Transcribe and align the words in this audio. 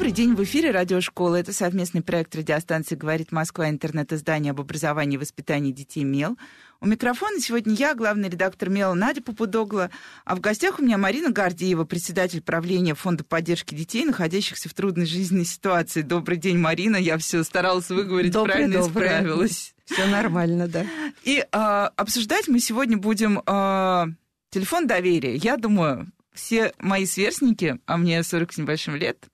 Добрый 0.00 0.14
день, 0.14 0.34
в 0.34 0.42
эфире 0.44 0.70
Радиошкола. 0.70 1.36
Это 1.36 1.52
совместный 1.52 2.00
проект 2.00 2.34
радиостанции 2.34 2.94
«Говорит 2.94 3.32
Москва», 3.32 3.68
интернет-издание 3.68 4.52
об 4.52 4.60
образовании 4.62 5.16
и 5.16 5.18
воспитании 5.18 5.72
детей 5.72 6.04
«МЕЛ». 6.04 6.38
У 6.80 6.86
микрофона 6.86 7.38
сегодня 7.38 7.74
я, 7.74 7.94
главный 7.94 8.30
редактор 8.30 8.70
«Мела» 8.70 8.94
Надя 8.94 9.20
Попудогла, 9.20 9.90
а 10.24 10.36
в 10.36 10.40
гостях 10.40 10.78
у 10.78 10.82
меня 10.82 10.96
Марина 10.96 11.30
Гордеева, 11.30 11.84
председатель 11.84 12.40
правления 12.40 12.94
Фонда 12.94 13.24
поддержки 13.24 13.74
детей, 13.74 14.06
находящихся 14.06 14.70
в 14.70 14.72
трудной 14.72 15.04
жизненной 15.04 15.44
ситуации. 15.44 16.00
Добрый 16.00 16.38
день, 16.38 16.56
Марина. 16.56 16.96
Я 16.96 17.18
все 17.18 17.44
старалась 17.44 17.90
выговорить 17.90 18.32
добрый, 18.32 18.54
правильно 18.54 18.78
и 18.78 18.82
справилась. 18.88 19.74
Все 19.84 20.06
нормально, 20.06 20.66
да. 20.66 20.86
И 21.24 21.44
а, 21.52 21.88
обсуждать 21.96 22.48
мы 22.48 22.60
сегодня 22.60 22.96
будем 22.96 23.42
а, 23.44 24.06
телефон 24.48 24.86
доверия. 24.86 25.36
Я 25.36 25.58
думаю, 25.58 26.10
все 26.32 26.72
мои 26.78 27.04
сверстники, 27.04 27.78
а 27.84 27.98
мне 27.98 28.22
40 28.22 28.54
с 28.54 28.56
небольшим 28.56 28.96
лет, 28.96 29.28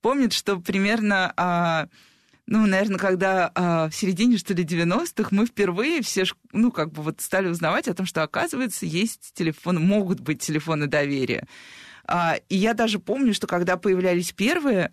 помнят, 0.00 0.32
что 0.32 0.58
примерно... 0.58 1.32
А, 1.36 1.88
ну, 2.46 2.66
наверное, 2.66 2.98
когда 2.98 3.52
а, 3.54 3.88
в 3.88 3.94
середине, 3.94 4.36
что 4.36 4.54
ли, 4.54 4.64
90-х 4.64 5.28
мы 5.30 5.46
впервые 5.46 6.02
все, 6.02 6.24
ну, 6.52 6.72
как 6.72 6.90
бы 6.90 7.02
вот 7.02 7.20
стали 7.20 7.48
узнавать 7.48 7.86
о 7.86 7.94
том, 7.94 8.06
что, 8.06 8.24
оказывается, 8.24 8.86
есть 8.86 9.32
телефоны, 9.34 9.78
могут 9.78 10.18
быть 10.18 10.42
телефоны 10.42 10.88
доверия. 10.88 11.46
А, 12.04 12.38
и 12.48 12.56
я 12.56 12.74
даже 12.74 12.98
помню, 12.98 13.34
что 13.34 13.46
когда 13.46 13.76
появлялись 13.76 14.32
первые, 14.32 14.92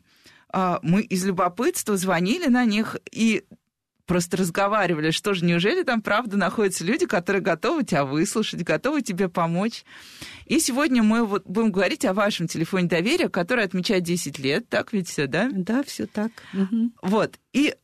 а, 0.50 0.80
мы 0.84 1.02
из 1.02 1.26
любопытства 1.26 1.98
звонили 1.98 2.48
на 2.48 2.64
них, 2.64 2.96
и 3.12 3.44
просто 4.08 4.38
разговаривали, 4.38 5.12
что 5.12 5.34
же, 5.34 5.46
неужели 5.46 5.84
там 5.84 6.02
правда 6.02 6.38
находятся 6.38 6.84
люди, 6.84 7.06
которые 7.06 7.42
готовы 7.44 7.84
тебя 7.84 8.06
выслушать, 8.06 8.64
готовы 8.64 9.04
тебе 9.04 9.30
помочь. 9.30 9.84
И 10.46 10.60
сегодня 10.60 11.04
мы 11.04 11.26
вот 11.26 11.46
будем 11.46 11.72
говорить 11.72 12.06
о 12.06 12.14
вашем 12.14 12.48
телефоне 12.48 12.88
доверия, 12.88 13.30
который 13.30 13.66
отмечает 13.66 14.04
10 14.04 14.40
лет, 14.40 14.68
так 14.70 14.94
ведь 14.94 15.10
все, 15.10 15.28
да? 15.28 15.50
Да, 15.52 15.84
все 15.84 16.08
так. 16.08 16.32
Угу. 16.54 16.92
Вот, 17.04 17.38
и 17.54 17.76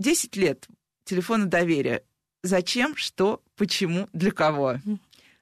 10 0.00 0.36
лет 0.36 0.66
телефона 1.04 1.46
доверия. 1.46 2.02
Зачем, 2.42 2.94
что, 2.96 3.40
почему, 3.56 4.08
для 4.12 4.32
кого? 4.32 4.80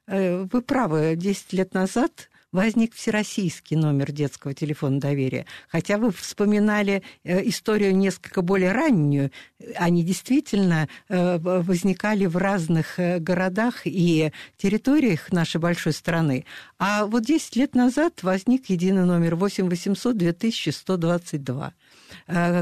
Э, 0.07 0.43
вы 0.49 0.61
правы, 0.61 1.15
10 1.17 1.53
лет 1.53 1.73
назад 1.73 2.29
возник 2.53 2.93
всероссийский 2.93 3.75
номер 3.75 4.13
детского 4.13 4.53
телефона 4.53 4.99
доверия. 4.99 5.45
Хотя 5.67 5.97
вы 5.97 6.11
вспоминали 6.11 7.03
э, 7.23 7.45
историю 7.49 7.97
несколько 7.97 8.41
более 8.41 8.71
раннюю, 8.71 9.31
они 9.75 10.03
действительно 10.03 10.87
э, 11.09 11.37
возникали 11.39 12.25
в 12.27 12.37
разных 12.37 12.99
э, 12.99 13.19
городах 13.19 13.81
и 13.85 14.31
территориях 14.55 15.31
нашей 15.31 15.59
большой 15.59 15.91
страны. 15.91 16.45
А 16.77 17.05
вот 17.05 17.25
10 17.25 17.55
лет 17.57 17.75
назад 17.75 18.23
возник 18.23 18.69
единый 18.69 19.05
номер 19.05 19.35
8 19.35 19.67
800 19.67 20.13
2122, 20.13 21.73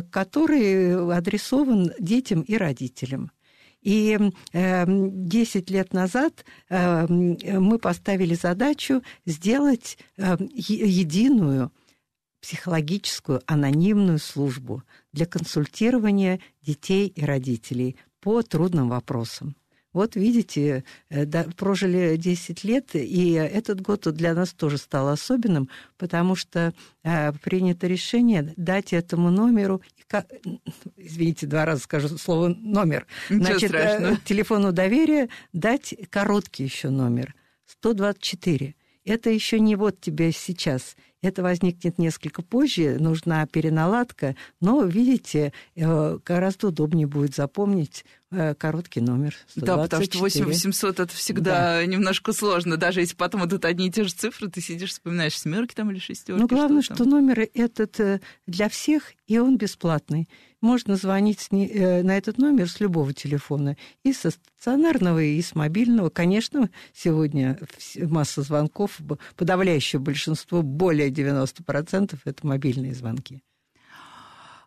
который 0.10 1.14
адресован 1.14 1.92
детям 2.00 2.42
и 2.42 2.56
родителям. 2.56 3.32
И 3.82 4.18
10 4.54 4.54
эм, 4.54 5.76
лет 5.76 5.94
назад 5.94 6.46
эм, 6.70 7.38
мы 7.44 7.80
поставили 7.80 8.36
задачу 8.36 9.02
сделать 9.26 9.98
эм, 10.18 10.50
единую 10.54 11.72
психологическую 12.42 13.42
анонимную 13.46 14.20
службу 14.20 14.84
для 15.14 15.26
консультирования 15.26 16.40
детей 16.62 17.08
и 17.08 17.24
родителей 17.24 17.98
по 18.20 18.42
трудным 18.42 18.90
вопросам. 18.90 19.56
Вот 19.94 20.16
видите, 20.16 20.84
э, 21.10 21.26
да, 21.26 21.46
прожили 21.58 22.16
10 22.16 22.64
лет, 22.64 22.90
и 22.94 23.34
этот 23.34 23.82
год 23.82 24.08
для 24.14 24.34
нас 24.34 24.54
тоже 24.54 24.78
стал 24.78 25.10
особенным, 25.10 25.70
потому 25.98 26.36
что 26.36 26.74
э, 27.04 27.34
принято 27.34 27.88
решение 27.88 28.54
дать 28.56 28.94
этому 28.94 29.32
номеру, 29.32 29.82
извините, 30.96 31.46
два 31.48 31.66
раза 31.66 31.82
скажу 31.82 32.18
слово 32.18 32.50
номер, 32.50 33.06
Ничего 33.30 33.46
значит, 33.46 33.64
э, 33.64 33.68
страшного. 33.68 34.18
телефону 34.24 34.72
доверия 34.72 35.30
дать 35.52 35.94
короткий 36.10 36.64
еще 36.64 36.90
номер 36.90 37.36
124. 37.66 38.76
Это 39.04 39.30
еще 39.30 39.60
не 39.60 39.76
вот 39.76 40.00
тебе 40.00 40.32
сейчас, 40.32 40.96
это 41.22 41.44
возникнет 41.44 41.98
несколько 41.98 42.42
позже, 42.42 42.98
нужна 43.00 43.46
переналадка, 43.46 44.36
но, 44.60 44.84
видите, 44.84 45.54
э, 45.76 46.18
гораздо 46.26 46.68
удобнее 46.68 47.08
будет 47.08 47.36
запомнить 47.36 48.06
э, 48.32 48.56
короткий 48.56 49.02
номер 49.02 49.36
124. 49.50 49.66
Да, 49.66 49.84
потому 49.84 50.04
что 50.04 50.18
8800 50.20 51.00
это 51.00 51.14
всегда 51.14 51.54
да. 51.54 51.86
немножко 51.86 52.34
сложно, 52.34 52.78
даже 52.78 53.02
если 53.02 53.16
потом 53.16 53.46
идут 53.46 53.66
одни 53.66 53.88
и 53.88 53.92
те 53.92 54.04
же 54.04 54.14
цифры, 54.14 54.50
ты 54.50 54.62
сидишь, 54.62 54.92
вспоминаешь 54.92 55.40
семерки 55.40 55.76
там 55.76 55.92
или 55.92 56.00
шестерки. 56.00 56.42
Ну, 56.42 56.48
главное, 56.48 56.82
что, 56.82 56.96
что 56.96 57.06
номер 57.06 57.48
этот 57.54 58.00
э, 58.00 58.22
для 58.48 58.70
всех, 58.70 59.14
и 59.28 59.38
он 59.38 59.58
бесплатный. 59.58 60.28
Можно 60.62 60.96
звонить 60.96 61.48
на 61.52 62.18
этот 62.18 62.38
номер 62.38 62.70
с 62.70 62.80
любого 62.80 63.14
телефона, 63.14 63.78
и 64.04 64.14
со 64.14 64.30
стационарного, 64.30 65.22
и 65.24 65.42
с 65.42 65.56
мобильного. 65.56 66.10
Конечно, 66.10 66.70
сегодня 66.94 67.60
масса 67.98 68.44
звонков, 68.44 69.00
подавляющее 69.36 70.00
большинство, 70.00 70.62
более 70.62 71.10
90% 71.10 72.18
это 72.24 72.48
мобильные 72.48 72.94
звонки. 72.94 73.42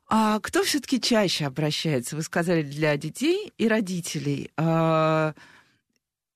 А 0.07 0.39
кто 0.41 0.63
все-таки 0.63 1.01
чаще 1.01 1.47
обращается? 1.47 2.17
Вы 2.17 2.23
сказали 2.23 2.63
для 2.63 2.97
детей 2.97 3.53
и 3.57 3.69
родителей. 3.69 4.51
А, 4.57 5.35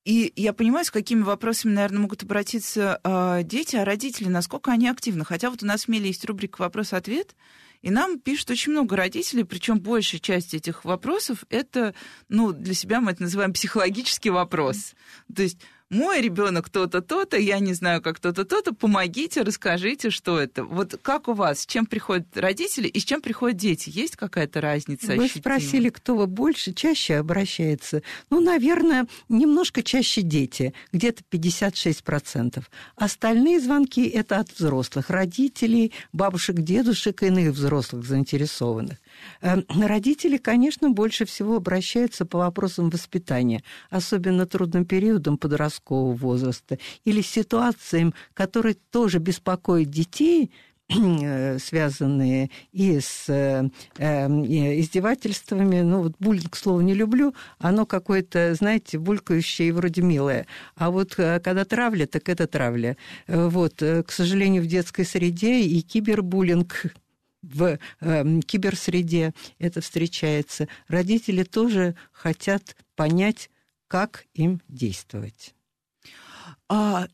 и 0.05 0.33
я 0.37 0.53
понимаю, 0.53 0.85
с 0.85 0.91
какими 0.91 1.23
вопросами, 1.23 1.73
наверное, 1.73 2.01
могут 2.01 2.23
обратиться 2.23 2.99
а, 3.05 3.43
дети, 3.43 3.77
а 3.77 3.85
родители, 3.85 4.29
насколько 4.29 4.73
они 4.73 4.89
активны. 4.89 5.25
Хотя 5.25 5.51
вот 5.51 5.63
у 5.63 5.67
нас 5.67 5.85
в 5.85 5.89
Меле 5.89 6.07
есть 6.07 6.25
рубрика 6.25 6.63
«Вопрос-ответ», 6.63 7.35
и 7.83 7.91
нам 7.91 8.19
пишут 8.19 8.51
очень 8.51 8.73
много 8.73 8.97
родителей, 8.97 9.45
причем 9.45 9.81
большая 9.81 10.21
часть 10.21 10.55
этих 10.55 10.85
вопросов 10.85 11.45
это, 11.49 11.95
ну, 12.29 12.53
для 12.53 12.75
себя 12.75 13.01
мы 13.01 13.13
это 13.13 13.23
называем 13.23 13.53
психологический 13.53 14.31
вопрос. 14.31 14.95
То 15.35 15.43
есть 15.43 15.59
мой 15.91 16.21
ребенок 16.21 16.69
то-то, 16.69 17.01
то-то, 17.01 17.39
я 17.39 17.59
не 17.61 17.73
знаю, 17.73 18.03
как 18.03 18.21
то-то, 18.21 18.45
то-то, 18.45 18.75
помогите, 18.75 19.43
расскажите, 19.43 20.11
что 20.11 20.39
это. 20.39 20.65
Вот 20.65 20.99
как 21.01 21.29
у 21.29 21.33
вас, 21.33 21.61
с 21.61 21.67
чем 21.67 21.87
приходят 21.87 22.27
родители 22.37 22.89
и 22.89 23.01
с 23.01 23.05
чем 23.05 23.23
приходят 23.23 23.57
дети? 23.57 23.91
Есть 23.93 24.17
какая-то 24.17 24.61
разница? 24.61 25.15
Вы 25.15 25.25
ощутима? 25.25 25.43
спросили, 25.43 25.89
кто 25.89 26.15
вы 26.15 26.27
больше, 26.27 26.75
чаще 26.75 27.17
обращается. 27.17 28.03
Ну, 28.31 28.41
наверное, 28.41 29.07
немножко 29.29 29.83
чаще 29.83 30.23
дети, 30.23 30.75
где-то 30.93 31.23
56%. 31.31 32.63
Остальные 32.97 33.61
звонки– 33.61 34.07
это 34.09 34.41
от 34.41 34.51
взрослых, 34.51 35.09
родителей, 35.09 35.93
бабушек, 36.13 36.57
дедушек 36.57 37.23
и 37.23 37.27
иных 37.27 37.55
взрослых 37.55 38.05
заинтересованных. 38.05 38.99
Эм, 39.41 39.65
родители, 39.69 40.37
конечно, 40.37 40.91
больше 40.91 41.25
всего 41.25 41.57
обращаются 41.57 42.27
по 42.27 42.39
вопросам 42.39 42.91
воспитания, 42.91 43.63
особенно 43.91 44.47
трудным 44.47 44.85
периодом 44.85 45.39
подросткового 45.39 46.15
возраста 46.15 46.79
или 47.05 47.23
ситуациям, 47.23 48.15
которые 48.35 48.77
тоже 48.91 49.19
беспокоят 49.19 49.91
детей, 49.91 50.51
э, 50.89 51.59
связанные 51.59 52.51
и 52.73 52.99
с 52.99 53.29
э, 53.29 53.69
эм, 53.99 54.45
издевательствами. 54.45 55.83
Ну, 55.83 56.03
вот 56.05 56.15
буллинг, 56.19 56.57
слово 56.57 56.81
не 56.81 56.95
люблю, 56.95 57.35
оно 57.59 57.85
какое-то, 57.85 58.55
знаете, 58.55 58.99
булькающее 58.99 59.69
и 59.69 59.73
вроде 59.73 60.03
милое. 60.03 60.47
А 60.77 60.91
вот 60.91 61.15
э, 61.19 61.41
когда 61.41 61.65
травля, 61.65 62.07
так 62.07 62.29
это 62.29 62.47
травля. 62.47 62.97
Вот, 63.27 63.75
к 63.77 64.07
сожалению, 64.09 64.63
в 64.63 64.67
детской 64.67 65.05
среде 65.05 65.61
и 65.61 65.81
кибербуллинг 65.83 66.95
в 67.43 67.79
э, 68.01 68.41
киберсреде 68.41 69.35
это 69.59 69.81
встречается. 69.81 70.69
Родители 70.89 71.45
тоже 71.45 71.95
хотят 72.13 72.77
понять, 72.97 73.51
как 73.87 74.27
им 74.35 74.61
действовать. 74.69 75.55
А 76.69 77.09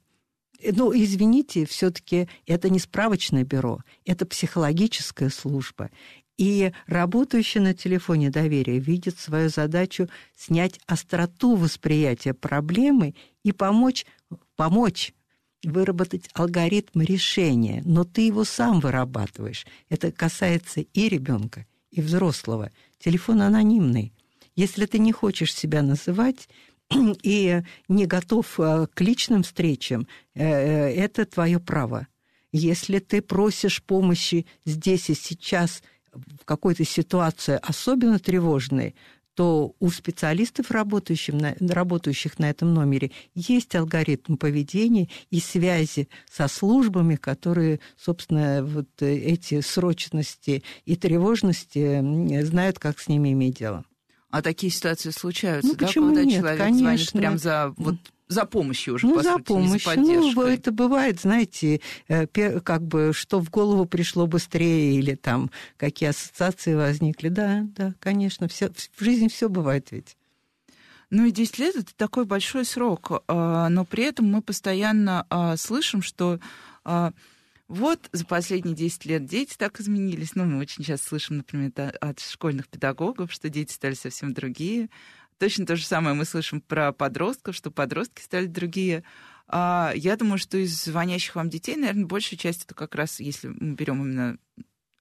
ну, 0.73 0.93
извините, 0.95 1.67
все-таки 1.67 2.29
это 2.47 2.71
не 2.71 2.79
справочное 2.79 3.45
бюро, 3.45 3.81
это 4.05 4.27
психологическая 4.27 5.29
служба. 5.29 5.91
И 6.37 6.73
работающий 6.87 7.61
на 7.61 7.75
телефоне 7.75 8.31
доверия 8.31 8.79
видит 8.79 9.19
свою 9.19 9.51
задачу 9.51 10.09
снять 10.35 10.81
остроту 10.87 11.55
восприятия 11.55 12.35
проблемы 12.35 13.15
и 13.45 13.53
помочь, 13.53 14.05
помочь 14.57 15.15
выработать 15.65 16.29
алгоритм 16.35 17.01
решения, 17.01 17.83
но 17.85 18.05
ты 18.05 18.23
его 18.23 18.45
сам 18.45 18.81
вырабатываешь. 18.81 19.67
Это 19.89 20.13
касается 20.13 20.81
и 20.81 21.09
ребенка, 21.09 21.67
и 21.91 22.01
взрослого. 22.01 22.71
Телефон 22.99 23.43
анонимный. 23.43 24.13
Если 24.57 24.87
ты 24.87 24.99
не 24.99 25.13
хочешь 25.13 25.55
себя 25.55 25.83
называть, 25.83 26.49
и 27.23 27.63
не 27.89 28.07
готов 28.07 28.47
к 28.57 29.01
личным 29.01 29.43
встречам, 29.43 30.07
это 30.35 31.25
твое 31.25 31.59
право. 31.59 32.07
Если 32.53 33.01
ты 33.01 33.21
просишь 33.21 33.83
помощи 33.83 34.47
здесь 34.65 35.11
и 35.11 35.15
сейчас 35.15 35.83
в 36.13 36.45
какой-то 36.45 36.85
ситуации 36.85 37.59
особенно 37.63 38.19
тревожной, 38.19 38.95
то 39.35 39.75
у 39.81 39.91
специалистов, 39.91 40.71
работающих 40.71 41.35
на, 41.35 41.57
работающих 41.61 42.39
на 42.39 42.51
этом 42.51 42.73
номере, 42.73 43.11
есть 43.35 43.75
алгоритм 43.75 44.37
поведения 44.37 45.09
и 45.31 45.41
связи 45.41 46.09
со 46.31 46.49
службами, 46.49 47.17
которые, 47.17 47.81
собственно, 47.97 48.65
вот 48.65 48.89
эти 49.01 49.61
срочности 49.61 50.63
и 50.85 50.97
тревожности 50.97 52.43
знают, 52.43 52.79
как 52.79 52.99
с 52.99 53.09
ними 53.09 53.33
иметь 53.33 53.59
дело. 53.59 53.85
А 54.31 54.43
такие 54.43 54.73
ситуации 54.73 55.11
случаются, 55.11 55.69
ну, 55.69 55.77
да, 55.77 55.87
почему 55.87 56.07
когда 56.09 56.25
нет? 56.25 56.41
человек 56.41 56.59
Конечно. 56.59 56.79
звонит 56.79 57.13
прям 57.13 57.39
за 57.39 57.73
вот 57.77 57.95
за 58.29 58.47
помощью 58.47 58.95
уже, 58.95 59.07
ну, 59.07 59.17
по 59.17 59.23
за 59.23 59.33
сути, 59.35 59.43
помощью. 59.45 59.73
не 59.73 59.79
за 59.79 59.85
поддержкой. 59.85 60.35
Ну, 60.35 60.43
это 60.43 60.73
бывает, 60.73 61.21
знаете, 61.21 61.81
э, 62.09 62.27
как 62.27 62.83
бы, 62.83 63.13
что 63.15 63.41
в 63.41 63.51
голову 63.51 63.85
пришло 63.85 64.27
быстрее, 64.27 64.97
или 64.99 65.15
там 65.15 65.51
какие 65.77 66.11
ассоциации 66.11 66.75
возникли. 66.75 67.29
Да, 67.29 67.67
да, 67.77 67.95
конечно, 68.01 68.49
все, 68.49 68.71
в 68.71 69.05
жизни 69.05 69.29
все 69.29 69.49
бывает 69.49 69.89
ведь. 69.91 70.17
Ну 71.11 71.27
и 71.27 71.31
10 71.31 71.59
лет 71.59 71.77
это 71.77 71.95
такой 71.95 72.25
большой 72.25 72.65
срок, 72.65 73.23
а, 73.29 73.69
но 73.69 73.85
при 73.85 74.05
этом 74.05 74.27
мы 74.27 74.43
постоянно 74.43 75.27
а, 75.31 75.57
слышим, 75.57 76.03
что 76.03 76.41
а, 76.85 77.13
вот 77.69 78.09
за 78.13 78.25
последние 78.27 78.75
10 78.75 79.07
лет 79.07 79.25
дети 79.25 79.55
так 79.57 79.81
изменились. 79.81 80.35
Ну, 80.35 80.45
мы 80.45 80.59
очень 80.59 80.85
часто 80.85 81.09
слышим, 81.09 81.39
например, 81.39 81.73
от 82.01 82.21
школьных 82.21 82.69
педагогов, 82.69 83.33
что 83.33 83.49
дети 83.49 83.73
стали 83.73 83.95
совсем 83.95 84.35
другие. 84.35 84.89
Точно 85.39 85.67
то 85.67 85.77
же 85.77 85.85
самое 85.85 86.15
мы 86.15 86.25
слышим 86.25 86.61
про 86.61 86.93
подростков, 86.93 87.57
что 87.57 87.71
подростки 87.71 88.23
стали 88.23 88.47
другие. 88.47 89.05
А 89.47 89.93
я 89.95 90.17
думаю, 90.17 90.39
что 90.39 90.57
из 90.57 90.85
звонящих 90.85 91.35
вам 91.35 91.51
детей, 91.51 91.77
наверное, 91.77 92.07
большая 92.07 92.39
часть 92.39 92.65
это 92.65 92.75
как 92.75 92.95
раз, 92.95 93.21
если 93.21 93.49
мы 93.49 93.75
берем 93.75 94.03
именно 94.03 94.39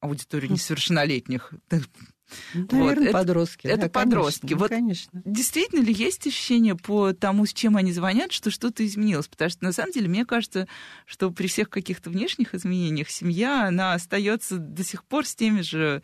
аудиторию 0.01 0.51
несовершеннолетних. 0.51 1.53
Наверное, 2.53 3.06
вот. 3.06 3.12
подростки. 3.12 3.68
Это, 3.68 3.77
да, 3.77 3.85
это 3.85 3.91
подростки. 3.91 4.41
Конечно, 4.41 4.59
вот 4.59 4.69
конечно. 4.69 5.21
Действительно 5.25 5.81
ли 5.81 5.94
есть 5.94 6.25
ощущение 6.25 6.75
по 6.75 7.13
тому, 7.13 7.45
с 7.45 7.53
чем 7.53 7.77
они 7.77 7.91
звонят, 7.91 8.31
что 8.31 8.50
что-то 8.50 8.86
изменилось? 8.86 9.27
Потому 9.27 9.50
что 9.50 9.63
на 9.63 9.71
самом 9.71 9.91
деле 9.91 10.07
мне 10.07 10.25
кажется, 10.25 10.68
что 11.06 11.31
при 11.31 11.47
всех 11.47 11.69
каких-то 11.69 12.09
внешних 12.09 12.56
изменениях 12.56 13.09
семья, 13.09 13.68
она 13.68 13.94
остается 13.94 14.57
до 14.57 14.83
сих 14.83 15.03
пор 15.03 15.25
с 15.25 15.36
теми 15.36 15.62
же 15.62 16.01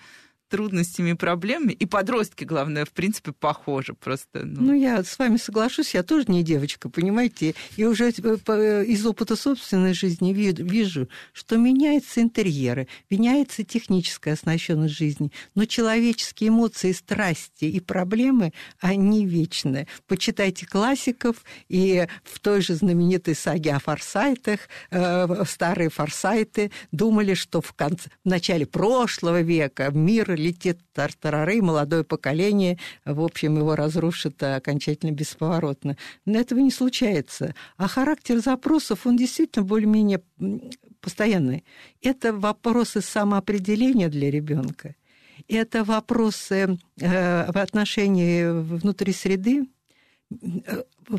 трудностями 0.50 1.12
и 1.12 1.14
проблемами. 1.14 1.72
И 1.74 1.86
подростки, 1.86 2.44
главное, 2.44 2.86
в 2.86 2.92
принципе, 2.92 3.32
похожи 3.32 3.94
просто. 3.94 4.44
Ну. 4.44 4.62
ну, 4.62 4.74
я 4.74 5.04
с 5.04 5.18
вами 5.18 5.38
соглашусь, 5.38 5.94
я 5.94 6.04
тоже 6.04 6.26
не 6.28 6.44
девочка, 6.44 6.90
понимаете? 6.90 7.56
И 7.78 7.86
уже 7.86 8.10
э, 8.10 8.86
из 8.86 9.06
опыта 9.06 9.36
собственной 9.36 9.94
жизни 9.94 10.34
вижу, 10.34 11.08
что 11.34 11.58
меняются 11.58 12.22
интерьеры, 12.22 12.88
меняется 13.10 13.64
техническая 13.64 14.34
оснащенность 14.34 14.96
жизни, 14.96 15.32
но 15.56 15.66
человеческие 15.66 16.50
эмоции, 16.50 16.92
страсти 16.92 17.66
и 17.66 17.80
проблемы, 17.80 18.52
они 18.80 19.26
вечны. 19.26 19.88
Почитайте 20.08 20.66
классиков, 20.66 21.44
и 21.68 22.08
в 22.24 22.40
той 22.40 22.62
же 22.62 22.74
знаменитой 22.74 23.36
саге 23.36 23.74
о 23.74 23.80
форсайтах, 23.80 24.62
э, 24.90 25.44
старые 25.48 25.90
форсайты 25.90 26.72
думали, 26.92 27.36
что 27.36 27.62
в, 27.62 27.74
конце, 27.74 28.10
в 28.26 28.30
начале 28.30 28.66
прошлого 28.66 29.42
века 29.42 29.92
мир 29.92 30.39
летит 30.40 30.80
тартарары, 30.94 31.62
молодое 31.62 32.04
поколение, 32.04 32.80
в 33.06 33.22
общем, 33.22 33.58
его 33.58 33.76
разрушит 33.76 34.42
окончательно 34.42 35.12
бесповоротно. 35.12 35.98
Но 36.26 36.40
этого 36.40 36.60
не 36.60 36.72
случается. 36.72 37.54
А 37.78 37.88
характер 37.88 38.40
запросов, 38.40 39.06
он 39.06 39.18
действительно 39.18 39.66
более-менее 39.66 40.22
постоянный. 41.02 41.64
Это 42.02 42.34
вопросы 42.34 43.02
самоопределения 43.02 44.10
для 44.10 44.32
ребенка. 44.32 44.96
Это 45.48 45.84
вопросы 45.84 46.78
э, 47.00 47.52
в 47.52 47.58
отношении 47.58 48.46
внутри 48.46 49.14
среды, 49.14 49.68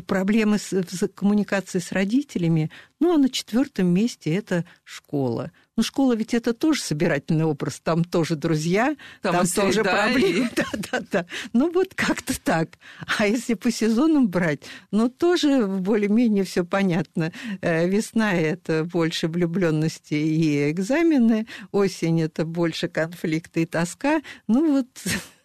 проблемы 0.07 0.57
с, 0.57 0.69
с 0.71 1.07
коммуникацией 1.09 1.81
с 1.81 1.91
родителями. 1.91 2.71
Ну, 2.99 3.13
а 3.13 3.17
на 3.17 3.29
четвертом 3.29 3.87
месте 3.87 4.33
это 4.33 4.63
школа. 4.83 5.51
Ну, 5.75 5.83
школа 5.83 6.13
ведь 6.13 6.33
это 6.33 6.53
тоже 6.53 6.81
собирательный 6.81 7.43
образ, 7.43 7.81
там 7.83 8.03
тоже 8.03 8.35
друзья, 8.35 8.95
там, 9.21 9.35
там 9.35 9.47
тоже 9.47 9.83
проблемы. 9.83 10.49
Да, 10.55 10.65
да, 10.91 11.01
да. 11.11 11.25
Ну, 11.53 11.71
вот 11.71 11.93
как-то 11.95 12.39
так. 12.39 12.69
А 13.17 13.27
если 13.27 13.55
по 13.55 13.71
сезонам 13.71 14.29
брать, 14.29 14.61
ну, 14.91 15.09
тоже 15.09 15.65
более-менее 15.65 16.43
все 16.43 16.63
понятно. 16.63 17.33
Э, 17.61 17.87
весна– 17.87 18.33
это 18.35 18.85
больше 18.85 19.27
влюбленности 19.27 20.13
и 20.13 20.71
экзамены, 20.71 21.47
осень– 21.71 22.21
это 22.23 22.45
больше 22.45 22.87
конфликты 22.87 23.63
и 23.63 23.65
тоска. 23.65 24.21
Ну, 24.47 24.71
вот 24.71 24.87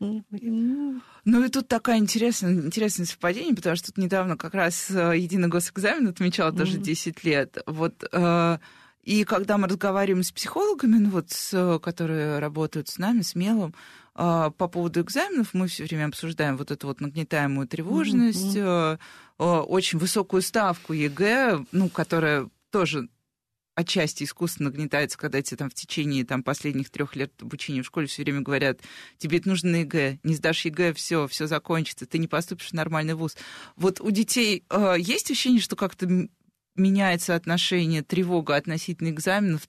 ну 0.00 1.44
и 1.44 1.48
тут 1.48 1.68
такая 1.68 1.98
интересная, 1.98 2.52
интересное 2.52 3.06
совпадение, 3.06 3.54
потому 3.54 3.76
что 3.76 3.88
тут 3.88 3.98
недавно 3.98 4.36
как 4.36 4.54
раз 4.54 4.90
э, 4.90 5.16
единый 5.16 5.48
госэкзамен 5.48 6.08
отмечал 6.08 6.52
тоже 6.52 6.78
10 6.78 7.24
лет. 7.24 7.58
Вот 7.66 8.04
э, 8.10 8.58
и 9.02 9.24
когда 9.24 9.58
мы 9.58 9.68
разговариваем 9.68 10.22
с 10.22 10.32
психологами, 10.32 10.96
ну 10.98 11.10
вот, 11.10 11.30
с, 11.30 11.78
которые 11.82 12.38
работают 12.38 12.88
с 12.88 12.98
нами, 12.98 13.22
с 13.22 13.34
Мелом, 13.34 13.74
по 14.14 14.50
поводу 14.50 15.00
экзаменов, 15.00 15.54
мы 15.54 15.68
все 15.68 15.84
время 15.84 16.06
обсуждаем 16.06 16.56
вот 16.56 16.72
эту 16.72 16.88
вот 16.88 17.00
нагнетаемую 17.00 17.68
тревожность, 17.68 18.56
mm-hmm. 18.56 18.98
очень 19.38 20.00
высокую 20.00 20.42
ставку 20.42 20.92
ЕГЭ, 20.92 21.64
ну, 21.70 21.88
которая 21.88 22.50
тоже 22.72 23.08
отчасти 23.78 24.24
искусственно 24.24 24.70
нагнетается, 24.70 25.16
когда 25.16 25.40
тебе 25.40 25.56
там 25.56 25.70
в 25.70 25.74
течение 25.74 26.24
там, 26.24 26.42
последних 26.42 26.90
трех 26.90 27.14
лет 27.14 27.32
обучения 27.40 27.82
в 27.82 27.86
школе 27.86 28.08
все 28.08 28.24
время 28.24 28.40
говорят, 28.40 28.80
тебе 29.18 29.38
это 29.38 29.48
нужно 29.48 29.70
на 29.70 29.76
ЕГЭ, 29.76 30.18
не 30.24 30.34
сдашь 30.34 30.64
ЕГЭ, 30.64 30.94
все, 30.94 31.28
все 31.28 31.46
закончится, 31.46 32.04
ты 32.04 32.18
не 32.18 32.26
поступишь 32.26 32.70
в 32.70 32.72
нормальный 32.72 33.14
вуз. 33.14 33.36
Вот 33.76 34.00
у 34.00 34.10
детей 34.10 34.64
э, 34.68 34.96
есть 34.98 35.30
ощущение, 35.30 35.60
что 35.60 35.76
как-то 35.76 36.08
меняется 36.74 37.36
отношение, 37.36 38.02
тревога 38.02 38.56
относительно 38.56 39.10
экзаменов, 39.10 39.68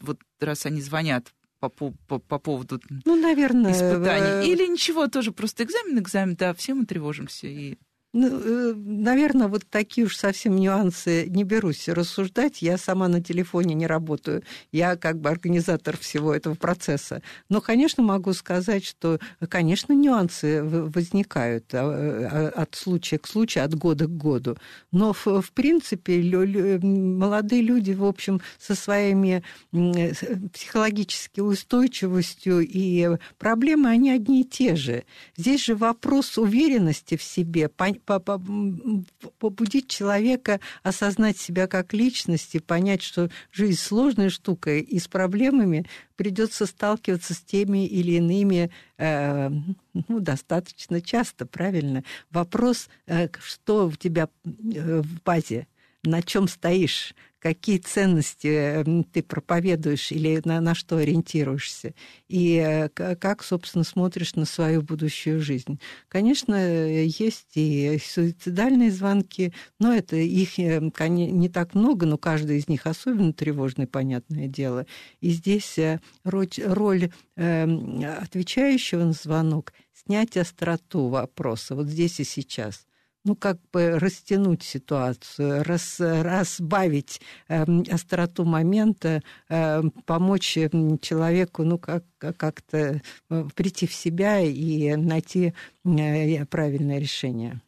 вот 0.00 0.18
раз 0.40 0.66
они 0.66 0.80
звонят 0.80 1.32
по, 1.60 1.68
по, 1.68 2.18
по 2.18 2.38
поводу 2.40 2.80
ну, 3.04 3.14
наверное, 3.14 3.70
испытаний. 3.70 4.50
Или 4.50 4.66
ничего, 4.66 5.06
тоже 5.06 5.30
просто 5.30 5.62
экзамен, 5.62 6.00
экзамен, 6.00 6.34
да, 6.34 6.54
все 6.54 6.74
мы 6.74 6.86
тревожимся. 6.86 7.46
И... 7.46 7.78
Ну, 8.16 8.28
э, 8.28 8.74
наверное, 8.76 9.48
вот 9.48 9.64
такие 9.68 10.06
уж 10.06 10.16
совсем 10.16 10.54
нюансы 10.54 11.26
не 11.28 11.42
берусь 11.42 11.88
рассуждать. 11.88 12.62
Я 12.62 12.78
сама 12.78 13.08
на 13.08 13.20
телефоне 13.20 13.74
не 13.74 13.88
работаю. 13.88 14.44
Я 14.70 14.94
как 14.94 15.20
бы 15.20 15.30
организатор 15.30 15.98
всего 15.98 16.32
этого 16.32 16.54
процесса. 16.54 17.22
Но, 17.48 17.60
конечно, 17.60 18.04
могу 18.04 18.32
сказать, 18.32 18.84
что, 18.84 19.18
конечно, 19.48 19.94
нюансы 19.94 20.62
возникают 20.62 21.74
а, 21.74 21.80
а, 21.80 22.62
от 22.62 22.76
случая 22.76 23.18
к 23.18 23.26
случаю, 23.26 23.64
от 23.64 23.74
года 23.74 24.06
к 24.06 24.16
году. 24.16 24.56
Но, 24.92 25.12
в, 25.12 25.26
в 25.26 25.50
принципе, 25.50 26.22
молодые 26.22 27.62
люди, 27.62 27.94
в 27.94 28.04
общем, 28.04 28.40
со 28.60 28.76
своими 28.76 29.42
психологической 29.72 31.40
устойчивостью 31.40 32.60
и 32.60 33.18
проблемы, 33.38 33.88
они 33.88 34.12
одни 34.12 34.42
и 34.42 34.44
те 34.44 34.76
же. 34.76 35.02
Здесь 35.36 35.64
же 35.64 35.74
вопрос 35.74 36.38
уверенности 36.38 37.16
в 37.16 37.22
себе, 37.24 37.68
побудить 38.04 39.88
человека 39.88 40.60
осознать 40.82 41.38
себя 41.38 41.66
как 41.66 41.92
личность 41.92 42.54
и 42.54 42.60
понять, 42.60 43.02
что 43.02 43.30
жизнь 43.52 43.80
сложная 43.80 44.30
штука, 44.30 44.76
и 44.76 44.98
с 44.98 45.08
проблемами 45.08 45.86
придется 46.16 46.66
сталкиваться 46.66 47.34
с 47.34 47.40
теми 47.40 47.86
или 47.86 48.12
иными 48.12 48.70
э, 48.98 49.48
ну, 49.48 50.20
достаточно 50.20 51.00
часто, 51.00 51.46
правильно. 51.46 52.04
Вопрос, 52.30 52.88
э, 53.06 53.28
что 53.40 53.88
у 53.88 53.92
тебя 53.92 54.28
э, 54.44 55.02
в 55.02 55.22
базе, 55.22 55.66
на 56.04 56.22
чем 56.22 56.48
стоишь, 56.48 57.14
какие 57.44 57.76
ценности 57.76 58.46
эм, 58.46 59.04
ты 59.04 59.22
проповедуешь 59.22 60.10
или 60.12 60.40
на, 60.46 60.62
на 60.62 60.74
что 60.74 60.96
ориентируешься, 60.96 61.92
и 62.26 62.56
э, 62.56 62.88
как, 62.88 63.44
собственно, 63.44 63.84
смотришь 63.84 64.34
на 64.34 64.46
свою 64.46 64.80
будущую 64.80 65.42
жизнь. 65.42 65.78
Конечно, 66.08 66.54
есть 66.54 67.50
и 67.56 68.00
суицидальные 68.02 68.90
звонки, 68.90 69.52
но 69.78 69.92
это 69.92 70.16
их 70.16 70.58
э, 70.58 70.80
не 71.08 71.50
так 71.50 71.74
много, 71.74 72.06
но 72.06 72.16
каждый 72.16 72.56
из 72.56 72.66
них 72.68 72.86
особенно 72.86 73.34
тревожный, 73.34 73.86
понятное 73.86 74.48
дело. 74.48 74.86
И 75.20 75.28
здесь 75.28 75.76
э, 75.78 76.00
роль, 76.24 77.10
отвечающего 77.36 79.04
на 79.04 79.12
звонок 79.12 79.74
снять 79.92 80.38
остроту 80.38 81.08
вопроса 81.08 81.74
вот 81.74 81.88
здесь 81.88 82.20
и 82.20 82.24
сейчас– 82.24 82.86
ну, 83.24 83.34
как 83.36 83.58
бы 83.72 83.98
растянуть 83.98 84.62
ситуацию, 84.62 85.64
рас, 85.64 85.96
разбавить 85.98 87.20
э, 87.48 87.64
остроту 87.90 88.44
момента, 88.44 89.22
э, 89.48 89.82
помочь 90.04 90.58
человеку, 91.00 91.64
ну, 91.64 91.78
как, 91.78 92.04
как-то 92.18 93.00
э, 93.30 93.44
прийти 93.54 93.86
в 93.86 93.94
себя 93.94 94.40
и 94.40 94.94
найти 94.96 95.54
э, 95.84 96.46
правильное 96.46 96.98
решение. 96.98 97.60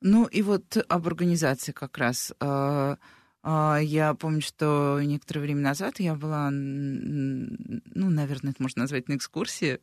Ну 0.00 0.26
и 0.26 0.42
вот 0.42 0.76
об 0.88 1.06
организации 1.06 1.72
как 1.72 1.96
раз. 1.98 2.32
А, 2.40 2.98
а, 3.42 3.78
я 3.78 4.14
помню, 4.14 4.42
что 4.42 5.00
некоторое 5.02 5.40
время 5.40 5.60
назад 5.62 6.00
я 6.00 6.14
была, 6.16 6.50
ну, 6.50 8.10
наверное, 8.10 8.50
это 8.50 8.62
можно 8.62 8.82
назвать 8.82 9.08
на 9.08 9.14
экскурсии 9.14 9.78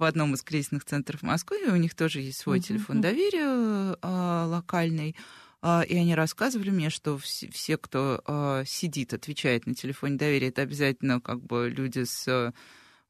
в 0.00 0.04
одном 0.04 0.34
из 0.34 0.42
кризисных 0.42 0.84
центров 0.84 1.22
Москвы, 1.22 1.58
у 1.68 1.76
них 1.76 1.94
тоже 1.94 2.20
есть 2.20 2.38
свой 2.38 2.58
uh-huh. 2.58 2.62
телефон 2.62 3.00
доверия 3.00 3.96
а, 4.02 4.46
локальный. 4.46 5.14
И 5.62 5.94
они 5.94 6.14
рассказывали 6.14 6.70
мне, 6.70 6.88
что 6.88 7.18
все, 7.18 7.50
все 7.50 7.76
кто 7.76 8.64
сидит, 8.66 9.12
отвечает 9.12 9.66
на 9.66 9.74
телефоне 9.74 10.16
доверия, 10.16 10.48
это 10.48 10.62
обязательно 10.62 11.20
как 11.20 11.42
бы 11.42 11.68
люди 11.68 12.04
с, 12.04 12.24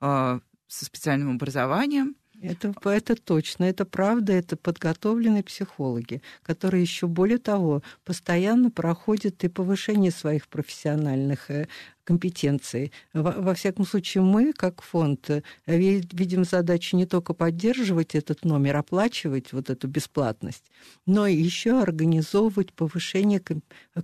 со 0.00 0.40
специальным 0.66 1.36
образованием. 1.36 2.16
Это, 2.42 2.72
это 2.84 3.16
точно, 3.16 3.64
это 3.64 3.84
правда, 3.84 4.32
это 4.32 4.56
подготовленные 4.56 5.42
психологи, 5.42 6.22
которые 6.42 6.80
еще 6.80 7.06
более 7.06 7.36
того 7.38 7.82
постоянно 8.04 8.70
проходят 8.70 9.44
и 9.44 9.48
повышение 9.48 10.10
своих 10.10 10.48
профессиональных 10.48 11.50
компетенции. 12.10 12.90
Во, 13.14 13.30
во 13.30 13.54
всяком 13.54 13.86
случае, 13.86 14.24
мы, 14.24 14.52
как 14.52 14.82
фонд, 14.82 15.30
э, 15.30 15.42
видим 15.66 16.44
задачу 16.44 16.96
не 16.96 17.06
только 17.06 17.34
поддерживать 17.34 18.16
этот 18.16 18.44
номер, 18.44 18.76
оплачивать 18.78 19.52
вот 19.52 19.70
эту 19.70 19.86
бесплатность, 19.86 20.64
но 21.06 21.28
еще 21.28 21.80
организовывать 21.80 22.72
повышение 22.72 23.40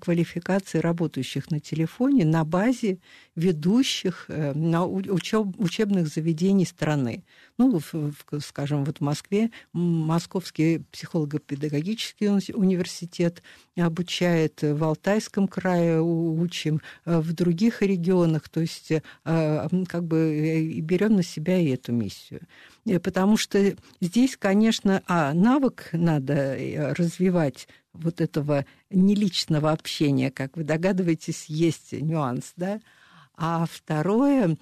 квалификации 0.00 0.78
работающих 0.78 1.50
на 1.50 1.58
телефоне 1.58 2.24
на 2.24 2.44
базе 2.44 2.98
ведущих 3.36 4.24
э, 4.28 4.52
учебных 4.54 6.08
заведений 6.08 6.64
страны. 6.64 7.24
Ну, 7.58 7.80
скажем, 8.40 8.84
вот 8.84 8.98
в 8.98 9.00
Москве 9.02 9.50
Московский 9.72 10.78
психолого-педагогический 10.90 12.28
университет 12.54 13.42
обучает, 13.76 14.62
в 14.62 14.82
Алтайском 14.82 15.48
крае 15.48 16.02
учим, 16.02 16.80
э, 17.04 17.18
в 17.18 17.32
других 17.34 17.82
регионах, 17.82 18.48
то 18.48 18.60
есть 18.60 18.90
э, 18.90 19.00
как 19.24 20.04
бы 20.04 20.16
э, 20.16 20.80
берем 20.80 21.16
на 21.16 21.22
себя 21.22 21.58
и 21.58 21.68
эту 21.68 21.92
миссию. 21.92 22.40
Потому 23.02 23.36
что 23.36 23.74
здесь, 24.00 24.36
конечно, 24.36 25.02
а, 25.08 25.34
навык 25.34 25.88
надо 25.92 26.56
развивать 26.96 27.66
вот 27.92 28.20
этого 28.20 28.64
неличного 28.90 29.72
общения, 29.72 30.30
как 30.30 30.56
вы 30.56 30.62
догадываетесь, 30.62 31.46
есть 31.46 31.92
нюанс, 31.92 32.52
да, 32.56 32.80
а 33.36 33.66
второе, 33.70 34.56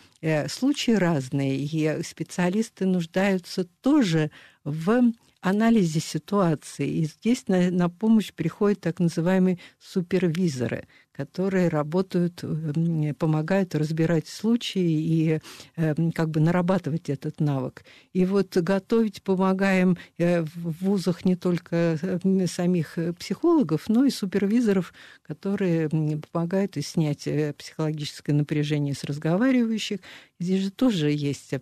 случаи 0.48 0.92
разные, 0.92 1.58
и 1.58 2.02
специалисты 2.02 2.86
нуждаются 2.86 3.64
тоже 3.64 4.30
в 4.64 5.12
анализе 5.40 6.00
ситуации. 6.00 6.88
И 6.88 7.04
здесь 7.04 7.46
на, 7.48 7.70
на 7.70 7.88
помощь 7.88 8.32
приходят 8.32 8.80
так 8.80 8.98
называемые 8.98 9.58
супервизоры– 9.78 10.88
которые 11.14 11.68
работают, 11.68 12.40
э, 12.42 13.14
помогают 13.14 13.74
разбирать 13.74 14.26
случаи 14.26 14.80
и 14.80 15.40
э, 15.76 15.94
как 16.12 16.30
бы 16.30 16.40
нарабатывать 16.40 17.08
этот 17.08 17.40
навык. 17.40 17.84
И 18.12 18.24
вот 18.24 18.56
готовить 18.56 19.22
помогаем 19.22 19.96
э, 20.18 20.42
в 20.42 20.84
вузах 20.84 21.24
не 21.24 21.36
только 21.36 21.98
самих 22.46 22.98
психологов, 23.18 23.88
но 23.88 24.04
и 24.04 24.10
супервизоров, 24.10 24.92
которые 25.22 25.88
помогают 26.32 26.76
и 26.76 26.82
снять 26.82 27.28
психологическое 27.56 28.32
напряжение 28.32 28.94
с 28.94 29.04
разговаривающих. 29.04 30.00
Здесь 30.40 30.62
же 30.64 30.70
тоже 30.70 31.10
есть 31.10 31.54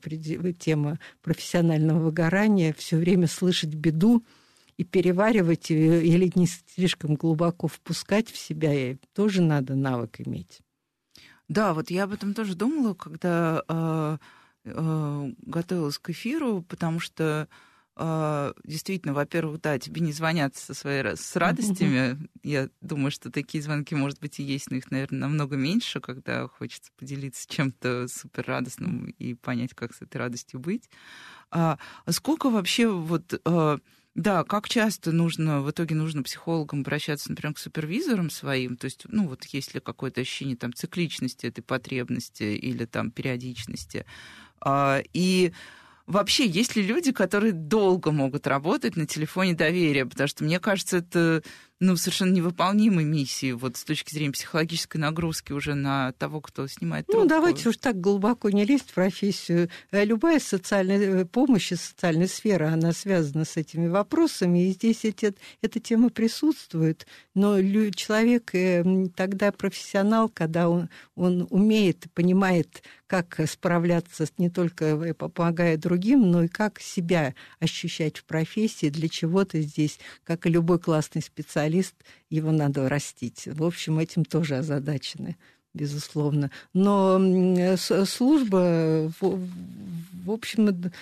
тема 0.59 0.99
профессионального 1.23 1.99
выгорания, 1.99 2.75
все 2.77 2.97
время 2.97 3.27
слышать 3.27 3.75
беду, 3.75 4.25
и 4.77 4.85
переваривать 4.85 5.71
или 5.71 6.31
не 6.35 6.47
слишком 6.47 7.15
глубоко 7.15 7.69
впускать 7.69 8.31
в 8.31 8.37
себя, 8.37 8.73
и 8.73 8.97
тоже 9.15 9.43
надо 9.43 9.75
навык 9.75 10.21
иметь. 10.21 10.61
Да, 11.49 11.75
вот 11.75 11.91
я 11.91 12.05
об 12.05 12.13
этом 12.13 12.35
тоже 12.35 12.55
думала, 12.55 12.95
когда 12.95 13.63
э, 13.69 14.19
э, 14.65 15.33
готовилась 15.43 15.99
к 15.99 16.11
эфиру, 16.11 16.63
потому 16.63 16.99
что 16.99 17.47
э, 17.97 18.53
действительно, 18.65 19.13
во-первых, 19.13 19.61
да, 19.61 19.79
тебе 19.79 20.01
не 20.01 20.13
звонят 20.13 20.57
со 20.57 20.73
своей 20.73 21.17
с 21.17 21.37
радостями. 21.37 22.13
Mm-hmm. 22.13 22.29
Я 22.43 22.69
думаю, 22.81 23.11
что 23.11 23.31
такие 23.31 23.63
звонки, 23.63 23.95
может 23.95 24.19
быть, 24.21 24.41
и 24.41 24.43
есть, 24.43 24.71
но 24.71 24.79
их, 24.79 24.91
наверное, 24.91 25.21
намного 25.21 25.57
меньше, 25.57 26.01
когда 26.01 26.49
хочется 26.49 26.91
поделиться 26.97 27.47
чем-то 27.47 28.09
супер 28.09 28.47
радостным 28.47 29.07
и 29.19 29.35
понять, 29.35 29.75
как 29.75 29.95
с 29.95 30.01
этой 30.01 30.17
радостью 30.17 30.59
быть. 30.59 30.89
А, 31.51 31.79
сколько 32.09 32.49
вообще 32.49 32.89
вот 32.89 33.39
да, 34.15 34.45
как 34.45 34.69
часто 34.69 35.11
нужно, 35.11 35.63
в 35.63 35.71
итоге 35.71 35.95
нужно 35.95 36.23
психологам 36.23 36.81
обращаться, 36.81 37.31
например, 37.31 37.55
к 37.55 37.59
супервизорам 37.59 38.29
своим, 38.29 38.77
то 38.77 38.85
есть, 38.85 39.05
ну, 39.09 39.27
вот 39.27 39.45
есть 39.47 39.75
ли 39.75 39.81
какое-то 39.81 40.21
ощущение 40.21 40.57
там 40.57 40.75
цикличности 40.75 41.47
этой 41.47 41.63
потребности 41.63 42.43
или 42.43 42.85
там 42.85 43.11
периодичности. 43.11 44.05
А, 44.61 45.01
и 45.15 45.53
вообще, 46.07 46.47
есть 46.47 46.77
ли 46.77 46.83
люди, 46.83 47.11
которые 47.11 47.53
долго 47.53 48.13
могут 48.13 48.47
работать 48.47 48.97
на 48.97 49.07
телефоне 49.07 49.55
доверия? 49.55 50.05
Потому 50.05 50.29
что, 50.29 50.45
мне 50.45 50.61
кажется, 50.61 50.99
это 50.99 51.43
ну, 51.83 51.97
совершенно 51.97 52.33
невыполнимой 52.33 53.03
миссии 53.03 53.51
вот 53.51 53.77
с 53.77 53.83
точки 53.83 54.15
зрения 54.15 54.31
психологической 54.31 55.01
нагрузки 55.01 55.53
уже 55.53 55.75
на 55.75 56.13
того, 56.13 56.41
кто 56.41 56.69
снимает 56.69 57.07
трубку. 57.07 57.25
Ну, 57.25 57.29
давайте 57.29 57.69
уж 57.69 57.77
так 57.77 58.01
глубоко 58.01 58.51
не 58.51 58.65
лезть 58.65 58.91
в 58.91 58.95
профессию. 58.95 59.69
Э, 59.91 60.05
любая 60.05 60.39
социальная 60.39 60.99
э, 61.01 61.25
помощь 61.25 61.73
и 61.73 61.77
социальная 61.77 62.29
сфера, 62.29 62.69
она 62.69 62.93
связана 62.93 63.45
с 63.45 63.57
этими 63.57 63.89
вопросами, 63.89 64.69
и 64.69 64.71
здесь 64.71 65.05
эти, 65.05 65.35
эта 65.61 65.81
тема 65.81 66.11
присутствует. 66.11 67.05
Но 67.35 67.61
человек 67.91 68.55
э, 68.55 68.85
тогда 69.17 69.51
профессионал, 69.51 70.29
когда 70.29 70.69
он, 70.69 70.89
он 71.17 71.49
умеет, 71.51 72.07
понимает, 72.15 72.85
как 73.13 73.41
справляться 73.47 74.25
не 74.39 74.49
только 74.49 75.15
помогая 75.15 75.77
другим, 75.77 76.31
но 76.31 76.45
и 76.45 76.49
как 76.49 76.81
себя 76.81 77.35
ощущать 77.61 78.17
в 78.17 78.25
профессии, 78.25 78.89
для 78.89 79.09
чего-то 79.09 79.61
здесь, 79.61 79.99
как 80.25 80.47
и 80.47 80.49
любой 80.49 80.79
классный 80.79 81.21
специалист, 81.21 81.72
специалист, 81.73 81.95
его 82.29 82.53
надо 82.53 82.89
растить. 82.89 83.47
В 83.47 83.65
общем, 83.65 83.99
этим 83.99 84.25
тоже 84.25 84.57
озадачены 84.59 85.37
безусловно. 85.75 86.51
Но 86.73 87.19
служба, 87.77 89.13
в 89.21 90.31
общем, 90.31 90.93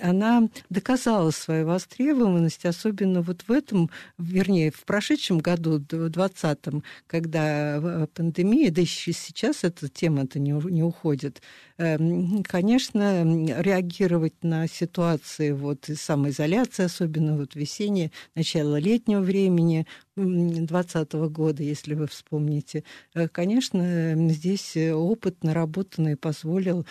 она 0.00 0.48
доказала 0.70 1.30
свою 1.30 1.66
востребованность, 1.66 2.64
особенно 2.64 3.22
вот 3.22 3.42
в 3.46 3.52
этом, 3.52 3.90
вернее, 4.18 4.70
в 4.70 4.84
прошедшем 4.84 5.38
году, 5.38 5.78
в 5.78 5.86
2020, 5.86 6.58
когда 7.06 8.08
пандемия, 8.14 8.70
да 8.70 8.80
еще 8.80 9.12
сейчас 9.12 9.64
эта 9.64 9.88
тема-то 9.88 10.38
не, 10.38 10.52
уходит, 10.54 11.42
эм, 11.78 12.42
конечно, 12.44 13.24
реагировать 13.60 14.34
на 14.42 14.68
ситуации 14.68 15.50
вот 15.52 15.88
самоизоляции, 15.94 16.84
особенно 16.84 17.36
вот 17.36 17.54
весеннее, 17.54 18.12
начало 18.34 18.76
летнего 18.78 19.20
времени, 19.20 19.86
2020 20.16 21.12
года, 21.30 21.62
если 21.62 21.94
вы 21.94 22.06
вспомните. 22.06 22.84
Э, 23.14 23.28
конечно, 23.28 24.14
здесь 24.30 24.76
опыт 24.76 25.42
наработанный 25.42 26.16
позволил 26.16 26.86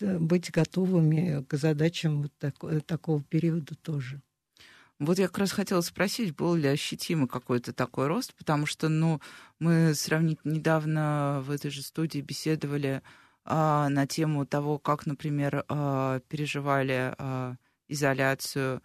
быть 0.00 0.50
готовыми 0.50 1.44
к 1.44 1.56
задачам 1.56 2.22
вот 2.22 2.32
такого, 2.38 2.80
такого 2.80 3.22
периода 3.22 3.74
тоже. 3.76 4.20
Вот 4.98 5.18
я 5.18 5.28
как 5.28 5.38
раз 5.38 5.52
хотела 5.52 5.80
спросить, 5.80 6.34
был 6.34 6.56
ли 6.56 6.66
ощутимый 6.66 7.28
какой-то 7.28 7.72
такой 7.72 8.08
рост, 8.08 8.34
потому 8.34 8.66
что, 8.66 8.88
ну, 8.88 9.20
мы 9.60 9.94
сравнительно 9.94 10.54
недавно 10.54 11.40
в 11.44 11.52
этой 11.52 11.70
же 11.70 11.82
студии 11.82 12.18
беседовали 12.20 13.02
а, 13.44 13.88
на 13.90 14.08
тему 14.08 14.44
того, 14.44 14.78
как, 14.78 15.06
например, 15.06 15.64
а, 15.68 16.18
переживали 16.28 17.14
а, 17.16 17.54
изоляцию 17.86 18.82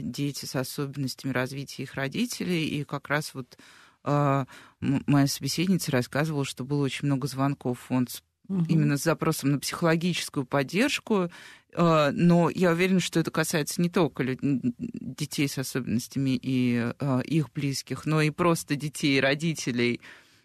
дети 0.00 0.44
с 0.46 0.56
особенностями 0.56 1.32
развития 1.32 1.82
их 1.82 1.94
родителей. 1.94 2.66
И 2.66 2.84
как 2.84 3.08
раз 3.08 3.34
вот 3.34 3.58
а, 4.02 4.46
моя 4.80 5.26
собеседница 5.26 5.92
рассказывала, 5.92 6.44
что 6.44 6.64
было 6.64 6.84
очень 6.84 7.06
много 7.06 7.26
звонков 7.26 7.78
в 7.78 7.82
фонд 7.82 8.22
угу. 8.48 8.64
именно 8.68 8.96
с 8.96 9.02
запросом 9.02 9.52
на 9.52 9.58
психологическую 9.58 10.46
поддержку. 10.46 11.30
А, 11.74 12.10
но 12.12 12.48
я 12.50 12.72
уверена, 12.72 13.00
что 13.00 13.20
это 13.20 13.30
касается 13.30 13.82
не 13.82 13.90
только 13.90 14.24
детей 14.40 15.48
с 15.48 15.58
особенностями 15.58 16.38
и 16.40 16.92
их 17.24 17.52
близких, 17.52 18.06
но 18.06 18.22
и 18.22 18.30
просто 18.30 18.76
детей 18.76 19.18
и 19.18 19.20
родителей 19.20 20.00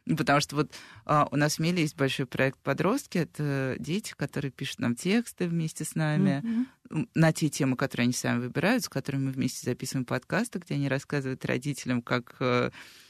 потому 0.05 0.39
что 0.39 0.55
вот 0.55 0.71
а, 1.05 1.27
у 1.31 1.35
нас 1.35 1.55
в 1.55 1.59
Меле 1.59 1.81
есть 1.81 1.95
большой 1.95 2.25
проект 2.25 2.59
«Подростки». 2.59 3.17
Это 3.17 3.75
дети, 3.79 4.13
которые 4.15 4.51
пишут 4.51 4.79
нам 4.79 4.95
тексты 4.95 5.47
вместе 5.47 5.83
с 5.83 5.95
нами 5.95 6.43
mm-hmm. 6.89 7.09
на 7.15 7.33
те 7.33 7.50
темы, 7.50 7.75
которые 7.75 8.05
они 8.05 8.13
сами 8.13 8.39
выбирают, 8.39 8.83
с 8.83 8.89
которыми 8.89 9.25
мы 9.25 9.31
вместе 9.31 9.65
записываем 9.65 10.05
подкасты, 10.05 10.59
где 10.59 10.75
они 10.75 10.88
рассказывают 10.88 11.43
родителям, 11.45 12.01
как 12.01 12.35
э, 12.39 12.69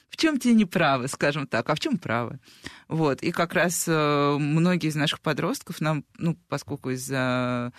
в 0.10 0.18
чем 0.18 0.40
те 0.40 0.54
неправы, 0.54 1.10
скажем 1.10 1.48
так, 1.48 1.70
а 1.70 1.76
в 1.76 1.80
чем 1.80 1.98
правы. 1.98 2.40
Вот. 2.88 3.22
И 3.22 3.32
как 3.32 3.54
раз 3.54 3.86
э, 3.88 4.38
многие 4.40 4.88
из 4.88 4.96
наших 4.96 5.20
подростков 5.20 5.82
нам, 5.82 6.06
ну, 6.18 6.38
поскольку 6.48 6.92
из-за 6.92 7.74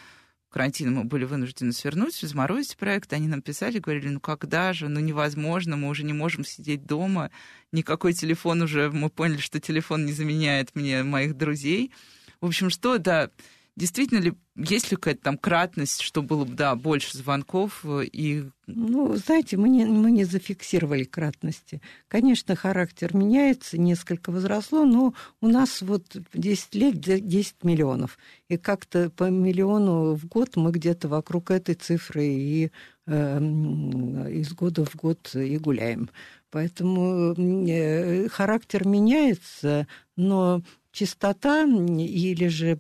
карантина 0.51 0.91
мы 0.91 1.05
были 1.05 1.25
вынуждены 1.25 1.73
свернуть, 1.73 2.23
разморозить 2.23 2.77
проект, 2.77 3.13
они 3.13 3.29
нам 3.29 3.43
писали, 3.43 3.79
говорили, 3.79 4.09
ну 4.09 4.21
когда 4.21 4.73
же, 4.73 4.89
ну 4.89 5.01
невозможно, 5.01 5.77
мы 5.77 5.89
уже 5.89 6.05
не 6.05 6.13
можем 6.13 6.45
сидеть 6.45 6.87
дома, 6.87 7.31
никакой 7.73 8.13
телефон 8.13 8.63
уже, 8.63 8.91
мы 8.91 9.11
поняли, 9.11 9.39
что 9.39 9.61
телефон 9.61 10.07
не 10.07 10.13
заменяет 10.13 10.75
мне 10.75 11.03
моих 11.03 11.37
друзей. 11.37 11.93
В 12.41 12.47
общем, 12.47 12.71
что, 12.71 12.99
да, 12.99 13.31
действительно 13.77 14.19
ли, 14.19 14.35
есть 14.57 14.91
ли 14.91 14.97
какая-то 14.97 15.23
там 15.23 15.39
кратность, 15.39 16.01
что 16.01 16.23
было 16.23 16.45
бы, 16.45 16.55
да, 16.55 16.75
больше 16.75 17.17
звонков 17.17 17.85
и... 17.85 18.45
Ну, 18.67 19.15
знаете, 19.15 19.57
мы 19.57 19.69
не, 19.69 19.85
мы 19.85 20.11
не 20.11 20.25
зафиксировали 20.25 21.05
кратности. 21.05 21.81
Конечно, 22.09 22.57
характер 22.57 23.15
меняется, 23.15 23.79
несколько 23.79 24.33
возросло, 24.33 24.85
но 24.85 25.15
у 25.41 25.49
нас 25.49 25.83
вот 25.83 26.17
10 26.33 26.75
лет 26.75 26.99
10 26.99 27.63
миллионов. 27.63 28.19
И 28.49 28.57
как-то 28.57 29.11
по 29.11 29.31
миллиону 29.31 30.15
в 30.15 30.27
год 30.27 30.57
мы 30.57 30.73
где-то 30.73 31.07
вокруг 31.09 31.53
этой 31.53 31.77
цифры 31.77 32.25
и 32.25 32.73
э, 33.07 33.39
из 33.39 34.53
года 34.53 34.85
в 34.85 34.97
год 34.97 35.33
и 35.35 35.59
гуляем. 35.59 36.11
Поэтому 36.51 37.35
э, 37.37 38.29
характер 38.29 38.89
меняется, 38.89 39.87
но 40.17 40.63
чистота 40.97 41.65
или 41.65 42.49
же 42.49 42.77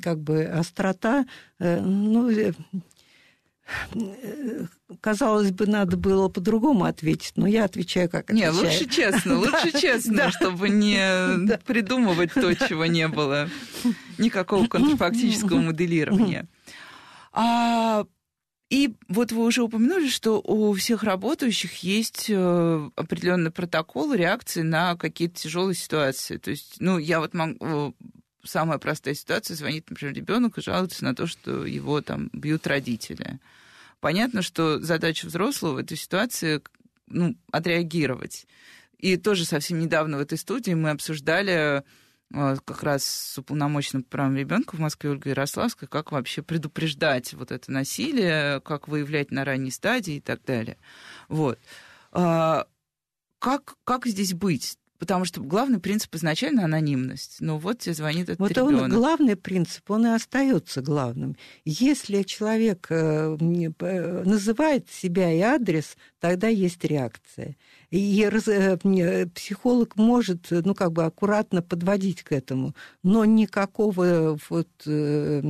как 0.00 0.20
бы 0.20 0.44
острота, 0.44 1.26
э, 1.58 1.80
ну, 1.80 2.30
э, 2.30 2.52
казалось 5.00 5.50
бы, 5.50 5.66
надо 5.66 5.96
было 5.96 6.28
по-другому 6.28 6.84
ответить, 6.84 7.32
но 7.34 7.48
я 7.48 7.64
отвечаю, 7.64 8.08
как 8.08 8.30
отвечаю. 8.30 8.52
Не, 8.52 8.60
лучше 8.60 8.88
честно, 8.88 9.38
лучше 9.38 9.72
честно, 9.72 10.30
чтобы 10.30 10.68
не 10.68 11.58
придумывать 11.66 12.32
то, 12.34 12.54
чего 12.54 12.86
не 12.86 13.08
было. 13.08 13.48
Никакого 14.18 14.66
контрфактического 14.68 15.58
моделирования. 15.58 16.46
А 17.32 18.06
и 18.68 18.94
вот 19.08 19.30
вы 19.30 19.44
уже 19.44 19.62
упомянули, 19.62 20.08
что 20.08 20.40
у 20.40 20.72
всех 20.74 21.04
работающих 21.04 21.76
есть 21.84 22.26
э, 22.28 22.90
определенный 22.96 23.52
протокол 23.52 24.12
реакции 24.12 24.62
на 24.62 24.96
какие-то 24.96 25.40
тяжелые 25.40 25.76
ситуации. 25.76 26.38
То 26.38 26.50
есть, 26.50 26.76
ну, 26.80 26.98
я 26.98 27.20
вот 27.20 27.32
могу 27.32 27.94
самая 28.42 28.78
простая 28.78 29.14
ситуация, 29.14 29.54
звонит, 29.56 29.88
например, 29.88 30.14
ребенок 30.14 30.58
и 30.58 30.62
жалуется 30.62 31.04
на 31.04 31.14
то, 31.14 31.26
что 31.26 31.64
его 31.64 32.00
там 32.00 32.28
бьют 32.32 32.66
родители. 32.66 33.38
Понятно, 34.00 34.42
что 34.42 34.80
задача 34.80 35.26
взрослого 35.26 35.74
в 35.74 35.78
этой 35.78 35.96
ситуации 35.96 36.60
ну, 37.06 37.36
отреагировать. 37.52 38.46
И 38.98 39.16
тоже 39.16 39.44
совсем 39.44 39.78
недавно 39.78 40.16
в 40.16 40.20
этой 40.20 40.38
студии 40.38 40.72
мы 40.72 40.90
обсуждали 40.90 41.84
как 42.32 42.82
раз 42.82 43.04
с 43.04 43.38
уполномоченным 43.38 44.02
по 44.02 44.10
правам 44.10 44.36
ребенка 44.36 44.76
в 44.76 44.80
Москве 44.80 45.10
Ольгой 45.10 45.30
Ярославской, 45.30 45.88
как 45.88 46.12
вообще 46.12 46.42
предупреждать 46.42 47.32
вот 47.34 47.52
это 47.52 47.70
насилие, 47.70 48.60
как 48.60 48.88
выявлять 48.88 49.30
на 49.30 49.44
ранней 49.44 49.70
стадии 49.70 50.16
и 50.16 50.20
так 50.20 50.44
далее. 50.44 50.76
Вот. 51.28 51.58
А, 52.12 52.66
как, 53.38 53.76
как 53.84 54.06
здесь 54.06 54.34
быть? 54.34 54.76
Потому 54.98 55.26
что 55.26 55.42
главный 55.42 55.78
принцип 55.78 56.14
изначально 56.14 56.64
анонимность. 56.64 57.36
Но 57.40 57.58
вот 57.58 57.80
тебе 57.80 57.94
звонит 57.94 58.30
этот 58.30 58.38
вот 58.38 58.50
ребенок. 58.50 58.82
Он, 58.84 58.90
главный 58.90 59.36
принцип, 59.36 59.90
он 59.90 60.06
и 60.06 60.10
остается 60.10 60.80
главным. 60.80 61.36
Если 61.64 62.22
человек 62.22 62.86
э, 62.88 63.36
называет 63.38 64.88
себя 64.90 65.30
и 65.32 65.40
адрес, 65.40 65.96
тогда 66.18 66.48
есть 66.48 66.82
реакция. 66.84 67.56
И 67.90 68.28
э, 68.28 69.26
психолог 69.34 69.96
может, 69.96 70.48
ну, 70.50 70.74
как 70.74 70.92
бы 70.92 71.04
аккуратно 71.04 71.62
подводить 71.62 72.22
к 72.22 72.32
этому, 72.32 72.74
но 73.02 73.24
никакого 73.24 74.38
вот 74.50 74.68
э, 74.86 75.40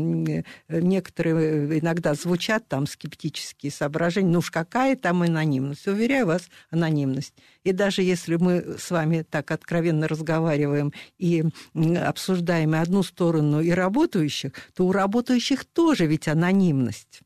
некоторые 0.68 1.78
иногда 1.78 2.14
звучат 2.14 2.68
там 2.68 2.86
скептические 2.86 3.72
соображения, 3.72 4.30
ну 4.30 4.40
уж 4.40 4.50
какая 4.50 4.96
там 4.96 5.22
анонимность. 5.22 5.86
Уверяю 5.86 6.26
вас, 6.26 6.48
анонимность. 6.70 7.34
И 7.64 7.72
даже 7.72 8.02
если 8.02 8.36
мы 8.36 8.76
с 8.78 8.90
вами 8.90 9.24
так 9.28 9.50
откровенно 9.50 10.06
разговариваем 10.06 10.92
и 11.18 11.44
обсуждаем 11.74 12.74
и 12.74 12.78
одну 12.78 13.02
сторону 13.02 13.60
и 13.60 13.70
работающих, 13.70 14.52
то 14.74 14.86
у 14.86 14.92
работающих 14.92 15.64
тоже 15.64 16.06
ведь 16.06 16.28
анонимность. 16.28 17.20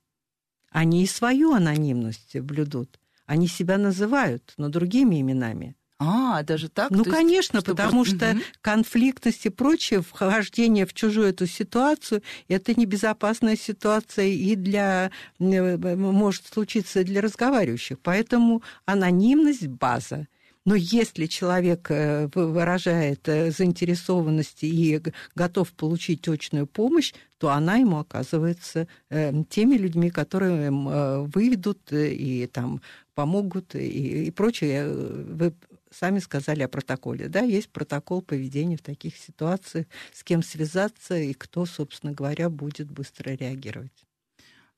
Они 0.70 1.02
и 1.02 1.06
свою 1.06 1.52
анонимность 1.52 2.38
блюдут. 2.38 2.99
Они 3.30 3.46
себя 3.46 3.78
называют, 3.78 4.54
но 4.56 4.68
другими 4.68 5.20
именами. 5.20 5.76
А, 6.00 6.42
даже 6.42 6.68
так? 6.68 6.90
Ну, 6.90 7.04
То 7.04 7.12
конечно, 7.12 7.58
есть, 7.58 7.66
потому 7.68 8.04
что 8.04 8.32
угу. 8.32 8.40
конфликтность 8.60 9.46
и 9.46 9.50
прочее, 9.50 10.02
вхождение 10.02 10.84
в 10.84 10.92
чужую 10.94 11.28
эту 11.28 11.46
ситуацию, 11.46 12.22
это 12.48 12.74
небезопасная 12.74 13.54
ситуация 13.54 14.26
и 14.26 14.56
для, 14.56 15.12
может 15.38 16.48
случиться 16.48 17.04
для 17.04 17.20
разговаривающих. 17.20 18.00
Поэтому 18.00 18.64
анонимность– 18.84 19.66
база. 19.68 20.26
Но 20.66 20.74
если 20.74 21.26
человек 21.26 21.90
э, 21.90 22.28
выражает 22.34 23.28
э, 23.28 23.50
заинтересованность 23.50 24.62
и 24.62 25.00
готов 25.34 25.72
получить 25.72 26.20
точную 26.20 26.66
помощь, 26.66 27.14
то 27.38 27.48
она 27.48 27.76
ему 27.76 27.98
оказывается 27.98 28.86
э, 29.08 29.32
теми 29.48 29.76
людьми, 29.76 30.10
которые 30.10 30.70
выведут 30.70 31.80
и 31.92 32.46
там 32.52 32.82
помогут 33.20 33.74
и, 33.74 34.24
и 34.24 34.30
прочее. 34.30 34.88
Вы 34.88 35.52
сами 35.90 36.20
сказали 36.20 36.62
о 36.62 36.68
протоколе. 36.68 37.28
Да, 37.28 37.40
есть 37.40 37.68
протокол 37.68 38.22
поведения 38.22 38.78
в 38.78 38.82
таких 38.82 39.14
ситуациях, 39.18 39.84
с 40.10 40.24
кем 40.24 40.42
связаться 40.42 41.18
и 41.18 41.34
кто, 41.34 41.66
собственно 41.66 42.14
говоря, 42.14 42.48
будет 42.48 42.90
быстро 42.90 43.32
реагировать. 43.32 44.06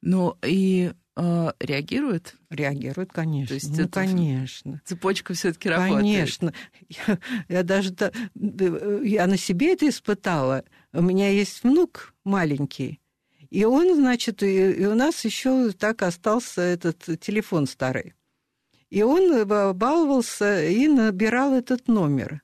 Ну 0.00 0.36
и 0.44 0.92
э, 1.14 1.52
реагирует? 1.60 2.34
Реагирует, 2.50 3.12
конечно. 3.12 3.46
То 3.46 3.54
есть 3.54 3.78
ну, 3.78 3.88
конечно. 3.88 4.82
Цепочка 4.84 5.34
все-таки 5.34 5.68
работает. 5.68 6.02
Конечно. 6.02 6.52
Я, 6.88 7.18
я 7.48 7.62
даже 7.62 7.94
я 8.34 9.28
на 9.28 9.36
себе 9.36 9.74
это 9.74 9.88
испытала. 9.88 10.64
У 10.92 11.00
меня 11.00 11.28
есть 11.28 11.62
внук 11.62 12.12
маленький, 12.24 13.00
и 13.50 13.64
он, 13.64 13.94
значит, 13.94 14.42
и, 14.42 14.72
и 14.72 14.86
у 14.86 14.96
нас 14.96 15.24
еще 15.24 15.70
так 15.72 16.02
остался 16.02 16.62
этот 16.62 17.20
телефон 17.20 17.66
старый. 17.66 18.14
И 18.92 19.02
он 19.02 19.46
баловался 19.46 20.62
и 20.62 20.86
набирал 20.86 21.54
этот 21.54 21.88
номер. 21.88 22.42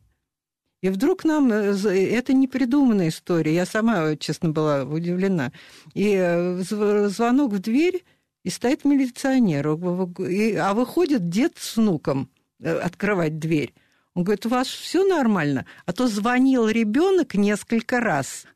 И 0.81 0.89
вдруг 0.89 1.25
нам... 1.25 1.53
Э, 1.53 1.75
это 1.75 2.33
не 2.33 2.49
придуманная 2.49 3.09
история. 3.09 3.55
Я 3.55 3.67
сама, 3.67 4.17
честно, 4.17 4.49
была 4.49 4.85
удивлена. 4.85 5.53
И 5.93 6.15
э, 6.17 6.63
звонок 6.63 7.53
в 7.53 7.59
дверь, 7.59 8.03
и 8.45 8.49
стоит 8.49 8.87
милиционер. 8.87 9.69
А 9.69 10.73
выходит 10.73 11.29
дед 11.29 11.59
с 11.59 11.77
внуком 11.77 12.31
э, 12.61 12.79
открывать 12.79 13.39
дверь. 13.39 13.75
Он 14.15 14.25
говорит, 14.25 14.47
у 14.47 14.49
вас 14.49 14.69
все 14.69 15.07
нормально? 15.07 15.67
А 15.85 15.93
то 15.93 16.09
звонил 16.09 16.67
ребенок 16.67 17.35
несколько 17.35 18.01
раз. 18.01 18.47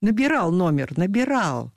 Набирал 0.00 0.50
номер, 0.50 0.96
набирал. 0.96 1.72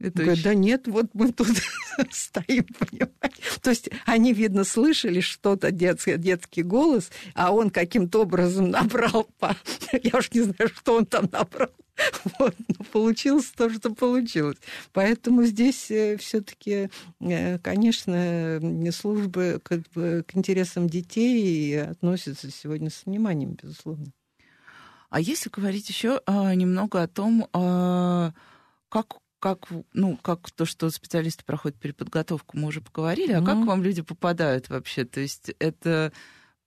Это 0.00 0.22
Говорит, 0.22 0.44
да 0.44 0.54
нет, 0.54 0.86
вот 0.86 1.06
мы 1.12 1.32
тут 1.32 1.48
стоим, 2.10 2.66
понимаете. 2.78 3.42
То 3.60 3.70
есть 3.70 3.90
они, 4.06 4.32
видно, 4.32 4.62
слышали 4.62 5.20
что-то, 5.20 5.72
детский, 5.72 6.16
детский 6.16 6.62
голос, 6.62 7.10
а 7.34 7.52
он 7.52 7.70
каким-то 7.70 8.22
образом 8.22 8.70
набрал, 8.70 9.28
по... 9.38 9.56
я 9.92 10.18
уж 10.18 10.30
не 10.32 10.42
знаю, 10.42 10.70
что 10.74 10.96
он 10.96 11.06
там 11.06 11.28
набрал. 11.32 11.70
Вот, 12.38 12.54
но 12.68 12.84
получилось 12.92 13.52
то, 13.56 13.68
что 13.70 13.92
получилось. 13.92 14.58
Поэтому 14.92 15.42
здесь 15.42 15.90
э, 15.90 16.16
все-таки, 16.16 16.90
э, 17.18 17.58
конечно, 17.58 18.60
службы 18.92 19.60
к, 19.64 19.82
к 19.92 20.36
интересам 20.36 20.88
детей 20.88 21.82
относятся 21.82 22.52
сегодня 22.52 22.90
с 22.90 23.04
вниманием, 23.04 23.56
безусловно. 23.60 24.12
А 25.10 25.20
если 25.20 25.50
говорить 25.50 25.88
еще 25.88 26.20
а, 26.26 26.54
немного 26.54 27.02
о 27.02 27.08
том, 27.08 27.48
а, 27.52 28.32
как 28.90 29.16
как, 29.38 29.68
ну, 29.92 30.16
как 30.16 30.50
то, 30.50 30.64
что 30.64 30.90
специалисты 30.90 31.44
проходят 31.44 31.78
переподготовку, 31.78 32.56
мы 32.56 32.68
уже 32.68 32.80
поговорили, 32.80 33.32
а 33.32 33.40
mm-hmm. 33.40 33.44
как 33.44 33.62
к 33.62 33.66
вам 33.66 33.82
люди 33.82 34.02
попадают 34.02 34.68
вообще? 34.68 35.04
То 35.04 35.20
есть 35.20 35.52
это 35.58 36.12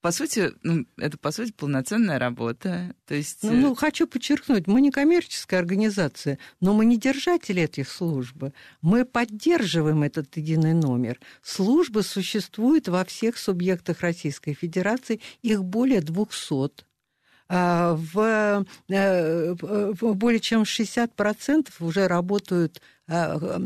по 0.02 0.12
сути, 0.12 0.52
ну, 0.64 0.86
это, 0.98 1.18
по 1.18 1.32
сути, 1.32 1.52
полноценная 1.52 2.18
работа. 2.18 2.96
То 3.06 3.14
есть... 3.14 3.44
ну, 3.44 3.54
ну, 3.54 3.76
хочу 3.76 4.08
подчеркнуть, 4.08 4.66
мы 4.66 4.82
не 4.82 4.90
коммерческая 4.90 5.60
организация, 5.60 6.40
но 6.60 6.74
мы 6.74 6.86
не 6.86 6.98
держатели 6.98 7.62
этих 7.62 7.88
служб. 7.88 8.46
Мы 8.82 9.06
поддерживаем 9.06 10.02
этот 10.02 10.36
единый 10.38 10.74
номер. 10.74 11.20
Службы 11.44 12.02
существуют 12.02 12.88
во 12.88 13.06
всех 13.06 13.38
субъектах 13.38 14.02
Российской 14.02 14.54
Федерации, 14.54 15.22
их 15.44 15.64
более 15.64 16.02
200. 16.02 16.84
А, 17.54 17.96
в, 17.96 18.66
э, 18.88 19.56
в 19.60 20.14
более 20.14 20.40
чем 20.40 20.62
60% 20.62 21.68
уже 21.82 22.08
работают 22.08 22.82
а, 23.10 23.60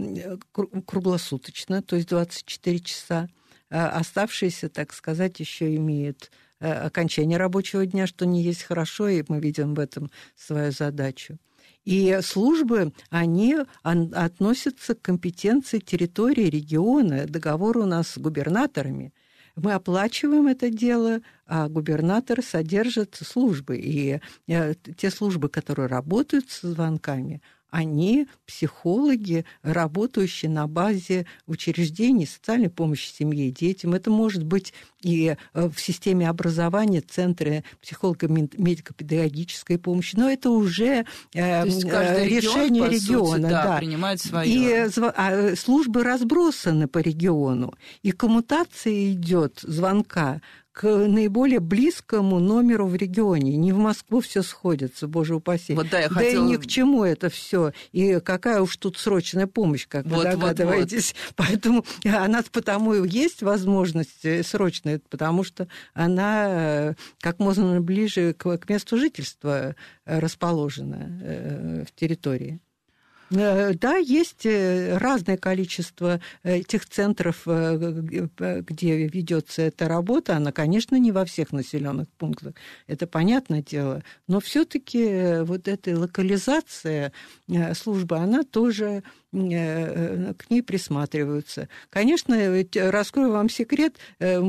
круглосуточно, 0.87 1.83
то 1.83 1.95
есть 1.95 2.09
24 2.09 2.79
часа. 2.79 3.29
А 3.69 3.89
оставшиеся, 3.89 4.69
так 4.69 4.91
сказать, 4.91 5.39
еще 5.39 5.75
имеют 5.75 6.31
э, 6.59 6.71
окончание 6.71 7.37
рабочего 7.37 7.85
дня, 7.85 8.07
что 8.07 8.25
не 8.25 8.41
есть 8.41 8.63
хорошо, 8.63 9.07
и 9.07 9.23
мы 9.27 9.39
видим 9.39 9.75
в 9.75 9.79
этом 9.79 10.09
свою 10.35 10.71
задачу. 10.71 11.37
И 11.83 12.17
службы, 12.23 12.91
они 13.11 13.55
относятся 13.83 14.95
к 14.95 15.01
компетенции 15.03 15.77
территории 15.77 16.49
региона. 16.49 17.27
Договор 17.27 17.77
у 17.77 17.85
нас 17.85 18.07
с 18.07 18.17
губернаторами. 18.17 19.13
Мы 19.55 19.73
оплачиваем 19.73 20.47
это 20.47 20.69
дело, 20.69 21.21
а 21.45 21.69
губернатор 21.69 22.43
содержит 22.43 23.15
службы. 23.15 23.77
И 23.77 24.19
э, 24.47 24.73
те 24.97 25.09
службы, 25.09 25.49
которые 25.49 25.87
работают 25.87 26.49
с 26.49 26.61
звонками, 26.61 27.41
они 27.69 28.27
психологи, 28.45 29.45
работающие 29.61 30.49
на 30.49 30.67
базе 30.67 31.25
учреждений 31.45 32.25
социальной 32.25 32.69
помощи 32.69 33.09
семье 33.09 33.49
и 33.49 33.51
детям. 33.51 33.93
Это 33.93 34.09
может 34.09 34.43
быть 34.43 34.73
и 35.01 35.35
э, 35.53 35.69
в 35.69 35.79
системе 35.79 36.29
образования 36.29 37.01
центры 37.01 37.63
психолого-медико-педагогической 37.81 39.77
помощи, 39.77 40.15
но 40.15 40.29
это 40.29 40.49
уже 40.49 41.05
э, 41.33 41.65
решение 41.65 42.89
регион, 42.89 42.91
региона. 42.91 43.35
Сути, 43.35 43.41
да, 43.41 43.63
да. 43.63 43.77
принимает 43.77 44.21
свое. 44.21 44.49
И 44.49 44.73
а, 44.97 45.55
службы 45.55 46.03
разбросаны 46.03 46.87
по 46.87 46.99
региону, 46.99 47.73
и 48.01 48.11
коммутация 48.11 49.11
идет 49.11 49.59
звонка 49.61 50.41
к 50.75 50.83
наиболее 51.07 51.61
близкому 51.61 52.41
номеру 52.41 52.85
в 52.85 52.95
регионе. 52.95 53.55
Не 53.55 53.71
в 53.71 53.77
Москву 53.77 54.19
все 54.19 54.41
сходится, 54.41 55.07
боже 55.07 55.35
упаси. 55.35 55.73
Вот 55.73 55.89
да, 55.89 56.01
я 56.01 56.09
да 56.09 56.15
хотела... 56.15 56.45
и 56.45 56.49
ни 56.49 56.57
к 56.57 56.67
чему 56.67 57.05
это 57.05 57.29
все. 57.29 57.71
И 57.93 58.19
какая 58.19 58.61
уж 58.61 58.75
тут 58.75 58.97
срочная 58.97 59.47
помощь, 59.47 59.87
как 59.87 60.05
вот, 60.05 60.17
вы 60.17 60.23
догадываетесь. 60.23 61.15
Вот, 61.15 61.23
вот. 61.27 61.35
Поэтому 61.47 61.85
она 62.03 62.43
потому 62.51 62.93
и 62.93 63.07
есть 63.07 63.41
возможность 63.41 64.25
э, 64.25 64.43
срочная, 64.43 64.99
потому 65.09 65.45
что 65.45 65.69
она 65.93 66.47
э, 66.49 66.93
как 67.21 67.39
можно 67.39 67.79
ближе 67.79 68.33
к, 68.33 68.57
к 68.57 68.69
месту 68.69 68.97
жительства 68.97 69.75
э, 70.05 70.19
расположена 70.19 71.85
в 71.87 71.95
территории. 71.97 72.59
Э, 73.31 73.73
да, 73.73 73.97
есть 73.97 74.45
э, 74.45 74.97
разное 74.97 75.37
количество 75.37 76.19
этих 76.43 76.85
центров, 76.87 77.43
э, 77.45 78.61
где 78.67 79.07
ведется 79.07 79.63
эта 79.63 79.87
работа. 79.87 80.37
Она, 80.37 80.51
конечно, 80.51 80.95
не 80.95 81.11
во 81.11 81.25
всех 81.25 81.51
населенных 81.51 82.07
пунктах, 82.17 82.53
это 82.87 83.07
понятное 83.07 83.61
дело, 83.61 84.03
но 84.27 84.39
все-таки 84.39 85.41
вот 85.43 85.67
эта 85.67 85.97
локализация 85.97 87.11
службы, 87.73 88.17
она 88.17 88.43
тоже 88.43 89.03
Э, 89.35 90.33
к 90.37 90.49
ней 90.49 90.61
присматриваются. 90.61 91.67
Конечно, 91.89 92.37
раскрою 92.75 93.31
вам 93.31 93.49
секрет, 93.49 93.97
э, 94.19 94.41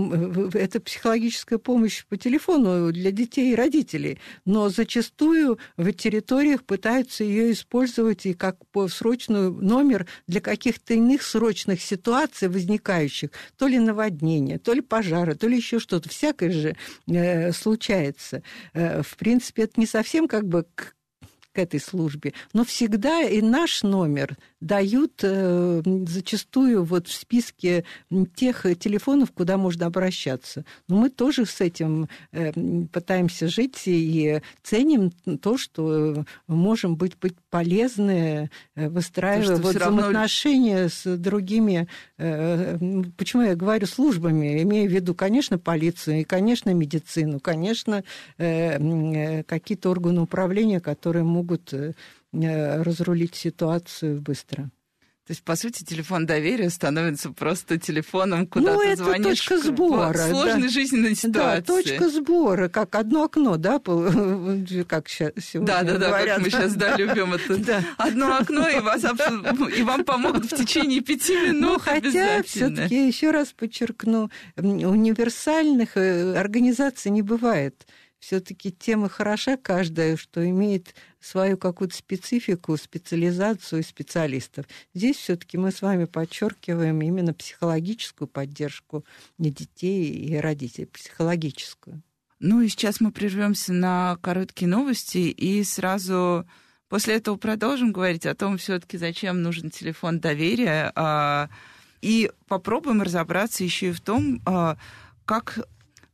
это 0.55 0.81
психологическая 0.81 1.59
помощь 1.59 2.05
по 2.07 2.17
телефону 2.17 2.93
для 2.93 3.11
детей 3.11 3.53
и 3.53 3.57
родителей, 3.57 4.21
но 4.45 4.69
зачастую 4.69 5.59
в 5.77 5.93
территориях 5.93 6.63
пытаются 6.63 7.25
ее 7.25 7.51
использовать 7.53 8.27
и 8.27 8.35
как 8.35 8.65
срочный 8.89 9.51
номер 9.51 10.07
для 10.27 10.41
каких-то 10.41 10.95
иных 10.95 11.23
срочных 11.23 11.81
ситуаций 11.81 12.49
возникающих, 12.49 13.31
то 13.57 13.67
ли 13.67 13.79
наводнения, 13.79 14.59
то 14.59 14.73
ли 14.73 14.81
пожара, 14.81 15.35
то 15.35 15.49
ли 15.49 15.57
еще 15.57 15.79
что-то. 15.79 16.09
Всякое 16.09 16.51
же 16.51 16.77
э, 17.09 17.53
случается. 17.53 18.43
В 18.75 19.17
принципе, 19.19 19.63
это 19.65 19.81
не 19.81 19.87
совсем 19.87 20.29
как 20.29 20.47
бы 20.47 20.67
к 21.57 21.59
этой 21.59 21.81
службе, 21.81 22.35
но 22.53 22.65
всегда 22.67 23.23
и 23.23 23.41
наш 23.41 23.83
номер 23.83 24.37
дают 24.61 25.21
э, 25.23 25.83
зачастую 26.07 26.85
вот 26.85 27.09
в 27.09 27.15
списке 27.15 27.85
тех 28.35 28.67
телефонов, 28.79 29.33
куда 29.33 29.57
можно 29.57 29.87
обращаться. 29.87 30.67
Но 30.87 30.97
мы 30.97 31.09
тоже 31.09 31.47
с 31.47 31.63
этим 31.63 32.09
э, 32.33 32.53
пытаемся 32.93 33.49
жить 33.49 33.81
и 33.87 34.43
ценим 34.63 35.13
то, 35.41 35.57
что 35.57 36.27
можем 36.47 36.97
быть, 36.97 37.17
быть 37.19 37.37
полезны, 37.49 38.51
э, 38.75 38.89
выстраивая 38.91 39.57
вот 39.57 39.77
взаимоотношения 39.77 40.75
равно... 40.75 40.91
с 40.91 41.17
другими, 41.17 41.89
почему 43.17 43.43
я 43.43 43.55
говорю 43.55 43.87
службами, 43.87 44.63
имею 44.63 44.91
в 44.91 44.93
виду, 44.93 45.15
конечно, 45.15 45.59
полицию, 45.59 46.21
и, 46.21 46.25
конечно, 46.25 46.71
медицину, 46.75 47.41
конечно, 47.41 48.05
какие-то 48.37 49.91
органы 49.91 50.21
управления, 50.21 50.81
которые 50.81 51.25
могут 51.25 51.46
разрулить 52.33 53.35
ситуацию 53.35 54.21
быстро. 54.21 54.71
То 55.27 55.33
есть, 55.33 55.43
по 55.43 55.57
сути, 55.57 55.83
телефон 55.83 56.25
доверия 56.25 56.71
становится 56.71 57.33
просто 57.33 57.79
телефоном, 57.79 58.47
куда 58.47 58.75
ну, 58.75 58.81
ты 58.81 58.87
это 58.91 59.03
звонишь 59.03 59.41
точка 59.41 59.59
сбора, 59.59 60.13
в 60.13 60.31
сложной 60.31 60.63
да. 60.63 60.69
жизненной 60.69 61.17
ситуации. 61.17 61.61
Да, 61.61 61.63
точка 61.63 62.09
сбора, 62.11 62.69
как 62.69 62.95
одно 62.95 63.25
окно, 63.25 63.57
да, 63.57 63.81
как 63.81 65.09
сейчас 65.09 65.33
сегодня 65.41 65.67
Да, 65.67 65.83
да, 65.83 65.99
да, 65.99 66.07
говорят. 66.07 66.37
как 66.37 66.45
мы 66.45 66.51
сейчас, 66.51 66.77
да, 66.77 66.97
любим 66.97 67.33
это. 67.33 67.57
Да. 67.67 67.83
Одно 67.97 68.37
окно, 68.37 68.69
и, 68.69 68.79
вас, 68.79 69.03
и 69.77 69.83
вам 69.83 70.05
помогут 70.05 70.45
в 70.45 70.57
течение 70.57 71.01
пяти 71.01 71.35
ну, 71.35 71.47
минут 71.49 71.61
Ну, 71.61 71.79
хотя, 71.81 72.45
все 72.45 72.71
таки 72.71 73.09
еще 73.09 73.33
раз 73.33 73.49
подчеркну, 73.49 74.31
универсальных 74.55 75.97
э, 75.97 76.37
организаций 76.39 77.11
не 77.11 77.23
бывает 77.23 77.85
все-таки 78.19 78.73
тема 78.73 79.09
хороша 79.09 79.57
каждая, 79.57 80.17
что 80.17 80.49
имеет 80.49 80.95
свою 81.21 81.57
какую-то 81.57 81.97
специфику, 81.97 82.77
специализацию 82.77 83.83
специалистов. 83.83 84.67
Здесь 84.95 85.17
все-таки 85.17 85.59
мы 85.59 85.71
с 85.71 85.83
вами 85.83 86.07
подчеркиваем 86.07 87.01
именно 87.03 87.35
психологическую 87.35 88.29
поддержку 88.29 89.05
детей 89.39 90.11
и 90.11 90.37
родителей, 90.37 90.87
психологическую. 90.87 92.03
Ну 92.39 92.61
и 92.61 92.69
сейчас 92.69 93.01
мы 93.01 93.13
прервемся 93.13 93.73
на 93.73 94.19
короткие 94.21 94.69
новости 94.69 95.19
и 95.19 95.65
сразу 95.65 96.47
после 96.89 97.17
этого 97.17 97.37
продолжим 97.37 97.93
говорить 97.93 98.27
о 98.27 98.35
том, 98.35 98.59
все-таки 98.59 98.99
зачем 98.99 99.43
нужен 99.43 99.71
телефон 99.71 100.21
доверия, 100.21 100.93
а, 100.95 101.49
и 102.03 102.31
попробуем 102.47 103.03
разобраться 103.03 103.65
еще 103.65 103.89
и 103.89 103.93
в 103.93 104.01
том, 104.01 104.43
а, 104.45 104.77
как, 105.25 105.59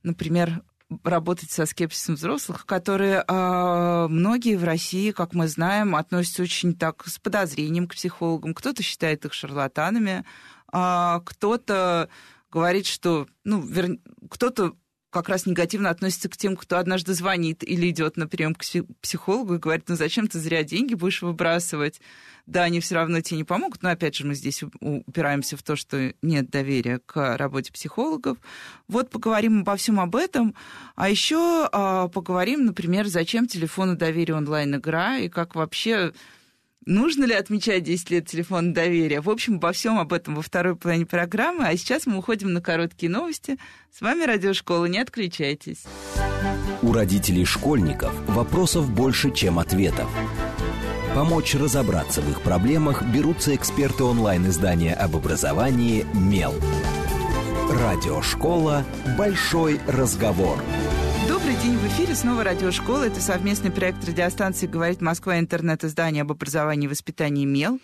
например, 0.05 0.63
работать 1.05 1.51
со 1.51 1.67
скепсисом 1.67 2.15
взрослых, 2.15 2.67
которые 2.67 3.25
э, 3.27 4.07
многие 4.09 4.57
в 4.57 4.65
России, 4.65 5.11
как 5.11 5.35
мы 5.35 5.49
знаем, 5.49 5.95
относятся 5.95 6.43
очень 6.43 6.75
так 6.75 7.07
с 7.07 7.19
подозрением 7.19 7.89
к 7.89 7.95
психологам. 7.95 8.55
Кто-то 8.55 8.83
считает 8.83 9.25
их 9.25 9.33
шарлатанами, 9.33 10.25
э, 10.73 11.21
кто-то 11.25 12.09
говорит, 12.51 12.87
что, 12.87 13.27
ну, 13.45 13.61
вер... 13.61 13.99
кто-то 14.31 14.75
как 15.13 15.29
раз 15.29 15.45
негативно 15.45 15.91
относится 15.91 16.31
к 16.31 16.37
тем, 16.39 16.57
кто 16.57 16.79
однажды 16.79 17.13
звонит 17.13 17.63
или 17.63 17.91
идет 17.91 18.17
на 18.17 18.27
прием 18.27 18.55
к 18.55 18.65
психологу 19.03 19.55
и 19.55 19.59
говорит, 19.59 19.85
ну 19.89 19.95
зачем 19.95 20.27
ты 20.27 20.39
зря 20.39 20.65
деньги 20.65 20.95
будешь 20.95 21.21
выбрасывать? 21.21 22.01
Да, 22.47 22.65
они 22.65 22.81
все 22.81 22.95
равно 22.97 23.21
тебе 23.21 23.37
не 23.37 23.45
помогут, 23.45 23.83
но 23.83 23.91
опять 23.91 24.17
же 24.17 24.27
мы 24.27 24.35
здесь 24.35 24.65
упираемся 24.81 25.59
в 25.59 25.63
то, 25.63 25.77
что 25.77 26.15
нет 26.23 26.51
доверия 26.51 26.99
к 26.99 27.37
работе 27.37 27.73
психологов. 27.73 28.39
Вот 28.89 29.11
поговорим 29.11 29.61
обо 29.61 29.77
всем 29.77 30.01
об 30.01 30.17
этом, 30.17 30.55
а 30.97 31.11
еще 31.11 31.69
а, 31.71 32.09
поговорим, 32.09 32.65
например, 32.65 33.07
зачем 33.07 33.47
телефону 33.47 33.97
доверия 33.97 34.35
онлайн-игра 34.35 35.19
и 35.19 35.29
как 35.29 35.55
вообще 35.55 36.15
Нужно 36.85 37.25
ли 37.25 37.35
отмечать 37.35 37.85
10 37.85 38.11
лет 38.11 38.27
телефона 38.27 38.75
доверия? 38.75 39.21
В 39.21 39.31
общем, 39.31 39.55
обо 39.55 39.73
всем 39.73 39.99
об 39.99 40.13
этом 40.13 40.35
во 40.35 40.43
второй 40.43 40.75
половине 40.75 41.07
программы. 41.07 41.65
А 41.65 41.77
сейчас 41.77 42.07
мы 42.07 42.19
уходим 42.19 42.53
на 42.53 42.61
короткие 42.61 43.11
новости. 43.11 43.57
С 43.97 44.01
вами 44.01 44.25
Радиошкола. 44.25 44.87
Не 44.87 44.99
отключайтесь. 44.99 45.85
У 46.83 46.93
родителей 46.93 47.45
школьников 47.45 48.13
вопросов 48.27 48.91
больше, 48.91 49.33
чем 49.33 49.61
ответов. 49.61 50.11
Помочь 51.15 51.55
разобраться 51.55 52.21
в 52.21 52.31
их 52.31 52.41
проблемах 52.41 53.05
берутся 53.05 53.55
эксперты 53.55 54.03
онлайн-издания 54.03 54.95
об 54.95 55.15
образовании 55.15 56.07
«Мел». 56.15 56.55
Радиошкола 57.71 58.85
«Большой 59.17 59.79
разговор». 59.87 60.59
Добрый 61.45 61.61
день, 61.61 61.77
в 61.77 61.87
эфире 61.89 62.15
снова 62.15 62.45
радиошкола. 62.45 63.03
Это 63.03 63.21
совместный 63.21 63.73
проект 63.73 64.05
радиостанции 64.05 64.69
«Говорит 64.69 65.01
Москва. 65.01 65.41
Интернет-издание 65.41 66.23
об 66.23 66.31
образовании 66.31 66.85
и 66.85 66.89
воспитании 66.89 67.45
МЕЛ». 67.45 67.81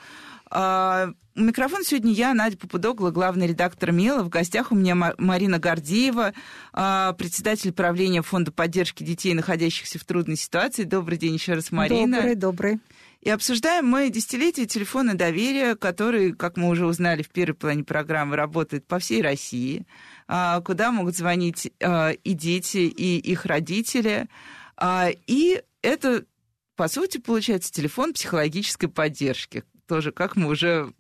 А, 0.49 1.09
у 1.35 1.41
микрофона 1.41 1.83
сегодня 1.83 2.13
я, 2.13 2.35
Надя 2.35 2.57
Попудогла, 2.57 3.11
главный 3.11 3.49
редактор 3.49 3.91
МЕЛа. 3.91 4.23
В 4.23 4.29
гостях 4.29 4.71
у 4.71 4.77
меня 4.77 4.95
Марина 5.19 5.59
Гордеева, 5.59 6.35
а, 6.73 7.15
председатель 7.15 7.73
правления 7.73 8.23
Фонда 8.23 8.53
поддержки 8.53 9.03
детей, 9.03 9.35
находящихся 9.35 9.99
в 9.99 10.05
трудной 10.05 10.37
ситуации. 10.37 10.85
Добрый 10.85 11.19
день 11.19 11.35
еще 11.35 11.55
раз, 11.55 11.73
Марина. 11.73 12.19
Добрый, 12.19 12.35
добрый. 12.37 12.79
И 13.23 13.31
обсуждаем 13.31 13.87
мы 13.87 14.09
десятилетие 14.11 14.67
телефона 14.67 15.15
доверия, 15.15 15.75
который, 15.75 16.33
как 16.33 16.57
мы 16.57 16.69
уже 16.69 16.87
узнали 16.87 17.23
в 17.23 17.31
первой 17.31 17.55
плане 17.55 17.83
программы, 17.83 18.37
работает 18.37 18.87
по 18.87 19.01
всей 19.01 19.21
России, 19.21 19.85
куда 20.29 20.93
могут 20.93 21.17
звонить 21.17 21.73
а, 21.83 22.11
и 22.11 22.35
дети, 22.35 22.79
и 22.79 23.19
их 23.19 23.47
родители. 23.47 24.29
А, 24.77 25.09
и 25.27 25.63
это, 25.81 26.27
по 26.77 26.87
сути, 26.89 27.17
получается 27.17 27.73
телефон 27.73 28.13
психологической 28.13 28.91
поддержки. 28.91 29.65
Тоже, 29.87 30.13
как 30.13 30.37
мы 30.37 30.49
уже 30.49 30.93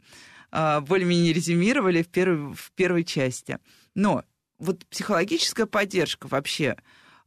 более-менее 0.50 1.34
резюмировали 1.34 2.02
в 2.02 2.08
первой, 2.08 2.54
в 2.54 2.72
первой 2.72 3.04
части. 3.04 3.58
Но 3.94 4.24
вот 4.58 4.86
психологическая 4.86 5.66
поддержка 5.66 6.26
вообще. 6.26 6.74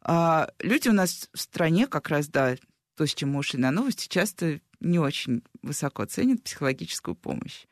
Люди 0.04 0.90
у 0.90 0.94
нас 0.94 1.30
в 1.32 1.40
стране 1.40 1.86
как 1.86 2.10
раз, 2.10 2.30
да, 2.30 2.56
то, 2.98 3.06
с 3.06 3.14
чем 3.14 3.34
мы 3.34 3.40
ушли 3.42 3.60
на 3.60 3.70
новости, 3.70 4.08
часто 4.08 4.60
не 4.80 4.98
очень 4.98 5.44
высоко 5.62 6.06
ценят 6.06 6.44
психологическую 6.44 7.14
помощь. 7.14 7.68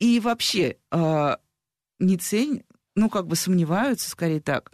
И 0.00 0.18
вообще 0.18 0.78
не 1.98 2.16
ценят, 2.16 2.64
ну, 2.96 3.08
как 3.08 3.28
бы 3.28 3.36
сомневаются, 3.36 4.10
скорее 4.10 4.40
так, 4.40 4.72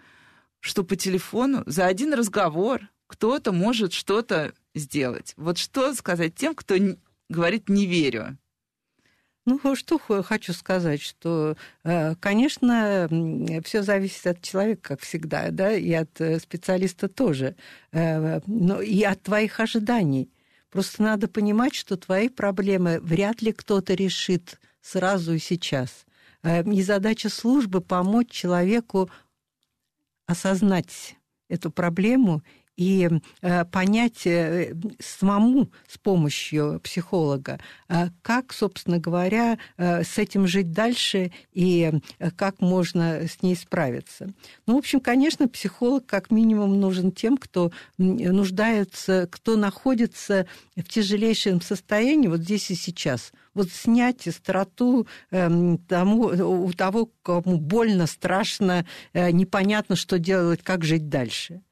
что 0.61 0.85
по 0.85 0.97
телефону 0.97 1.63
за 1.67 1.87
один 1.87 2.15
разговор 2.15 2.89
кто-то 3.07 3.53
может 3.53 3.93
что-то 3.93 4.55
сделать. 4.75 5.35
Вот 5.37 5.59
что 5.59 5.93
сказать 5.93 6.35
тем, 6.35 6.55
кто 6.55 6.77
говорит 7.29 7.69
«не 7.69 7.85
верю»? 7.85 8.39
Ну, 9.45 9.59
что 9.75 9.99
хочу 9.99 10.53
сказать, 10.53 11.03
что, 11.03 11.57
э, 11.83 12.15
конечно, 12.15 13.09
все 13.65 13.83
зависит 13.83 14.25
от 14.29 14.41
человека, 14.41 14.91
как 14.91 15.01
всегда, 15.01 15.51
да, 15.51 15.73
и 15.73 15.93
от 15.93 16.21
э, 16.21 16.39
специалиста 16.39 17.09
тоже, 17.09 17.57
э, 17.91 18.41
но 18.47 18.81
и 18.81 19.03
от 19.03 19.21
твоих 19.23 19.59
ожиданий. 19.59 20.31
Просто 20.71 21.03
надо 21.03 21.27
понимать, 21.27 21.75
что 21.75 21.97
твои 21.97 22.29
проблемы 22.29 23.01
вряд 23.01 23.43
ли 23.43 23.53
кто-то 23.53 23.95
решит 23.95 24.61
сразу 24.81 25.35
и 25.35 25.41
сейчас. 25.41 26.07
И 26.45 26.83
задача 26.83 27.29
службы 27.29 27.81
помочь 27.81 28.31
человеку 28.31 29.11
осознать 30.27 31.17
эту 31.49 31.71
проблему 31.71 32.43
и 32.77 33.09
э, 33.43 33.65
понять 33.67 34.27
э, 34.27 34.75
самому 34.99 35.71
с 35.87 35.99
помощью 35.99 36.81
психолога, 36.83 37.61
э, 37.89 38.09
как, 38.23 38.53
собственно 38.53 38.99
говоря, 38.99 39.59
с 39.77 40.19
этим 40.19 40.47
жить 40.47 40.73
дальше 40.73 41.33
и 41.53 41.93
как 42.37 42.61
можно 42.61 43.27
с 43.27 43.43
ней 43.43 43.57
справиться. 43.57 44.33
Ну, 44.67 44.75
в 44.75 44.79
общем, 44.79 45.01
конечно, 45.01 45.49
психолог 45.49 46.07
как 46.07 46.31
минимум 46.31 46.81
нужен 46.81 47.13
тем, 47.13 47.37
кто 47.37 47.73
нуждается, 47.99 49.29
кто 49.31 49.57
находится 49.57 50.47
в 50.77 50.85
тяжелейшем 50.85 51.61
состоянии 51.61 52.29
вот 52.29 52.41
здесь 52.41 52.71
и 52.71 52.75
сейчас. 52.75 53.33
Вот 53.55 53.71
снять 53.71 54.27
остроту 54.27 55.07
эм, 55.31 55.79
тому, 55.79 56.23
у 56.23 56.73
того, 56.73 57.11
кому 57.23 57.59
больно, 57.59 58.07
страшно, 58.07 58.87
непонятно, 59.13 59.97
что 59.97 60.19
делать, 60.19 60.63
как 60.63 60.85
жить 60.85 61.09
дальше. 61.09 61.63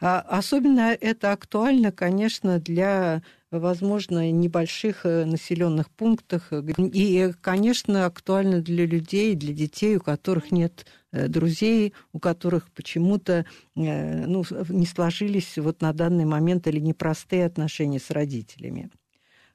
А 0.00 0.20
особенно 0.20 0.96
это 1.00 1.32
актуально, 1.32 1.90
конечно, 1.92 2.58
для 2.58 3.22
возможно, 3.50 4.30
небольших 4.30 5.04
э, 5.04 5.24
населенных 5.24 5.90
пунктах. 5.90 6.52
И, 6.52 7.32
конечно, 7.40 8.06
актуально 8.06 8.60
для 8.60 8.86
людей, 8.86 9.34
для 9.34 9.54
детей, 9.54 9.96
у 9.96 10.00
которых 10.00 10.50
нет 10.50 10.86
э, 11.12 11.28
друзей, 11.28 11.94
у 12.12 12.18
которых 12.18 12.70
почему-то 12.70 13.46
э, 13.76 14.26
ну, 14.26 14.44
не 14.68 14.86
сложились 14.86 15.56
вот 15.56 15.80
на 15.80 15.92
данный 15.92 16.24
момент 16.24 16.66
или 16.66 16.80
непростые 16.80 17.46
отношения 17.46 18.00
с 18.00 18.10
родителями. 18.10 18.90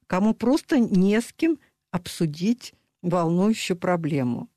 Кому 0.07 0.33
просто 0.33 0.79
не 0.79 1.19
с 1.19 1.31
кем 1.33 1.57
обсудить 1.91 2.73
волнующую 3.01 3.77
проблему. 3.77 4.49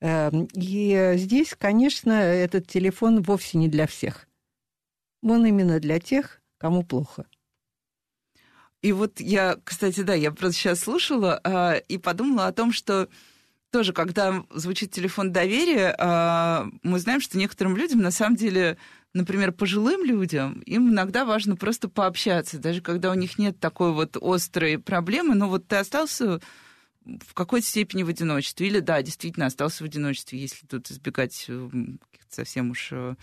Эм, 0.00 0.48
и 0.54 1.14
здесь, 1.16 1.54
конечно, 1.56 2.12
этот 2.12 2.66
телефон 2.66 3.22
вовсе 3.22 3.58
не 3.58 3.68
для 3.68 3.86
всех. 3.86 4.26
Он 5.22 5.46
именно 5.46 5.80
для 5.80 5.98
тех, 6.00 6.40
кому 6.58 6.82
плохо. 6.82 7.26
И 8.82 8.92
вот 8.92 9.20
я, 9.20 9.56
кстати, 9.64 10.00
да, 10.00 10.14
я 10.14 10.32
просто 10.32 10.58
сейчас 10.58 10.80
слушала 10.80 11.40
а, 11.44 11.74
и 11.74 11.98
подумала 11.98 12.48
о 12.48 12.52
том, 12.52 12.72
что 12.72 13.08
тоже, 13.70 13.92
когда 13.92 14.44
звучит 14.50 14.90
телефон 14.90 15.32
доверия, 15.32 15.94
а, 15.98 16.68
мы 16.82 16.98
знаем, 16.98 17.20
что 17.20 17.38
некоторым 17.38 17.76
людям, 17.76 18.00
на 18.00 18.10
самом 18.10 18.34
деле, 18.34 18.76
например, 19.14 19.52
пожилым 19.52 20.04
людям, 20.04 20.60
им 20.66 20.90
иногда 20.90 21.24
важно 21.24 21.54
просто 21.54 21.88
пообщаться, 21.88 22.58
даже 22.58 22.80
когда 22.82 23.12
у 23.12 23.14
них 23.14 23.38
нет 23.38 23.60
такой 23.60 23.92
вот 23.92 24.16
острой 24.20 24.78
проблемы, 24.78 25.36
но 25.36 25.48
вот 25.48 25.68
ты 25.68 25.76
остался 25.76 26.40
в 27.04 27.34
какой-то 27.34 27.66
степени 27.66 28.02
в 28.02 28.08
одиночестве. 28.08 28.66
Или, 28.66 28.80
да, 28.80 29.00
действительно 29.02 29.46
остался 29.46 29.84
в 29.84 29.86
одиночестве, 29.86 30.40
если 30.40 30.66
тут 30.66 30.90
избегать 30.90 31.48
совсем 32.28 32.70
уж 32.70 32.88
э, 32.92 33.14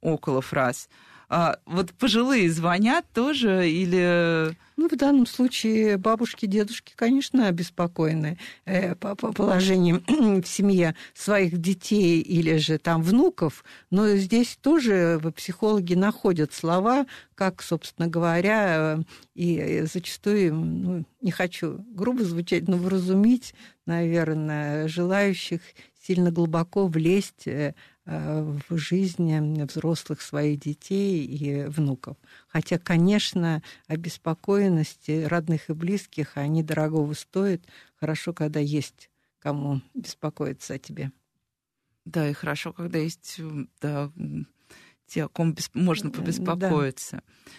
около 0.00 0.40
фраз. 0.40 0.88
А, 1.32 1.60
вот 1.64 1.92
пожилые 1.92 2.50
звонят 2.50 3.06
тоже 3.14 3.70
или... 3.70 4.52
Ну, 4.76 4.88
в 4.88 4.96
данном 4.96 5.26
случае 5.26 5.96
бабушки, 5.96 6.46
дедушки, 6.46 6.94
конечно, 6.96 7.46
обеспокоены 7.46 8.38
э, 8.64 8.94
по, 8.96 9.14
по 9.14 9.30
положением 9.30 10.02
в 10.42 10.46
семье 10.46 10.96
своих 11.14 11.58
детей 11.58 12.20
или 12.20 12.56
же 12.56 12.78
там 12.78 13.02
внуков, 13.02 13.62
но 13.90 14.08
здесь 14.16 14.58
тоже 14.60 15.20
психологи 15.36 15.92
находят 15.94 16.54
слова, 16.54 17.06
как, 17.34 17.62
собственно 17.62 18.08
говоря, 18.08 18.96
э, 18.98 19.02
и 19.34 19.84
зачастую, 19.92 20.54
ну, 20.54 21.04
не 21.20 21.30
хочу 21.30 21.84
грубо 21.90 22.24
звучать, 22.24 22.66
но 22.66 22.76
вразумить, 22.78 23.54
наверное, 23.84 24.88
желающих 24.88 25.60
сильно 26.02 26.32
глубоко 26.32 26.86
влезть 26.86 27.46
Э, 27.46 27.72
в 28.06 28.76
жизни 28.76 29.62
взрослых 29.64 30.20
своих 30.22 30.58
детей 30.58 31.24
и 31.24 31.64
внуков. 31.64 32.16
Хотя, 32.48 32.78
конечно, 32.78 33.62
обеспокоенности 33.86 35.24
родных 35.24 35.70
и 35.70 35.74
близких, 35.74 36.36
они 36.36 36.62
дорогого 36.62 37.12
стоят. 37.14 37.62
Хорошо, 37.96 38.32
когда 38.32 38.58
есть 38.58 39.10
кому 39.38 39.80
беспокоиться 39.94 40.74
о 40.74 40.78
тебе. 40.78 41.12
Да, 42.04 42.28
и 42.28 42.32
хорошо, 42.32 42.72
когда 42.72 42.98
есть 42.98 43.40
да, 43.80 44.10
те, 45.06 45.24
о 45.24 45.28
ком 45.28 45.52
бесп... 45.54 45.74
можно 45.74 46.10
побеспокоиться. 46.10 47.16
Да. 47.16 47.52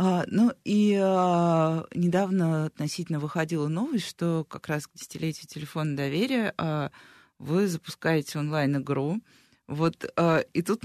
А, 0.00 0.24
ну 0.28 0.52
и 0.64 0.96
а, 1.00 1.84
недавно 1.92 2.66
относительно 2.66 3.18
выходила 3.18 3.66
новость, 3.66 4.06
что 4.06 4.44
как 4.48 4.68
раз 4.68 4.86
к 4.86 4.92
десятилетию 4.94 5.48
телефона 5.48 5.96
доверия 5.96 6.54
а, 6.56 6.92
вы 7.38 7.66
запускаете 7.66 8.38
онлайн-игру, 8.38 9.20
вот, 9.68 10.10
э, 10.16 10.44
и 10.52 10.62
тут 10.62 10.82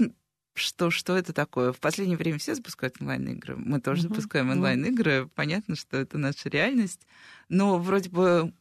что, 0.54 0.90
что 0.90 1.16
это 1.16 1.32
такое? 1.32 1.72
В 1.72 1.80
последнее 1.80 2.16
время 2.16 2.38
все 2.38 2.54
запускают 2.54 3.00
онлайн-игры. 3.00 3.56
Мы 3.56 3.80
тоже 3.80 4.02
uh-huh. 4.02 4.08
запускаем 4.10 4.50
онлайн-игры. 4.50 5.28
Понятно, 5.34 5.74
что 5.74 5.96
это 5.96 6.16
наша 6.16 6.48
реальность. 6.48 7.06
Но 7.48 7.78
вроде 7.78 8.08
бы 8.08 8.52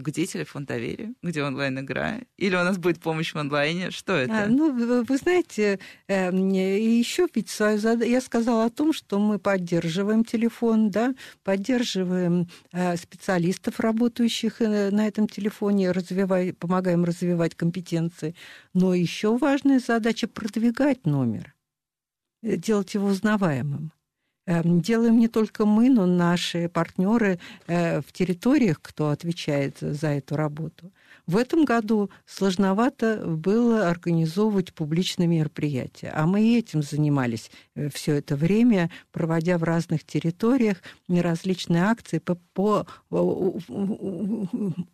где 0.00 0.26
телефон 0.26 0.64
доверия, 0.64 1.14
где 1.22 1.42
онлайн-игра, 1.42 2.20
или 2.36 2.54
у 2.54 2.64
нас 2.64 2.78
будет 2.78 3.00
помощь 3.00 3.34
в 3.34 3.38
онлайне, 3.38 3.90
что 3.90 4.14
это? 4.14 4.44
А, 4.44 4.46
ну, 4.46 5.04
вы, 5.04 5.16
знаете, 5.16 5.78
э, 6.08 6.30
еще 6.30 7.26
ведь 7.34 7.54
я 7.58 8.20
сказала 8.20 8.64
о 8.64 8.70
том, 8.70 8.92
что 8.92 9.18
мы 9.18 9.38
поддерживаем 9.38 10.24
телефон, 10.24 10.90
да, 10.90 11.14
поддерживаем 11.44 12.48
э, 12.72 12.96
специалистов, 12.96 13.80
работающих 13.80 14.60
э, 14.60 14.90
на 14.90 15.06
этом 15.06 15.28
телефоне, 15.28 15.92
развивай, 15.92 16.52
помогаем 16.52 17.04
развивать 17.04 17.54
компетенции, 17.54 18.34
но 18.74 18.94
еще 18.94 19.36
важная 19.36 19.80
задача 19.80 20.26
продвигать 20.28 21.06
номер, 21.06 21.54
делать 22.42 22.94
его 22.94 23.08
узнаваемым. 23.08 23.92
Эм, 24.50 24.80
делаем 24.80 25.16
не 25.20 25.28
только 25.28 25.64
мы, 25.64 25.88
но 25.90 26.06
наши 26.06 26.68
партнеры 26.68 27.38
э, 27.68 28.00
в 28.00 28.12
территориях, 28.12 28.80
кто 28.82 29.10
отвечает 29.10 29.76
за 29.80 30.08
эту 30.08 30.34
работу. 30.34 30.90
В 31.28 31.36
этом 31.36 31.64
году 31.64 32.10
сложновато 32.26 33.22
было 33.24 33.88
организовывать 33.88 34.74
публичные 34.74 35.28
мероприятия, 35.28 36.10
а 36.12 36.26
мы 36.26 36.58
этим 36.58 36.82
занимались 36.82 37.52
э, 37.76 37.90
все 37.90 38.14
это 38.14 38.34
время, 38.34 38.90
проводя 39.12 39.56
в 39.56 39.62
разных 39.62 40.02
территориях 40.02 40.78
различные 41.08 41.84
акции 41.84 42.18
по, 42.18 42.36
по 42.54 42.84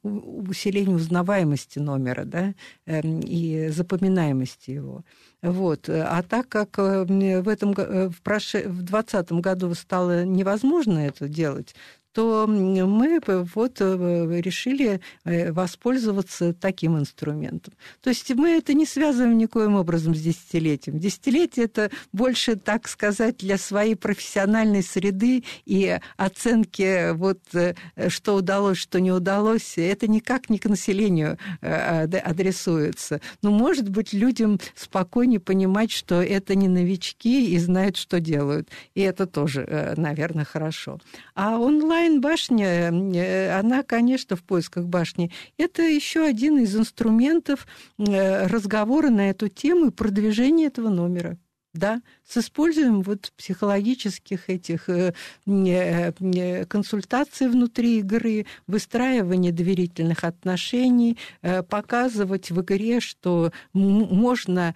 усилению 0.03 0.97
узнаваемости 0.97 1.79
номера 1.79 2.25
да, 2.27 2.55
эм, 2.85 3.21
и 3.21 3.69
запоминаемости 3.69 4.73
его. 4.73 5.03
Вот. 5.47 5.89
А 5.89 6.23
так 6.23 6.49
как 6.49 6.77
э, 6.79 7.05
в 7.05 7.49
этом 7.49 7.73
в 7.73 8.23
2020 8.23 9.33
году 9.33 9.73
стало 9.75 10.25
невозможно 10.25 10.99
это 10.99 11.29
делать, 11.29 11.77
то 12.17 12.47
мы 12.47 13.21
вот 13.55 13.77
э, 13.79 14.41
решили 14.41 15.03
э, 15.25 15.53
воспользоваться 15.53 16.55
таким 16.55 16.99
инструментом. 16.99 17.75
То 18.01 18.09
есть 18.09 18.35
мы 18.35 18.53
это 18.53 18.73
не 18.73 18.87
связываем 18.87 19.37
никоим 19.37 19.75
образом 19.75 20.15
с 20.15 20.21
десятилетием. 20.23 20.99
Десятилетие 20.99 21.67
это 21.67 21.91
больше, 22.15 22.57
так 22.57 22.89
сказать, 22.89 23.37
для 23.37 23.59
своей 23.59 23.97
профессиональной 23.97 24.83
среды 24.83 25.45
и 25.67 25.99
оценки 26.17 27.13
вот 27.13 27.41
э, 27.53 27.75
что 28.09 28.37
удалось, 28.37 28.79
что 28.79 28.99
не 28.99 29.13
удалось. 29.13 29.77
Это 29.77 30.09
никак 30.09 30.49
не 30.49 30.59
к 30.59 30.65
населению 30.65 31.37
адресуется. 31.61 33.21
Но, 33.43 33.51
может 33.51 33.91
быть, 33.91 34.15
людям 34.15 34.59
спокойнее 34.75 35.41
понимать, 35.41 35.91
что 35.91 36.23
это 36.23 36.55
не 36.55 36.69
новички 36.69 37.53
и 37.53 37.59
знают, 37.59 37.99
что 37.99 38.21
делают. 38.21 38.71
И 38.95 39.03
это 39.03 39.27
тоже, 39.27 39.95
наверное, 39.99 40.47
хорошо. 40.47 40.99
А 41.35 41.59
онлайн 41.59 42.06
онлайн-башня, 42.07 42.91
э, 42.91 43.59
она, 43.59 43.83
конечно, 43.83 44.37
в 44.37 44.43
поисках 44.43 44.87
башни, 44.87 45.33
это 45.59 45.83
еще 45.83 46.25
один 46.25 46.59
из 46.59 46.77
инструментов 46.77 47.67
э, 47.99 48.47
разговора 48.47 49.11
на 49.11 49.31
эту 49.31 49.49
тему 49.49 49.87
и 49.87 49.91
продвижения 49.91 50.67
этого 50.67 50.89
номера. 50.89 51.39
да, 51.77 52.01
с 52.27 52.39
использованием 52.39 53.03
вот 53.03 53.33
психологических 53.37 54.49
этих 54.49 54.89
э, 54.89 55.13
э, 55.47 56.65
консультаций 56.65 57.49
внутри 57.49 57.99
игры, 57.99 58.47
выстраивания 58.67 59.53
доверительных 59.53 60.25
отношений, 60.25 61.19
э, 61.43 61.63
показывать 61.63 62.51
в 62.51 62.63
игре, 62.63 63.01
что 63.01 63.53
можно 63.73 64.75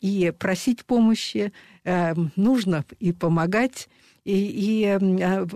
и 0.00 0.32
просить 0.38 0.84
помощи, 0.84 1.52
нужно 2.36 2.84
и 3.00 3.12
помогать, 3.12 3.88
и, 4.28 4.82
и 4.82 4.84
а, 4.84 5.46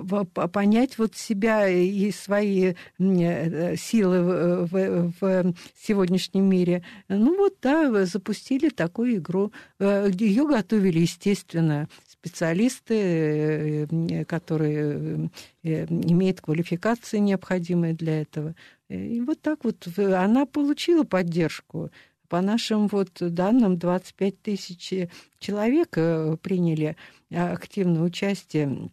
понять 0.49 0.97
вот 0.97 1.15
себя 1.15 1.69
и 1.69 2.11
свои 2.11 2.73
э, 2.99 3.77
силы 3.77 4.65
в, 4.65 4.69
в, 4.69 5.21
в 5.21 5.55
сегодняшнем 5.79 6.49
мире. 6.49 6.83
Ну 7.09 7.37
вот, 7.37 7.57
да, 7.61 8.07
запустили 8.07 8.71
такую 8.71 9.17
игру. 9.17 9.53
Э, 9.79 10.09
Ее 10.19 10.47
готовили, 10.47 11.01
естественно, 11.01 11.87
специалисты, 12.09 13.87
э, 13.91 14.25
которые 14.25 15.31
имеют 15.63 16.41
квалификации 16.41 17.19
необходимые 17.19 17.93
для 17.93 18.23
этого. 18.23 18.55
И 18.89 19.21
вот 19.21 19.41
так 19.43 19.65
вот 19.65 19.87
она 19.99 20.47
получила 20.47 21.05
поддержку. 21.05 21.91
По 22.33 22.41
нашим 22.41 22.87
вот 22.87 23.11
данным, 23.21 23.77
25 23.77 24.41
тысяч 24.41 24.95
человек 25.39 25.91
приняли 26.41 26.97
активное 27.31 28.01
участие 28.01 28.91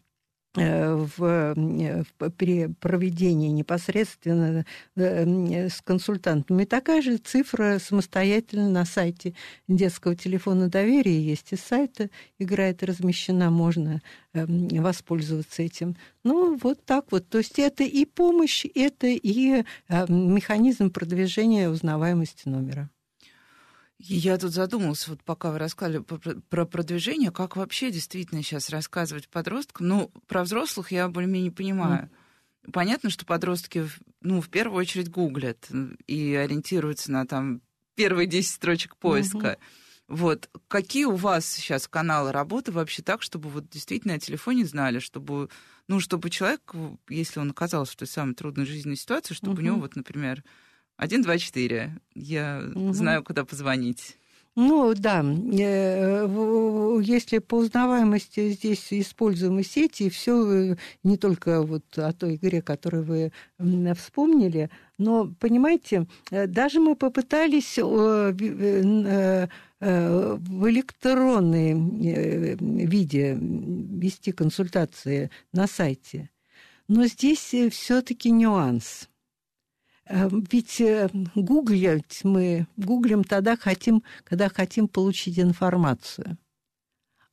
э, 0.58 0.94
в, 0.94 1.54
в, 1.56 2.30
при 2.32 2.68
проведении 2.68 3.48
непосредственно 3.48 4.66
э, 4.98 5.70
с 5.70 5.80
консультантами. 5.82 6.66
такая 6.66 7.02
же 7.02 7.16
цифра 7.16 7.80
самостоятельно 7.80 8.68
на 8.68 8.84
сайте 8.84 9.36
детского 9.70 10.18
телефона 10.18 10.68
доверия 10.68 11.22
есть. 11.22 11.54
И 11.54 11.56
сайта 11.56 12.10
играет 12.40 12.84
размещена, 12.84 13.50
можно 13.50 14.02
э, 14.34 14.46
воспользоваться 14.82 15.64
этим. 15.64 15.96
Ну, 16.26 16.58
вот 16.58 16.84
так 16.84 17.14
вот. 17.14 17.30
То 17.30 17.38
есть 17.38 17.58
это 17.58 17.86
и 17.86 18.04
помощь, 18.04 18.66
это 18.76 19.08
и 19.08 19.64
механизм 19.88 20.92
продвижения 20.92 21.70
узнаваемости 21.70 22.50
номера. 22.50 22.90
Я 24.00 24.38
тут 24.38 24.54
задумался, 24.54 25.12
вот 25.12 25.22
пока 25.24 25.52
вы 25.52 25.60
рассказывали 25.60 26.04
про 26.50 26.66
продвижение, 26.66 27.32
как 27.32 27.58
вообще 27.58 27.92
действительно 27.92 28.42
сейчас 28.42 28.70
рассказывать 28.70 29.28
подросткам. 29.28 29.88
Ну, 29.88 30.12
про 30.26 30.44
взрослых 30.44 30.94
я 30.94 31.10
более-менее 31.10 31.52
понимаю. 31.52 32.10
Mm. 32.64 32.72
Понятно, 32.72 33.10
что 33.10 33.26
подростки, 33.26 33.90
ну, 34.22 34.40
в 34.40 34.48
первую 34.48 34.80
очередь 34.80 35.10
гуглят 35.10 35.68
и 36.08 36.34
ориентируются 36.34 37.12
на 37.12 37.28
там 37.28 37.62
первые 37.96 38.26
10 38.26 38.50
строчек 38.50 38.96
поиска. 38.96 39.38
Mm-hmm. 39.38 39.58
Вот. 40.08 40.50
Какие 40.70 41.04
у 41.04 41.16
вас 41.16 41.46
сейчас 41.46 41.90
каналы 41.90 42.32
работы 42.32 42.72
вообще 42.72 43.04
так, 43.04 43.22
чтобы 43.22 43.50
вот 43.50 43.70
действительно 43.70 44.14
о 44.14 44.20
телефоне 44.20 44.66
знали, 44.66 45.00
чтобы, 45.00 45.50
ну, 45.90 46.00
чтобы 46.00 46.30
человек, 46.30 46.72
если 47.10 47.42
он 47.42 47.52
оказался 47.52 47.94
в 47.94 47.98
той 47.98 48.08
самой 48.08 48.34
трудной 48.34 48.66
жизненной 48.66 48.96
ситуации, 48.96 49.34
чтобы 49.34 49.58
mm-hmm. 49.58 49.60
у 49.60 49.66
него 49.66 49.80
вот, 49.80 49.98
например, 49.98 50.44
124. 51.00 51.98
Я 52.16 52.64
угу. 52.76 52.94
знаю, 52.94 53.24
куда 53.24 53.46
позвонить. 53.46 54.18
Ну 54.56 54.94
да, 54.94 55.24
э, 55.24 57.00
если 57.02 57.38
по 57.38 57.56
узнаваемости 57.56 58.50
здесь 58.52 58.92
используемы 58.92 59.64
сети, 59.64 60.10
все 60.10 60.72
э, 60.74 60.76
не 61.04 61.16
только 61.18 61.62
вот 61.62 61.84
о 61.98 62.12
той 62.12 62.36
игре, 62.36 62.62
которую 62.62 63.04
вы 63.04 63.32
вспомнили, 63.96 64.70
но, 64.98 65.34
понимаете, 65.40 66.08
э, 66.32 66.48
даже 66.48 66.82
мы 66.82 66.98
попытались 66.98 67.78
в 67.78 68.36
электронном 70.68 71.98
виде 72.00 73.38
вести 73.40 74.34
консультации 74.34 75.30
на 75.54 75.68
сайте. 75.68 76.30
Но 76.90 77.06
здесь 77.06 77.56
все-таки 77.72 78.30
нюанс– 78.30 79.08
ведь 80.10 80.82
э, 80.82 81.10
гуглить 81.36 82.22
мы 82.24 82.68
гуглим 82.78 83.24
тогда 83.24 83.56
хотим, 83.56 84.04
когда 84.24 84.50
хотим 84.50 84.88
получить 84.88 85.40
информацию. 85.40 86.38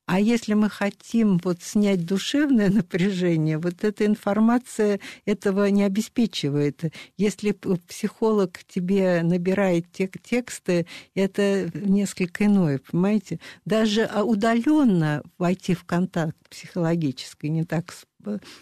А 0.04 0.20
если 0.20 0.54
мы 0.54 0.70
хотим 0.70 1.38
вот 1.42 1.62
снять 1.62 2.04
душевное 2.06 2.70
напряжение, 2.70 3.58
вот 3.58 3.82
эта 3.82 4.06
информация 4.06 5.00
этого 5.24 5.66
не 5.66 5.82
обеспечивает. 5.82 6.84
Если 7.16 7.50
психолог 7.50 8.60
тебе 8.68 9.22
набирает 9.24 9.90
тек 9.90 10.22
тексты, 10.22 10.86
это 11.14 11.70
несколько 11.74 12.44
иное, 12.44 12.78
понимаете? 12.78 13.40
Даже 13.64 14.04
а, 14.04 14.22
удаленно 14.22 15.24
войти 15.38 15.74
в 15.74 15.82
контакт 15.84 16.36
психологический 16.50 17.48
не 17.48 17.64
так 17.64 17.92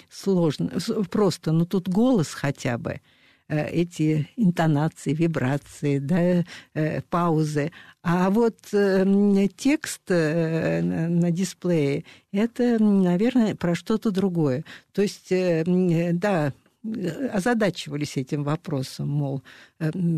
сложно, 0.09 0.73
просто, 1.11 1.53
но 1.53 1.67
тут 1.67 1.89
голос 1.89 2.33
хотя 2.33 2.79
бы– 2.79 3.01
Э, 3.11 3.14
эти 3.55 4.29
интонации, 4.37 5.13
вибрации, 5.13 5.99
да, 5.99 6.45
э, 6.75 7.01
паузы. 7.03 7.73
А 8.03 8.31
вот 8.31 8.59
э, 8.73 9.49
текст 9.57 10.09
на 10.09 11.31
дисплее– 11.31 12.05
это, 12.33 12.83
наверное, 12.83 13.55
про 13.55 13.75
что-то 13.75 14.11
другое. 14.11 14.65
То 14.93 15.03
есть, 15.03 15.29
да, 15.31 16.53
озадачивались 17.33 18.19
этим 18.19 18.45
вопросом, 18.45 19.09
мол, 19.09 19.43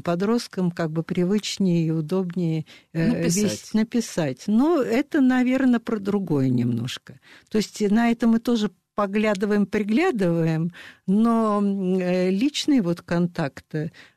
подросткам 0.03 0.72
как 0.72 0.90
бы 0.90 1.05
привычнее 1.05 1.87
и 1.87 1.90
удобнее 1.90 2.66
написать. 2.92 3.37
Весь 3.37 3.75
написать. 3.75 4.44
Но 4.49 4.83
это, 4.83 5.20
наверное, 5.20 5.79
про 5.79 5.99
другое 5.99 6.49
немножко. 6.49 7.20
То 7.51 7.59
есть 7.59 7.81
на 7.88 8.11
это 8.11 8.27
мы 8.27 8.40
тоже 8.40 8.72
поглядываем, 8.97 9.67
приглядываем, 9.67 10.73
но 11.07 11.63
э, 11.63 12.31
личный 12.31 12.81
вот 12.81 13.03
контакт, 13.03 13.67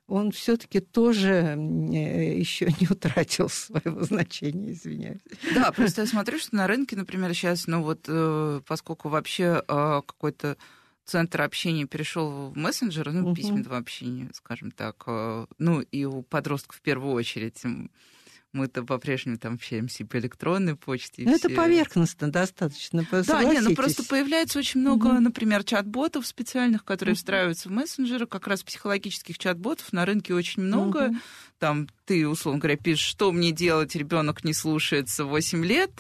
он 0.08 0.32
все-таки 0.32 0.80
тоже 0.80 1.56
э, 1.58 2.40
еще 2.40 2.68
не 2.80 2.88
утратил 2.90 3.50
своего 3.50 4.02
значения, 4.04 4.72
извиняюсь. 4.72 5.22
Да, 5.54 5.72
просто 5.72 6.02
я 6.02 6.08
смотрю, 6.08 6.40
что 6.40 6.56
на 6.56 6.66
рынке, 6.66 6.96
например, 6.96 7.36
сейчас, 7.36 7.68
ну 7.68 7.84
вот, 7.84 8.06
э, 8.08 8.62
поскольку 8.66 9.10
вообще 9.10 9.62
какой-то 9.68 10.58
центр 11.04 11.42
общения 11.42 11.86
перешел 11.86 12.52
в 12.52 12.58
мессенджеры, 12.58 13.12
ну, 13.12 13.36
письменного 13.36 13.78
общения, 13.78 14.30
скажем 14.34 14.72
так, 14.72 15.06
ну, 15.58 15.82
и 15.82 16.06
у 16.06 16.22
подростков 16.22 16.78
в 16.78 16.82
первую 16.82 17.14
очередь 17.14 17.62
мы-то 18.52 18.84
по-прежнему 18.84 19.38
там 19.38 19.56
общаемся 19.56 20.06
по 20.06 20.18
электронной 20.18 20.76
почте. 20.76 21.24
Ну, 21.24 21.38
все... 21.38 21.48
это 21.48 21.56
поверхностно 21.56 22.32
достаточно, 22.32 23.06
Да, 23.12 23.44
нет, 23.44 23.64
ну 23.64 23.76
просто 23.76 24.04
появляется 24.04 24.60
очень 24.60 24.82
много, 24.82 25.08
угу. 25.08 25.20
например, 25.20 25.64
чат-ботов 25.64 26.26
специальных, 26.26 26.84
которые 26.84 27.14
угу. 27.14 27.18
встраиваются 27.18 27.70
в 27.70 27.72
мессенджеры, 27.72 28.26
как 28.26 28.48
раз 28.48 28.64
психологических 28.64 29.38
чат-ботов 29.38 29.94
на 29.94 30.06
рынке 30.06 30.34
очень 30.34 30.64
много. 30.64 31.10
Угу. 31.10 31.18
Там 31.60 31.88
ты, 32.06 32.28
условно 32.28 32.60
говоря, 32.60 32.78
пишешь, 32.78 33.06
что 33.06 33.32
мне 33.32 33.52
делать, 33.52 33.96
ребенок 33.96 34.44
не 34.44 34.54
слушается 34.54 35.26
8 35.26 35.64
лет, 35.66 35.92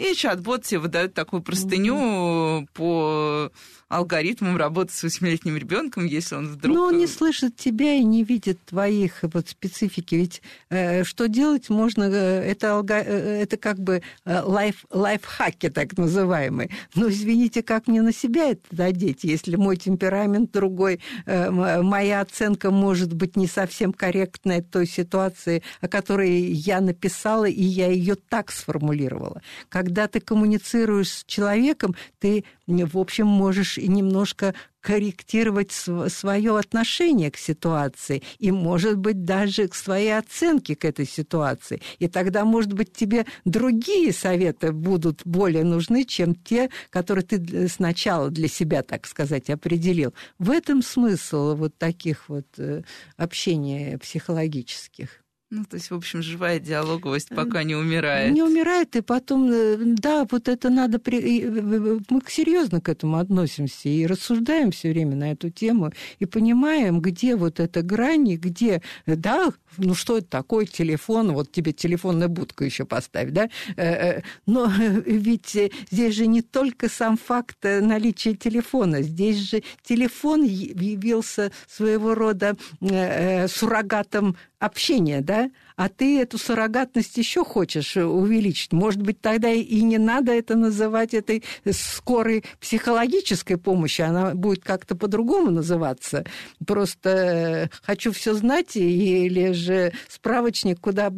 и 0.00 0.14
чат-бот 0.14 0.64
тебе 0.64 0.80
выдает 0.80 1.14
такую 1.14 1.42
простыню 1.42 1.96
угу. 1.96 2.68
по 2.72 3.52
алгоритмом 3.90 4.56
работы 4.56 4.94
с 4.94 5.02
восьмилетним 5.02 5.56
ребенком, 5.56 6.06
если 6.06 6.36
он 6.36 6.46
вдруг... 6.46 6.76
Но 6.76 6.84
он 6.86 6.98
не 6.98 7.08
слышит 7.08 7.56
тебя 7.56 7.92
и 7.94 8.04
не 8.04 8.22
видит 8.22 8.64
твоих 8.64 9.18
вот 9.22 9.48
специфики. 9.48 10.14
Ведь 10.14 10.42
э, 10.70 11.02
что 11.02 11.26
делать 11.26 11.68
можно... 11.70 12.04
Э, 12.04 12.40
это, 12.40 12.76
алго... 12.76 12.94
Э, 12.94 13.42
это 13.42 13.56
как 13.56 13.80
бы 13.80 14.02
э, 14.24 14.40
лайф... 14.42 14.86
лайфхаки 14.90 15.70
так 15.70 15.98
называемые. 15.98 16.70
Но 16.94 17.08
извините, 17.08 17.64
как 17.64 17.88
мне 17.88 18.00
на 18.00 18.12
себя 18.12 18.52
это 18.52 18.62
надеть, 18.70 19.24
если 19.24 19.56
мой 19.56 19.76
темперамент 19.76 20.52
другой, 20.52 21.00
э, 21.26 21.50
моя 21.50 22.20
оценка 22.20 22.70
может 22.70 23.12
быть 23.12 23.34
не 23.34 23.48
совсем 23.48 23.92
корректная 23.92 24.62
той 24.62 24.86
ситуации, 24.86 25.64
о 25.80 25.88
которой 25.88 26.40
я 26.52 26.80
написала, 26.80 27.46
и 27.46 27.62
я 27.62 27.88
ее 27.88 28.14
так 28.14 28.52
сформулировала. 28.52 29.42
Когда 29.68 29.89
ты 30.08 30.20
коммуницируешь 30.20 31.10
с 31.10 31.24
человеком, 31.24 31.94
ты, 32.18 32.44
в 32.66 32.98
общем, 32.98 33.26
можешь 33.26 33.78
и 33.78 33.88
немножко 33.88 34.54
корректировать 34.80 35.72
свое 35.72 36.58
отношение 36.58 37.30
к 37.30 37.36
ситуации 37.36 38.22
и, 38.38 38.50
может 38.50 38.96
быть, 38.96 39.24
даже 39.24 39.68
к 39.68 39.74
своей 39.74 40.16
оценке 40.16 40.74
к 40.74 40.84
этой 40.84 41.06
ситуации. 41.06 41.82
И 41.98 42.08
тогда, 42.08 42.44
может 42.44 42.72
быть, 42.72 42.92
тебе 42.92 43.26
другие 43.44 44.12
советы 44.12 44.72
будут 44.72 45.22
более 45.24 45.64
нужны, 45.64 46.04
чем 46.04 46.34
те, 46.34 46.70
которые 46.88 47.24
ты 47.24 47.68
сначала 47.68 48.30
для 48.30 48.48
себя, 48.48 48.82
так 48.82 49.06
сказать, 49.06 49.50
определил. 49.50 50.14
В 50.38 50.50
этом 50.50 50.82
смысл 50.82 51.54
вот 51.56 51.76
таких 51.76 52.28
вот 52.28 52.46
э, 52.56 52.82
общений 53.16 53.98
психологических. 53.98 55.19
Ну, 55.52 55.64
то 55.64 55.74
есть, 55.74 55.90
в 55.90 55.94
общем, 55.96 56.22
живая 56.22 56.60
диалоговость 56.60 57.30
пока 57.30 57.64
не 57.64 57.74
умирает. 57.74 58.32
Не 58.32 58.44
умирает, 58.44 58.94
и 58.94 59.00
потом, 59.00 59.50
э, 59.50 59.76
да, 59.78 60.24
вот 60.30 60.46
это 60.46 60.70
надо... 60.70 61.00
При... 61.00 61.44
Мы 61.44 62.22
серьезно 62.28 62.80
к 62.80 62.88
этому 62.88 63.18
относимся 63.18 63.88
и 63.88 64.06
рассуждаем 64.06 64.70
все 64.70 64.90
время 64.90 65.16
на 65.16 65.32
эту 65.32 65.50
тему, 65.50 65.90
и 66.20 66.26
понимаем, 66.26 67.00
где 67.00 67.34
вот 67.34 67.58
эта 67.58 67.82
грань, 67.82 68.36
где, 68.36 68.80
да, 69.06 69.50
ну 69.76 69.94
что 69.94 70.18
это 70.18 70.28
такое 70.28 70.66
телефон, 70.66 71.32
вот 71.32 71.50
тебе 71.50 71.72
телефонная 71.72 72.28
будка 72.28 72.64
еще 72.64 72.84
поставь, 72.84 73.30
да? 73.30 73.50
Э, 73.76 74.18
э, 74.18 74.22
но 74.46 74.70
ведь 75.04 75.58
здесь 75.90 76.14
же 76.14 76.28
не 76.28 76.42
только 76.42 76.88
сам 76.88 77.16
факт 77.16 77.58
наличия 77.64 78.34
телефона, 78.34 79.02
здесь 79.02 79.38
же 79.38 79.64
телефон 79.82 80.44
явился 80.44 81.50
своего 81.66 82.14
рода 82.14 82.56
суррогатом 82.80 84.36
общения, 84.60 85.22
да, 85.22 85.39
а 85.80 85.88
ты 85.88 86.20
эту 86.20 86.36
суррогатность 86.36 87.16
еще 87.16 87.42
хочешь 87.42 87.96
увеличить. 87.96 88.70
Может 88.70 89.00
быть, 89.00 89.22
тогда 89.22 89.50
и 89.50 89.80
не 89.80 89.96
надо 89.96 90.30
это 90.30 90.54
называть 90.54 91.14
этой 91.14 91.42
скорой 91.70 92.44
психологической 92.60 93.56
помощью, 93.56 94.06
она 94.06 94.34
будет 94.34 94.62
как-то 94.62 94.94
по-другому 94.94 95.50
называться. 95.50 96.26
Просто 96.66 97.08
э, 97.08 97.68
хочу 97.82 98.12
все 98.12 98.34
знать, 98.34 98.76
или 98.76 99.52
же 99.52 99.94
справочник, 100.06 100.80
куда 100.80 101.10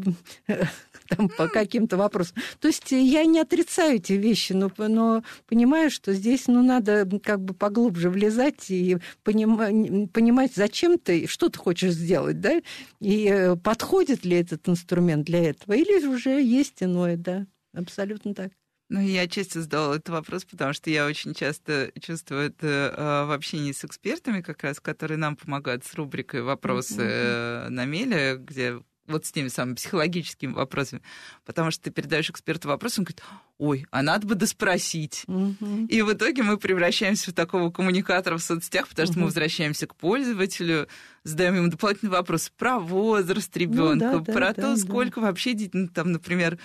там, 1.17 1.29
по 1.29 1.49
каким-то 1.49 1.97
вопросам. 1.97 2.37
То 2.61 2.69
есть 2.69 2.91
я 2.91 3.25
не 3.25 3.41
отрицаю 3.41 3.97
эти 3.97 4.15
вещи, 4.15 4.53
но, 4.53 4.71
но 4.77 5.23
понимаю, 5.47 5.91
что 5.91 6.13
здесь 6.13 6.47
ну, 6.47 6.63
надо 6.63 7.09
как 7.23 7.41
бы 7.41 7.55
поглубже 7.55 8.11
влезать 8.11 8.71
и 8.71 8.99
понимать, 9.23 10.13
понимать, 10.13 10.53
зачем 10.55 10.99
ты, 10.99 11.27
что 11.27 11.49
ты 11.49 11.59
хочешь 11.59 11.93
сделать, 11.93 12.41
да, 12.41 12.61
и 13.01 13.29
э, 13.29 13.57
подходит 13.57 14.25
ли 14.25 14.37
этот 14.37 14.69
инструмент 14.69 15.27
для 15.27 15.51
этого, 15.51 15.75
или 15.75 16.07
уже 16.07 16.43
есть 16.43 16.83
иное, 16.83 17.17
да, 17.17 17.47
абсолютно 17.75 18.35
так. 18.35 18.53
Ну, 18.93 19.01
я 19.01 19.27
часто 19.27 19.63
задала 19.63 19.97
этот 19.97 20.11
вопрос, 20.11 20.45
потому 20.45 20.75
что 20.75 20.91
я 20.91 21.07
очень 21.07 21.33
часто 21.33 21.91
чувствую 21.99 22.43
это 22.49 22.95
э, 22.95 23.27
в 23.27 23.33
общении 23.33 23.73
с 23.73 23.87
экспертами, 23.87 24.43
как 24.43 24.63
раз, 24.65 24.81
которые 24.81 25.17
нам 25.17 25.35
помогают 25.35 25.83
с 25.87 25.95
рубрикой 25.95 26.43
«Вопросы 26.43 27.01
mm-hmm. 27.01 27.69
на 27.71 27.85
меле», 27.87 28.37
где 28.37 28.83
вот 29.13 29.27
с 29.27 29.33
теми 29.33 29.49
самыми 29.49 29.77
психологическими 29.77 30.53
вопросами. 30.53 31.03
Потому 31.45 31.71
что 31.71 31.85
ты 31.85 31.91
передаешь 31.91 32.31
эксперту 32.31 32.69
вопрос, 32.69 32.99
он 32.99 33.05
говорит, 33.05 33.23
ой, 33.59 33.87
а 33.91 34.03
надо 34.03 34.27
бы 34.27 34.35
доспросить. 34.35 35.25
Угу. 35.29 35.87
И 35.89 36.03
в 36.03 36.13
итоге 36.13 36.43
мы 36.43 36.57
превращаемся 36.57 37.31
в 37.31 37.35
такого 37.35 37.71
коммуникатора 37.71 38.39
в 38.39 38.43
соцсетях, 38.43 38.89
потому 38.89 39.07
что 39.07 39.13
угу. 39.13 39.21
мы 39.21 39.27
возвращаемся 39.27 39.87
к 39.87 39.95
пользователю, 39.95 40.89
задаем 41.23 41.57
ему 41.57 41.69
дополнительный 41.69 42.11
вопрос 42.11 42.51
про 42.57 42.79
возраст 42.81 43.57
ребенка, 43.57 44.13
ну, 44.13 44.21
да, 44.21 44.33
про 44.33 44.49
да, 44.49 44.55
то, 44.55 44.63
да, 44.63 44.77
сколько 44.77 45.21
да. 45.21 45.27
вообще, 45.29 45.57
ну, 45.73 45.89
там, 45.89 46.13
например, 46.13 46.59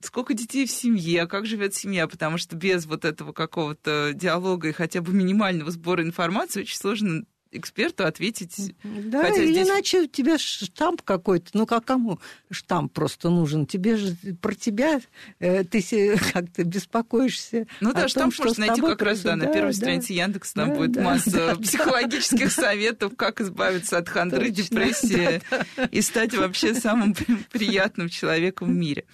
сколько 0.00 0.34
детей 0.34 0.66
в 0.66 0.70
семье, 0.70 1.26
как 1.26 1.46
живет 1.46 1.74
семья, 1.74 2.06
потому 2.06 2.38
что 2.38 2.56
без 2.56 2.86
вот 2.86 3.04
этого 3.04 3.32
какого-то 3.32 4.12
диалога 4.14 4.68
и 4.68 4.72
хотя 4.72 5.00
бы 5.00 5.12
минимального 5.12 5.70
сбора 5.70 6.02
информации 6.02 6.62
очень 6.62 6.76
сложно 6.76 7.24
эксперту 7.52 8.04
ответить. 8.04 8.74
Да, 8.82 9.22
Хотя 9.22 9.42
или 9.42 9.52
здесь... 9.52 9.68
иначе 9.68 10.02
у 10.02 10.06
тебя 10.06 10.38
штамп 10.38 11.02
какой-то, 11.02 11.50
ну 11.54 11.66
как 11.66 11.84
кому 11.84 12.20
штамп 12.50 12.92
просто 12.92 13.28
нужен? 13.28 13.66
Тебе 13.66 13.96
же 13.96 14.16
про 14.40 14.54
тебя 14.54 15.00
э, 15.40 15.64
ты 15.64 16.16
как-то 16.32 16.64
беспокоишься. 16.64 17.66
Ну 17.80 17.92
да, 17.92 18.08
штамп 18.08 18.34
том, 18.34 18.46
можно 18.46 18.66
найти 18.66 18.80
как 18.80 19.02
раз 19.02 19.20
да, 19.20 19.36
на 19.36 19.46
первой 19.46 19.72
да, 19.72 19.76
странице 19.76 20.12
Яндекса, 20.12 20.54
там 20.54 20.70
да, 20.70 20.74
будет 20.76 20.92
да, 20.92 21.02
масса 21.02 21.30
да, 21.32 21.54
психологических 21.56 22.54
да. 22.54 22.62
советов, 22.62 23.12
как 23.16 23.40
избавиться 23.40 23.98
от 23.98 24.08
хандры, 24.08 24.50
Точно, 24.50 24.62
депрессии 24.62 25.42
да, 25.50 25.66
да. 25.76 25.84
и 25.84 26.00
стать 26.00 26.34
вообще 26.34 26.74
самым 26.74 27.14
приятным 27.50 28.08
человеком 28.08 28.68
в 28.68 28.74
мире. 28.74 29.04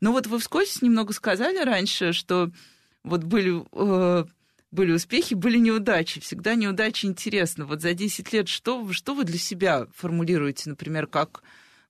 Ну 0.00 0.12
вот 0.12 0.26
вы 0.26 0.38
вскользь 0.38 0.82
немного 0.82 1.14
сказали 1.14 1.58
раньше, 1.64 2.12
что 2.12 2.50
вот 3.04 3.24
были 3.24 3.64
э, 3.72 4.24
были 4.74 4.92
успехи, 4.92 5.34
были 5.34 5.58
неудачи. 5.58 6.20
Всегда 6.20 6.54
неудачи 6.56 7.06
интересно. 7.06 7.64
Вот 7.64 7.80
за 7.80 7.94
10 7.94 8.32
лет 8.32 8.48
что, 8.48 8.92
что 8.92 9.14
вы 9.14 9.24
для 9.24 9.38
себя 9.38 9.86
формулируете, 9.94 10.68
например, 10.68 11.06
как 11.06 11.42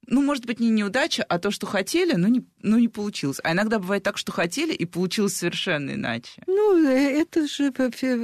ну, 0.07 0.23
может 0.23 0.47
быть, 0.47 0.61
не 0.61 0.71
неудача, 0.71 1.25
а 1.29 1.39
то, 1.39 1.51
что 1.51 1.67
хотели, 1.67 2.15
но 2.15 2.29
не, 2.29 2.45
но 2.63 2.79
не 2.79 2.89
получилось. 2.89 3.41
А 3.43 3.53
иногда 3.53 3.79
бывает 3.79 4.03
так, 4.03 4.19
что 4.19 4.33
хотели, 4.33 4.73
и 4.73 4.85
получилось 4.85 5.37
совершенно 5.37 5.93
иначе. 5.93 6.43
Ну, 6.47 6.87
э, 6.87 7.21
это 7.21 7.47
же 7.47 7.73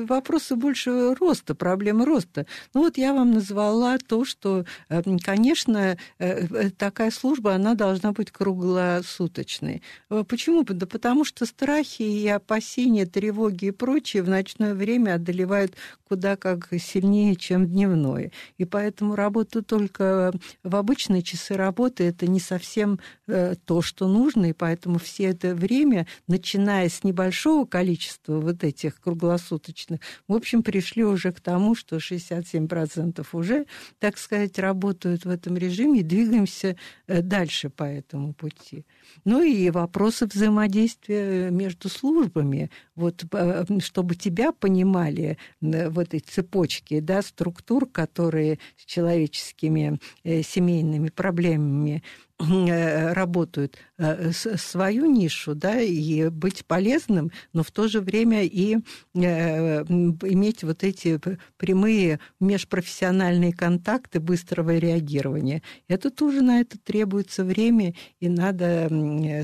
вопросы 0.06 0.56
больше 0.56 1.14
роста, 1.14 1.54
проблемы 1.54 2.04
роста. 2.04 2.46
Ну, 2.74 2.82
вот 2.82 2.98
я 2.98 3.12
вам 3.12 3.32
назвала 3.32 3.98
то, 3.98 4.24
что, 4.24 4.64
э, 4.88 5.02
конечно, 5.22 5.96
э, 6.18 6.70
такая 6.70 7.10
служба, 7.10 7.54
она 7.54 7.74
должна 7.74 8.12
быть 8.12 8.30
круглосуточной. 8.30 9.82
Почему? 10.28 10.64
Да 10.64 10.86
потому 10.86 11.24
что 11.24 11.46
страхи 11.46 12.02
и 12.02 12.28
опасения, 12.28 13.06
тревоги 13.06 13.66
и 13.66 13.70
прочее 13.70 14.22
в 14.22 14.28
ночное 14.28 14.74
время 14.74 15.14
одолевают 15.14 15.74
куда 16.08 16.36
как 16.36 16.68
сильнее, 16.80 17.36
чем 17.36 17.66
дневное. 17.68 18.32
И 18.58 18.64
поэтому 18.64 19.14
работа 19.14 19.62
только 19.62 20.32
в 20.64 20.74
обычные 20.74 21.22
часы 21.22 21.54
работы 21.54 21.69
работы 21.70 22.02
это 22.02 22.26
не 22.26 22.40
совсем 22.40 22.98
э, 23.28 23.54
то, 23.64 23.80
что 23.80 24.08
нужно, 24.08 24.46
и 24.46 24.52
поэтому 24.52 24.98
все 24.98 25.26
это 25.26 25.54
время, 25.54 26.08
начиная 26.26 26.88
с 26.88 27.04
небольшого 27.04 27.64
количества 27.64 28.40
вот 28.40 28.64
этих 28.64 29.00
круглосуточных, 29.00 30.00
в 30.26 30.34
общем, 30.34 30.64
пришли 30.64 31.04
уже 31.04 31.30
к 31.32 31.40
тому, 31.40 31.76
что 31.76 31.96
67% 31.96 33.24
уже, 33.32 33.66
так 34.00 34.18
сказать, 34.18 34.58
работают 34.58 35.24
в 35.24 35.30
этом 35.30 35.56
режиме 35.56 36.00
и 36.00 36.02
двигаемся 36.02 36.76
э, 37.06 37.22
дальше 37.22 37.70
по 37.70 37.84
этому 37.84 38.32
пути. 38.32 38.84
Ну 39.24 39.40
и 39.42 39.70
вопросы 39.70 40.26
взаимодействия 40.26 41.50
между 41.50 41.88
службами, 41.88 42.68
вот, 42.96 43.24
э, 43.32 43.64
чтобы 43.78 44.16
тебя 44.16 44.50
понимали 44.50 45.38
в 45.60 45.98
этой 46.00 46.18
цепочке 46.18 47.00
да, 47.00 47.22
структур, 47.22 47.86
которые 47.86 48.58
с 48.76 48.84
человеческими 48.84 50.00
семейными 50.24 51.10
проблемами 51.10 51.59
проблемами 51.60 52.02
э, 52.38 53.12
работают 53.12 53.76
э, 53.98 54.32
свою 54.32 55.04
нишу, 55.06 55.54
да, 55.54 55.80
и 55.80 56.28
быть 56.28 56.64
полезным, 56.64 57.30
но 57.52 57.62
в 57.62 57.70
то 57.70 57.88
же 57.88 58.00
время 58.00 58.44
и 58.44 58.78
э, 59.14 59.84
иметь 59.84 60.64
вот 60.64 60.82
эти 60.84 61.20
прямые 61.58 62.18
межпрофессиональные 62.40 63.52
контакты 63.52 64.20
быстрого 64.20 64.76
реагирования. 64.78 65.62
Это 65.88 66.10
тоже 66.10 66.40
на 66.42 66.60
это 66.60 66.78
требуется 66.78 67.44
время, 67.44 67.94
и 68.20 68.28
надо 68.28 68.86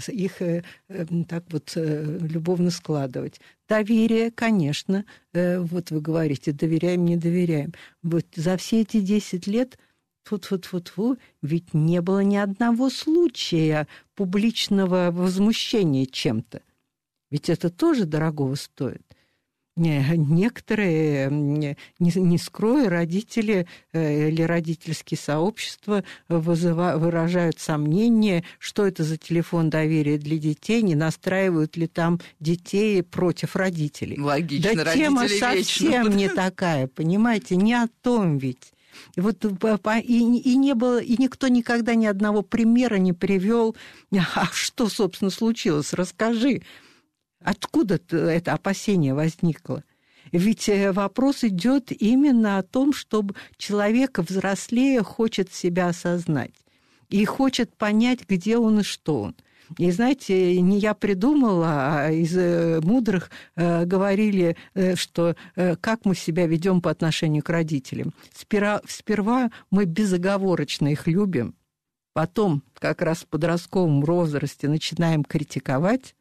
их 0.09 0.39
так 1.29 1.45
вот 1.51 1.73
любовно 1.77 2.71
складывать. 2.71 3.41
Доверие, 3.69 4.31
конечно, 4.31 5.05
вот 5.35 5.91
вы 5.91 6.01
говорите, 6.01 6.53
доверяем, 6.53 7.05
не 7.05 7.17
доверяем. 7.17 7.75
Вот 8.03 8.25
за 8.37 8.57
все 8.57 8.83
эти 8.83 9.01
10 9.01 9.47
лет 9.49 9.77
Фу-фу-фу-фу, 10.27 11.18
ведь 11.41 11.72
не 11.72 12.01
было 12.01 12.20
ни 12.20 12.37
одного 12.37 12.91
случая 12.91 13.87
публичного 14.16 15.11
возмущения 15.12 16.05
чем-то. 16.05 16.62
Ведь 17.31 17.49
это 17.49 17.70
тоже 17.70 18.07
дорогого 18.07 18.57
стоит. 18.57 19.03
Некоторые, 19.77 21.29
не, 21.31 21.77
не 21.99 22.39
скрою, 22.39 22.89
родители 22.89 23.68
э, 23.93 24.29
или 24.31 24.41
родительские 24.41 25.18
сообщества 25.18 26.03
вызыва, 26.29 26.95
выражают 26.97 27.61
сомнение, 27.61 28.43
что 28.59 28.87
это 28.87 29.05
за 29.05 29.18
телефон 29.18 29.68
доверия 29.68 30.16
для 30.16 30.39
детей, 30.39 30.81
не 30.81 30.95
настраивают 30.95 31.77
ли 31.77 31.89
там 31.89 32.20
детей 32.41 33.03
против 33.03 33.55
родителей. 33.55 34.18
Логично, 34.18 34.83
да 34.83 34.95
тема 34.95 35.29
совсем 35.29 36.05
вечно. 36.05 36.16
не 36.16 36.29
такая, 36.31 36.87
понимаете, 36.87 37.57
не 37.57 37.74
о 37.74 37.87
том 38.01 38.39
ведь. 38.39 38.72
И 39.14 39.20
вот 39.20 39.44
и, 39.44 40.40
и 40.40 40.57
не 40.57 40.74
было, 40.74 41.01
и 41.01 41.16
никто 41.18 41.49
никогда 41.49 41.94
ни 41.94 42.07
одного 42.07 42.42
примера 42.42 42.97
не 42.97 43.12
привел. 43.12 43.76
А 44.34 44.47
что, 44.53 44.88
собственно, 44.88 45.30
случилось? 45.30 45.92
Расскажи, 45.92 46.62
откуда 47.42 48.01
это 48.11 48.53
опасение 48.53 49.14
возникло? 49.14 49.82
Ведь 50.32 50.68
э, 50.68 50.92
вопрос 50.92 51.44
идет 51.44 51.92
именно 51.92 52.59
о 52.59 52.62
том, 52.62 52.92
чтобы 52.92 53.34
человек 53.57 54.18
взрослее 54.18 55.03
хочет 55.03 55.53
себя 55.53 55.88
осознать 55.88 56.55
и 57.09 57.24
хочет 57.24 57.76
понять, 57.76 58.28
где 58.28 58.59
он 58.59 58.80
и 58.80 58.82
что 58.82 59.22
он. 59.22 59.36
И 59.79 59.91
знаете, 59.91 60.61
не 60.61 60.79
я 60.79 60.95
придумала, 60.95 62.05
а 62.05 62.11
из 62.11 62.37
э, 62.37 62.81
мудрых 62.83 63.31
э, 63.57 63.85
говорили, 63.85 64.57
э, 64.75 64.95
что 64.95 65.35
как 65.81 66.05
мы 66.05 66.14
себя 66.14 66.47
ведем 66.47 66.81
по 66.81 66.91
отношению 66.91 67.43
к 67.43 67.51
родителям. 67.51 68.12
Сперва, 68.33 68.81
сперва 68.87 69.51
мы 69.71 69.85
безоговорочно 69.85 70.89
их 70.89 71.07
любим, 71.07 71.55
потом 72.12 72.62
как 72.79 73.03
раз 73.03 73.19
в 73.19 73.27
подростковом 73.27 74.03
возрасте 74.03 74.69
начинаем 74.69 75.25
критиковать, 75.25 76.14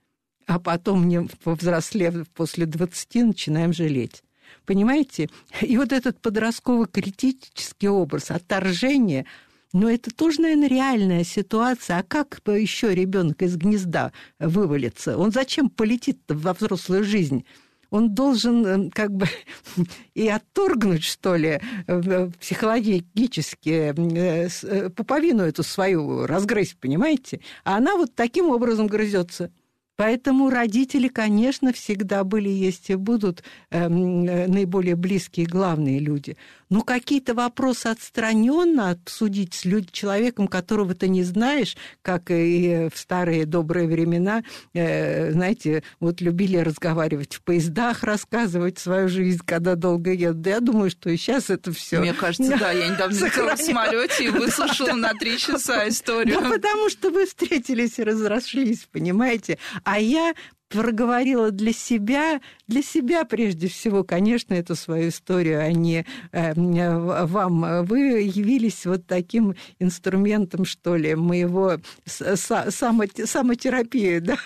а 0.47 0.59
потом, 0.59 1.07
не 1.07 1.21
повзрослев 1.43 2.27
после 2.29 2.65
20, 2.65 3.15
начинаем 3.15 3.73
жалеть. 3.73 4.23
Понимаете? 4.65 5.29
И 5.61 5.77
вот 5.77 5.91
этот 5.91 6.19
подростковый 6.21 6.87
критический 6.87 7.89
образ, 7.89 8.31
отторжение– 8.31 9.25
Но 9.75 9.89
это 9.89 10.09
тоже, 10.09 10.39
наверное, 10.39 10.69
реальная 10.69 11.25
ситуация. 11.25 11.97
А 11.97 12.03
как 12.03 12.39
еще 12.47 12.95
ребенок 12.95 13.41
из 13.41 13.57
гнезда 13.57 14.13
вывалится? 14.39 15.17
Он 15.17 15.31
зачем 15.31 15.69
полетит 15.69 16.21
во 16.29 16.53
взрослую 16.53 17.03
жизнь? 17.03 17.45
он 17.91 18.13
должен 18.15 18.65
э, 18.65 18.89
как 18.89 19.11
бы 19.11 19.27
и 20.15 20.27
отторгнуть, 20.27 21.03
что 21.03 21.35
ли, 21.35 21.61
психологически 22.39 23.93
э, 23.95 24.89
пуповину 24.89 25.43
эту 25.43 25.63
свою 25.63 26.25
разгрызть, 26.25 26.77
понимаете? 26.79 27.41
А 27.63 27.77
она 27.77 27.95
вот 27.95 28.15
таким 28.15 28.49
образом 28.49 28.87
грызется. 28.87 29.51
Поэтому 29.97 30.49
родители, 30.49 31.07
конечно, 31.07 31.71
всегда 31.71 32.25
были, 32.25 32.49
есть 32.49 32.89
и 32.89 32.95
будут 32.95 33.43
э, 33.69 33.87
наиболее 33.87 34.95
близкие, 34.95 35.45
главные 35.45 35.99
люди. 35.99 36.35
Но 36.69 36.81
какие-то 36.81 37.33
вопросы 37.33 37.87
отстраненно 37.87 38.91
обсудить 38.91 39.53
с 39.53 39.65
люд... 39.65 39.91
человеком, 39.91 40.47
которого 40.47 40.95
ты 40.95 41.07
не 41.07 41.23
знаешь, 41.23 41.77
как 42.01 42.29
и 42.29 42.89
в 42.93 42.97
старые 42.97 43.45
добрые 43.45 43.87
времена, 43.87 44.43
э, 44.73 45.31
знаете, 45.31 45.83
вот 45.99 46.21
любили 46.21 46.57
разговаривать 46.57 47.35
в 47.35 47.41
поездах, 47.41 48.03
рассказывать 48.03 48.79
свою 48.79 49.07
жизнь, 49.07 49.41
когда 49.45 49.75
долго 49.75 50.11
едут. 50.11 50.45
Я 50.45 50.59
думаю, 50.59 50.89
что 50.89 51.09
и 51.09 51.17
сейчас 51.17 51.49
это 51.49 51.71
все. 51.71 51.99
Мне 51.99 52.13
кажется, 52.13 52.57
да, 52.57 52.71
я 52.71 52.87
недавно 52.87 53.25
летела 53.25 53.55
в 53.55 53.61
самолете 53.61 54.25
и 54.25 54.29
выслушала 54.29 54.93
на 54.93 55.13
три 55.13 55.37
часа 55.37 55.87
историю. 55.87 56.41
Да, 56.41 56.49
потому 56.49 56.89
что 56.89 57.09
вы 57.11 57.25
встретились 57.25 57.99
и 57.99 58.03
разошлись, 58.03 58.87
понимаете? 58.91 59.57
А 59.83 59.99
я 59.99 60.33
проговорила 60.69 61.51
для 61.51 61.73
себя, 61.73 62.41
для 62.67 62.81
себя 62.81 63.25
прежде 63.25 63.67
всего, 63.67 64.03
конечно, 64.03 64.53
эту 64.53 64.75
свою 64.75 65.09
историю, 65.09 65.61
а 65.61 65.71
не 65.71 66.05
э, 66.31 67.25
вам. 67.25 67.85
Вы 67.85 68.21
явились 68.21 68.85
вот 68.85 69.05
таким 69.05 69.55
инструментом, 69.79 70.65
что 70.65 70.95
ли, 70.95 71.15
моего 71.15 71.77
само, 72.05 73.03
самотерапии, 73.25 74.19
да, 74.19 74.37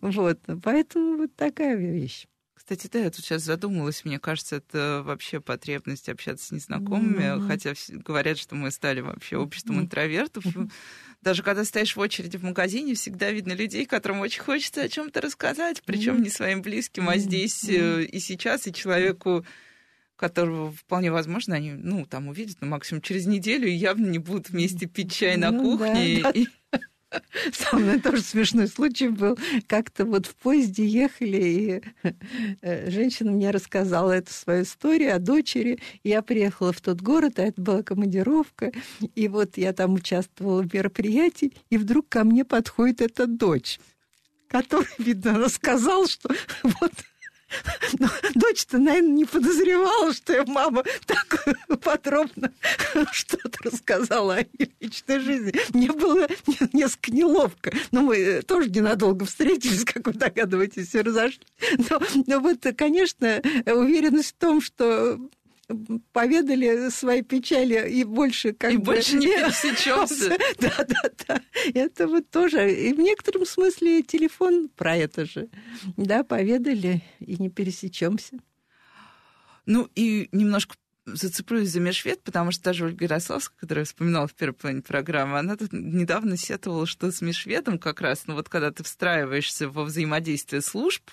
вот. 0.00 0.38
Поэтому 0.62 1.16
вот 1.16 1.36
такая 1.36 1.76
вещь. 1.76 2.26
Кстати, 2.66 2.88
да, 2.92 2.98
я 2.98 3.10
тут 3.12 3.24
сейчас 3.24 3.42
задумалась, 3.42 4.04
мне 4.04 4.18
кажется, 4.18 4.56
это 4.56 5.02
вообще 5.04 5.40
потребность 5.40 6.08
общаться 6.08 6.46
с 6.46 6.50
незнакомыми, 6.50 7.22
mm-hmm. 7.22 7.46
хотя 7.46 7.74
говорят, 8.04 8.38
что 8.38 8.56
мы 8.56 8.72
стали 8.72 9.00
вообще 9.00 9.36
обществом 9.36 9.78
mm-hmm. 9.78 9.82
интровертов. 9.82 10.44
Mm-hmm. 10.44 10.70
Даже 11.26 11.42
когда 11.42 11.64
стоишь 11.64 11.96
в 11.96 11.98
очереди 11.98 12.36
в 12.36 12.44
магазине, 12.44 12.94
всегда 12.94 13.32
видно 13.32 13.52
людей, 13.52 13.84
которым 13.84 14.20
очень 14.20 14.40
хочется 14.40 14.82
о 14.82 14.88
чем-то 14.88 15.20
рассказать, 15.20 15.82
причем 15.84 16.18
mm-hmm. 16.18 16.22
не 16.22 16.30
своим 16.30 16.62
близким, 16.62 17.08
а 17.08 17.16
здесь 17.18 17.64
mm-hmm. 17.64 18.04
и 18.04 18.20
сейчас, 18.20 18.68
и 18.68 18.72
человеку, 18.72 19.44
которого 20.14 20.70
вполне 20.70 21.10
возможно 21.10 21.56
они, 21.56 21.72
ну, 21.72 22.06
там 22.06 22.28
увидят, 22.28 22.58
ну, 22.60 22.68
максимум 22.68 23.02
через 23.02 23.26
неделю, 23.26 23.66
и 23.66 23.72
явно 23.72 24.06
не 24.06 24.20
будут 24.20 24.50
вместе 24.50 24.86
пить 24.86 25.12
чай 25.12 25.36
на 25.36 25.50
ну, 25.50 25.76
кухне. 25.76 26.20
Да, 26.22 26.30
и... 26.30 26.46
Со 27.52 27.76
мной 27.76 28.00
тоже 28.00 28.22
смешной 28.22 28.68
случай 28.68 29.08
был. 29.08 29.38
Как-то 29.66 30.04
вот 30.04 30.26
в 30.26 30.34
поезде 30.36 30.84
ехали, 30.84 31.36
и 31.36 31.82
э, 32.62 32.90
женщина 32.90 33.32
мне 33.32 33.50
рассказала 33.50 34.12
эту 34.12 34.32
свою 34.32 34.62
историю 34.62 35.14
о 35.14 35.18
дочери. 35.18 35.78
Я 36.02 36.22
приехала 36.22 36.72
в 36.72 36.80
тот 36.80 37.00
город, 37.00 37.38
а 37.38 37.42
это 37.42 37.60
была 37.60 37.82
командировка, 37.82 38.72
и 39.14 39.28
вот 39.28 39.56
я 39.56 39.72
там 39.72 39.94
участвовала 39.94 40.62
в 40.62 40.72
мероприятии, 40.72 41.52
и 41.70 41.78
вдруг 41.78 42.08
ко 42.08 42.24
мне 42.24 42.44
подходит 42.44 43.00
эта 43.00 43.26
дочь, 43.26 43.78
которая, 44.48 44.88
видно, 44.98 45.38
рассказала, 45.38 46.06
что 46.08 46.30
вот 46.62 46.92
но 47.98 48.08
дочь-то, 48.34 48.78
наверное, 48.78 49.10
не 49.10 49.24
подозревала, 49.24 50.12
что 50.12 50.32
я 50.32 50.44
мама 50.46 50.84
так 51.06 51.46
подробно 51.82 52.52
что-то 53.12 53.58
рассказала 53.62 54.36
о 54.36 54.38
ее 54.40 54.70
личной 54.80 55.20
жизни. 55.20 55.54
Мне 55.72 55.92
было 55.92 56.26
несколько 56.72 57.12
неловко. 57.12 57.72
Но 57.92 58.02
мы 58.02 58.42
тоже 58.42 58.70
ненадолго 58.70 59.24
встретились, 59.24 59.84
как 59.84 60.06
вы 60.06 60.12
догадываетесь, 60.12 60.88
все 60.88 61.02
разошлись. 61.02 61.40
Но, 61.90 62.00
но 62.26 62.40
вот, 62.40 62.66
конечно, 62.76 63.40
уверенность 63.66 64.30
в 64.30 64.38
том, 64.38 64.60
что 64.60 65.18
поведали 66.12 66.90
свои 66.90 67.22
печали 67.22 67.90
и 67.90 68.04
больше 68.04 68.52
как 68.52 68.72
и 68.72 68.76
бы... 68.76 68.84
больше 68.84 69.16
не 69.16 69.26
пересечемся. 69.26 70.36
Да, 70.58 70.84
да, 70.88 71.10
да. 71.26 71.42
Это 71.74 72.06
вот 72.06 72.30
тоже. 72.30 72.72
И 72.72 72.92
в 72.92 72.98
некотором 72.98 73.44
смысле 73.44 74.02
телефон 74.02 74.68
про 74.68 74.96
это 74.96 75.24
же. 75.24 75.48
Да, 75.96 76.24
поведали 76.24 77.02
и 77.20 77.36
не 77.40 77.50
пересечемся. 77.50 78.38
Ну 79.66 79.88
и 79.94 80.28
немножко 80.32 80.76
зацеплюсь 81.06 81.70
за 81.70 81.80
Межвед, 81.80 82.22
потому 82.22 82.50
что 82.50 82.64
даже 82.64 82.86
Ольга 82.86 83.04
Ярославская, 83.04 83.56
которая 83.60 83.82
я 83.82 83.86
вспоминала 83.86 84.26
в 84.26 84.34
первой 84.34 84.54
половине 84.54 84.82
программы, 84.82 85.38
она 85.38 85.56
тут 85.56 85.72
недавно 85.72 86.36
сетовала, 86.36 86.86
что 86.86 87.10
с 87.10 87.20
Межведом 87.20 87.78
как 87.78 88.00
раз, 88.00 88.26
ну 88.26 88.34
вот 88.34 88.48
когда 88.48 88.72
ты 88.72 88.82
встраиваешься 88.82 89.68
во 89.68 89.84
взаимодействие 89.84 90.62
служб, 90.62 91.10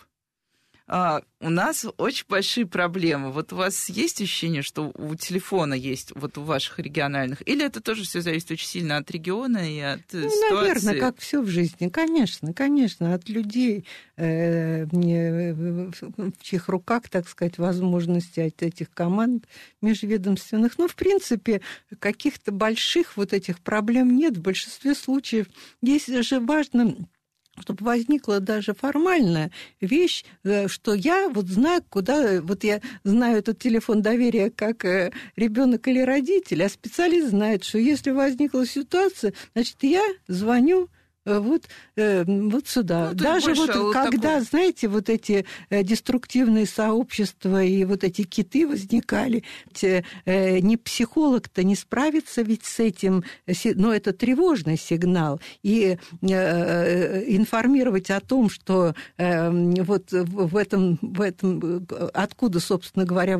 у 0.88 1.50
нас 1.50 1.86
очень 1.98 2.26
большие 2.28 2.66
проблемы. 2.66 3.32
Вот 3.32 3.54
у 3.54 3.56
вас 3.56 3.90
есть 3.90 4.22
ощущение, 4.22 4.62
что 4.62 4.92
у 4.96 5.16
телефона 5.16 5.74
есть, 5.74 6.12
вот 6.16 6.38
у 6.38 6.44
ваших 6.44 6.80
региональных, 6.80 7.48
или 7.48 7.66
это 7.66 7.82
тоже 7.82 8.04
все 8.04 8.22
зависит 8.22 8.52
очень 8.52 8.68
сильно 8.68 8.98
от 8.98 9.10
региона 9.10 9.58
и 9.58 9.80
от 9.80 10.02
э, 10.14 10.20
ну, 10.20 10.30
ситуации? 10.30 10.86
Наверное, 10.86 11.00
как 11.00 11.20
все 11.20 11.42
в 11.42 11.48
жизни, 11.48 11.88
конечно, 11.88 12.54
конечно, 12.54 13.14
от 13.14 13.30
людей, 13.30 13.86
э, 14.18 14.86
в 14.86 16.42
чьих 16.42 16.68
руках, 16.68 17.08
так 17.10 17.30
сказать, 17.30 17.58
возможности 17.58 18.42
от 18.42 18.62
этих 18.62 18.92
команд 18.92 19.46
межведомственных. 19.82 20.78
Ну, 20.78 20.90
в 20.90 20.96
принципе, 20.96 21.62
каких-то 22.00 22.52
больших 22.52 23.16
вот 23.16 23.32
этих 23.32 23.60
проблем 23.62 24.16
нет. 24.18 24.38
В 24.38 24.42
большинстве 24.42 24.96
случаев 24.96 25.48
есть 25.82 26.14
же 26.24 26.40
важно 26.42 26.96
чтобы 27.60 27.86
возникла 27.86 28.40
даже 28.40 28.74
формальная 28.74 29.52
вещь, 29.80 30.26
э, 30.44 30.68
что 30.68 30.94
я 30.94 31.30
вот 31.30 31.48
знаю, 31.48 31.84
куда, 31.90 32.42
вот 32.42 32.64
я 32.64 32.82
знаю 33.04 33.38
этот 33.38 33.60
телефон 33.60 34.02
доверия 34.02 34.50
как 34.50 34.86
э, 34.86 35.12
ребенок 35.36 35.88
или 35.88 36.00
родитель, 36.00 36.64
а 36.64 36.70
специалист 36.70 37.30
знает, 37.30 37.64
что 37.64 37.78
если 37.78 38.12
возникла 38.12 38.66
ситуация, 38.66 39.34
значит, 39.54 39.78
я 39.82 40.04
звоню 40.28 40.88
Э, 40.88 41.03
вот, 41.26 41.64
э, 41.96 42.26
вот 42.26 42.68
сюда. 42.68 43.12
Ну, 43.12 43.16
Даже 43.16 43.54
вот 43.54 43.94
когда, 43.94 44.30
такого. 44.30 44.42
знаете, 44.42 44.90
вот 44.90 45.10
эти 45.10 45.46
э, 45.70 45.84
деструктивные 45.84 46.66
сообщества 46.66 47.64
и 47.64 47.86
вот 47.86 48.04
эти 48.04 48.24
киты 48.24 48.68
возникали, 48.68 49.44
не 49.82 50.78
психолог-то 50.78 51.64
не 51.64 51.76
справится 51.76 52.42
ведь 52.42 52.66
с 52.66 52.80
этим, 52.80 53.24
но 53.76 53.94
это 53.94 54.12
тревожный 54.14 54.78
сигнал. 54.78 55.40
И 55.62 56.00
информировать 56.22 58.10
о 58.10 58.20
том, 58.20 58.50
что 58.50 58.96
вот 59.18 60.12
в 60.12 60.58
этом, 60.58 60.98
в 61.02 61.22
этом 61.22 61.88
откуда, 62.14 62.60
собственно 62.60 63.06
говоря, 63.06 63.36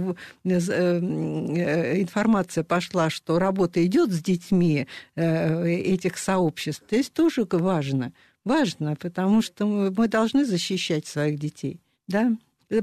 информация 0.46 2.64
пошла, 2.64 3.10
что 3.10 3.40
работа 3.40 3.86
идет 3.86 4.12
с 4.12 4.22
детьми 4.22 4.88
этих 5.16 6.18
сообществ, 6.18 6.84
здесь 6.88 7.10
тоже 7.10 7.46
важно 7.50 7.73
важно. 7.74 8.14
Важно, 8.44 8.96
потому 8.96 9.42
что 9.42 9.66
мы 9.66 10.08
должны 10.08 10.46
защищать 10.46 11.08
своих 11.08 11.40
детей. 11.40 11.80
Да? 12.08 12.36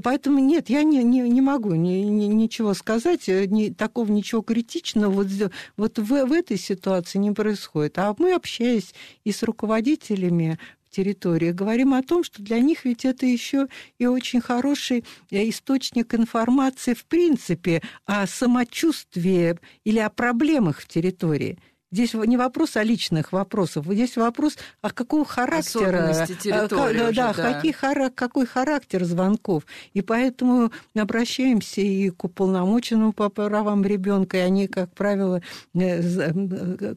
Поэтому 0.03 0.39
нет, 0.39 0.69
я 0.69 0.83
не, 0.83 1.03
не, 1.03 1.21
не 1.21 1.41
могу 1.41 1.75
ни, 1.75 2.03
ни, 2.03 2.25
ничего 2.25 2.73
сказать, 2.73 3.27
э, 3.27 3.45
ни, 3.45 3.69
такого 3.69 4.11
ничего 4.11 4.41
критичного 4.41 5.11
вот, 5.11 5.27
вот 5.75 5.99
в, 5.99 6.25
в 6.25 6.31
этой 6.31 6.57
ситуации 6.57 7.19
не 7.19 7.31
происходит. 7.31 7.97
А 7.97 8.15
мы, 8.17 8.33
общаясь 8.33 8.93
и 9.25 9.31
с 9.31 9.43
руководителями 9.43 10.57
территории, 10.89 11.51
говорим 11.51 11.93
о 11.93 12.03
том, 12.03 12.23
что 12.23 12.41
для 12.41 12.59
них 12.59 12.85
ведь 12.85 13.05
это 13.05 13.25
еще 13.25 13.67
и 13.97 14.05
очень 14.05 14.41
хороший 14.41 15.03
э, 15.29 15.49
источник 15.49 16.13
информации 16.15 16.93
в 16.93 17.05
принципе 17.05 17.81
о 18.05 18.27
самочувствии 18.27 19.57
или 19.83 19.99
о 19.99 20.09
проблемах 20.09 20.79
в 20.79 20.87
территории– 20.87 21.59
Здесь 21.91 22.13
не 22.13 22.37
вопрос 22.37 22.77
о 22.77 22.83
личных 22.83 23.33
вопросах, 23.33 23.83
здесь 23.85 24.15
вопрос 24.15 24.57
о 24.81 24.91
какого 24.91 25.25
характера, 25.25 26.25
территории 26.25 26.97
да, 27.13 27.31
уже, 27.31 27.41
да. 27.41 27.53
Какие, 27.53 27.73
какой 28.09 28.45
характер 28.45 29.03
звонков. 29.03 29.65
И 29.93 30.01
поэтому 30.01 30.71
обращаемся 30.95 31.81
и 31.81 32.09
к 32.09 32.23
уполномоченному 32.23 33.11
по 33.11 33.27
правам 33.27 33.83
ребенка, 33.83 34.37
и 34.37 34.39
они, 34.39 34.67
как 34.67 34.93
правило, 34.93 35.41
э, 35.73 36.01
э, 36.01 36.95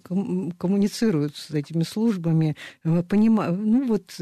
коммуницируют 0.58 1.36
с 1.36 1.50
этими 1.50 1.82
службами, 1.82 2.56
э, 2.84 3.02
понимают, 3.02 3.58
ну 3.58 3.86
вот 3.86 4.14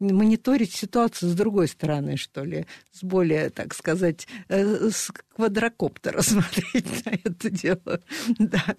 мониторить 0.00 0.74
ситуацию 0.74 1.30
с 1.30 1.34
другой 1.34 1.68
стороны, 1.68 2.18
что 2.18 2.44
ли, 2.44 2.66
с 2.92 3.02
более, 3.02 3.48
так 3.48 3.74
сказать, 3.74 4.28
с 4.48 5.10
квадрокоптера 5.40 6.20
смотреть 6.22 7.06
на 7.06 7.10
это 7.10 7.50
дело. 7.50 8.00
Да. 8.38 8.76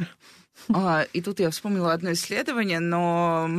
А, 0.69 1.07
и 1.13 1.21
тут 1.21 1.39
я 1.39 1.49
вспомнила 1.49 1.91
одно 1.91 2.11
исследование, 2.11 2.79
но 2.79 3.49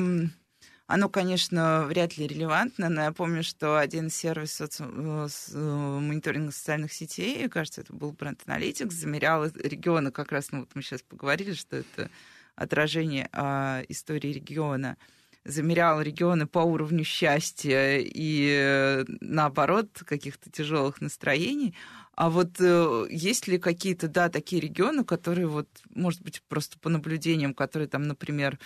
оно, 0.86 1.08
конечно, 1.08 1.84
вряд 1.86 2.16
ли 2.16 2.28
релевантно, 2.28 2.88
но 2.88 3.02
я 3.02 3.12
помню, 3.12 3.42
что 3.42 3.78
один 3.78 4.08
сервис 4.08 4.52
соци... 4.54 4.84
Э, 4.84 5.26
э, 5.52 5.98
мониторинга 6.00 6.52
социальных 6.52 6.92
сетей, 6.92 7.48
кажется, 7.48 7.80
это 7.80 7.92
был 7.92 8.12
Brand 8.12 8.38
Analytics, 8.46 8.90
замерял 8.90 9.46
регионы 9.46 10.12
как 10.12 10.30
раз, 10.30 10.52
ну 10.52 10.60
вот 10.60 10.70
мы 10.74 10.82
сейчас 10.82 11.02
поговорили, 11.02 11.54
что 11.54 11.78
это 11.78 12.08
отражение 12.54 13.28
а, 13.32 13.82
истории 13.88 14.28
региона, 14.28 14.96
замерял 15.44 16.00
регионы 16.00 16.46
по 16.46 16.60
уровню 16.60 17.02
счастья 17.02 17.98
и, 17.98 19.04
наоборот, 19.20 20.02
каких-то 20.04 20.50
тяжелых 20.50 21.00
настроений. 21.00 21.74
А 22.22 22.30
вот 22.30 22.60
э, 22.60 23.06
есть 23.10 23.48
ли 23.48 23.58
какие-то, 23.58 24.06
да, 24.06 24.28
такие 24.28 24.62
регионы, 24.62 25.02
которые 25.02 25.48
вот, 25.48 25.66
может 25.92 26.22
быть, 26.22 26.40
просто 26.48 26.78
по 26.78 26.88
наблюдениям, 26.88 27.52
которые 27.52 27.88
там, 27.88 28.04
например, 28.04 28.60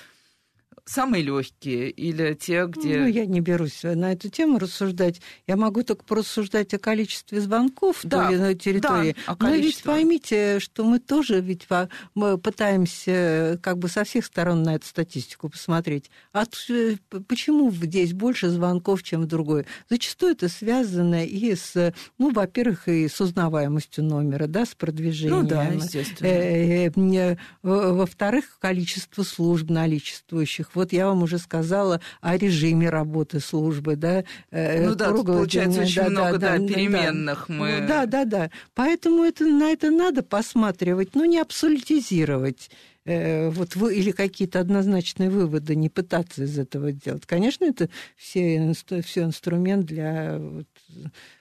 самые 0.84 1.22
легкие 1.22 1.90
или 1.90 2.34
те, 2.34 2.66
где... 2.66 2.98
Ну, 3.00 3.06
я 3.06 3.26
не 3.26 3.40
берусь 3.40 3.82
на 3.82 4.12
эту 4.12 4.28
тему 4.28 4.58
рассуждать. 4.58 5.20
Я 5.46 5.56
могу 5.56 5.82
только 5.82 6.04
порассуждать 6.04 6.72
о 6.74 6.78
количестве 6.78 7.40
звонков 7.40 8.00
да, 8.04 8.18
в 8.18 8.20
той 8.20 8.34
или 8.34 8.40
иной 8.40 8.54
территории. 8.54 9.16
Да, 9.26 9.36
Но 9.40 9.54
ведь 9.54 9.82
поймите, 9.82 10.60
что 10.60 10.84
мы 10.84 10.98
тоже 10.98 11.40
ведь 11.40 11.66
мы 12.14 12.38
пытаемся 12.38 13.58
как 13.62 13.78
бы 13.78 13.88
со 13.88 14.04
всех 14.04 14.24
сторон 14.24 14.62
на 14.62 14.76
эту 14.76 14.86
статистику 14.86 15.48
посмотреть. 15.48 16.10
От, 16.32 16.54
э, 16.70 16.96
почему 17.26 17.70
здесь 17.72 18.12
больше 18.12 18.48
звонков, 18.48 19.02
чем 19.02 19.22
в 19.22 19.26
другой? 19.26 19.66
Зачастую 19.90 20.32
это 20.32 20.48
связано 20.48 21.24
и 21.24 21.54
с, 21.54 21.94
ну, 22.18 22.30
во-первых, 22.32 22.88
и 22.88 23.08
с 23.08 23.20
узнаваемостью 23.20 24.04
номера, 24.04 24.46
да, 24.46 24.64
с 24.64 24.74
продвижением. 24.74 25.42
Ну 25.42 25.48
да, 25.48 25.64
естественно. 25.64 26.28
Э, 26.28 26.86
э, 26.86 27.36
во-вторых, 27.62 28.58
количество 28.60 29.22
служб 29.22 29.68
наличествующих 29.68 30.65
вот 30.74 30.92
я 30.92 31.06
вам 31.06 31.22
уже 31.22 31.38
сказала 31.38 32.00
о 32.20 32.36
режиме 32.36 32.90
работы 32.90 33.40
службы, 33.40 33.96
да. 33.96 34.24
Э, 34.50 34.86
ну 34.86 34.94
да, 34.94 35.12
тут 35.12 35.26
получается 35.26 35.82
очень 35.82 36.02
да, 36.02 36.10
много 36.10 36.38
да, 36.38 36.58
да, 36.58 36.66
переменных 36.66 37.46
да. 37.48 37.54
мы... 37.54 37.84
Да, 37.86 38.06
да, 38.06 38.24
да. 38.24 38.50
Поэтому 38.74 39.24
это, 39.24 39.44
на 39.44 39.70
это 39.70 39.90
надо 39.90 40.22
посматривать, 40.22 41.14
но 41.14 41.24
не 41.24 41.38
абсолютизировать 41.38 42.70
э, 43.04 43.50
вот 43.50 43.76
вы, 43.76 43.94
или 43.96 44.10
какие-то 44.10 44.60
однозначные 44.60 45.30
выводы, 45.30 45.76
не 45.76 45.88
пытаться 45.88 46.44
из 46.44 46.58
этого 46.58 46.92
делать. 46.92 47.26
Конечно, 47.26 47.64
это 47.64 47.88
все, 48.16 48.72
все 49.04 49.22
инструмент 49.22 49.86
для 49.86 50.38
вот, 50.38 50.68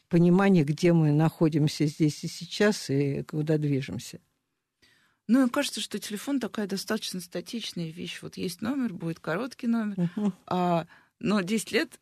понимания, 0.10 0.64
где 0.64 0.94
мы 0.94 1.12
находимся 1.12 1.86
здесь 1.86 2.24
и 2.24 2.28
сейчас, 2.28 2.90
и 2.90 3.24
куда 3.24 3.58
движемся. 3.58 4.20
Ну, 5.28 5.42
мне 5.42 5.50
кажется, 5.50 5.82
что 5.82 6.00
телефон 6.00 6.40
такая 6.40 6.68
достаточно 6.68 7.20
статичная 7.20 7.90
вещь. 7.90 8.20
Вот 8.22 8.38
есть 8.38 8.62
номер, 8.62 8.94
будет 8.94 9.20
короткий 9.20 9.68
номер, 9.68 10.10
uh-huh. 10.16 10.32
а, 10.46 10.88
но 11.20 11.42
10 11.42 11.72
лет 11.72 12.00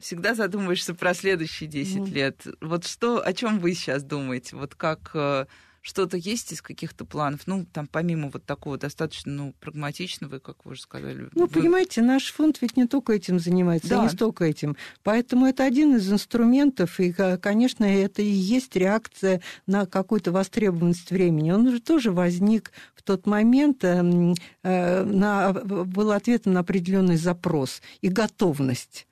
всегда 0.00 0.34
задумываешься 0.34 0.94
про 0.94 1.14
следующие 1.14 1.68
10 1.68 1.96
uh-huh. 1.96 2.10
лет. 2.10 2.46
Вот 2.60 2.84
что, 2.84 3.24
о 3.24 3.32
чем 3.32 3.60
вы 3.60 3.74
сейчас 3.74 4.02
думаете? 4.02 4.56
Вот 4.56 4.74
как 4.74 5.12
э, 5.14 5.46
что-то 5.84 6.16
есть 6.16 6.50
из 6.50 6.62
каких-то 6.62 7.04
планов? 7.04 7.42
Ну, 7.46 7.66
там, 7.70 7.86
помимо 7.86 8.30
вот 8.30 8.46
такого 8.46 8.78
достаточно 8.78 9.30
ну, 9.30 9.54
прагматичного, 9.60 10.38
как 10.38 10.64
вы 10.64 10.72
уже 10.72 10.80
сказали. 10.80 11.28
Ну, 11.34 11.42
вы... 11.42 11.48
понимаете, 11.48 12.00
наш 12.00 12.32
фонд 12.32 12.56
ведь 12.62 12.78
не 12.78 12.86
только 12.86 13.12
этим 13.12 13.38
занимается, 13.38 13.90
да. 13.90 14.02
не 14.02 14.08
столько 14.08 14.46
этим. 14.46 14.78
Поэтому 15.02 15.44
это 15.44 15.62
один 15.62 15.96
из 15.96 16.10
инструментов, 16.10 16.98
и, 17.00 17.12
конечно, 17.12 17.84
это 17.84 18.22
и 18.22 18.30
есть 18.30 18.74
реакция 18.76 19.42
на 19.66 19.84
какую-то 19.84 20.32
востребованность 20.32 21.10
времени. 21.10 21.50
Он 21.50 21.66
уже 21.66 21.80
тоже 21.80 22.12
возник 22.12 22.72
в 22.94 23.02
тот 23.02 23.26
момент, 23.26 23.84
эм, 23.84 24.34
э, 24.62 25.04
на, 25.04 25.52
был 25.52 26.12
ответом 26.12 26.54
на 26.54 26.60
определенный 26.60 27.18
запрос 27.18 27.82
и 28.00 28.08
готовность 28.08 29.06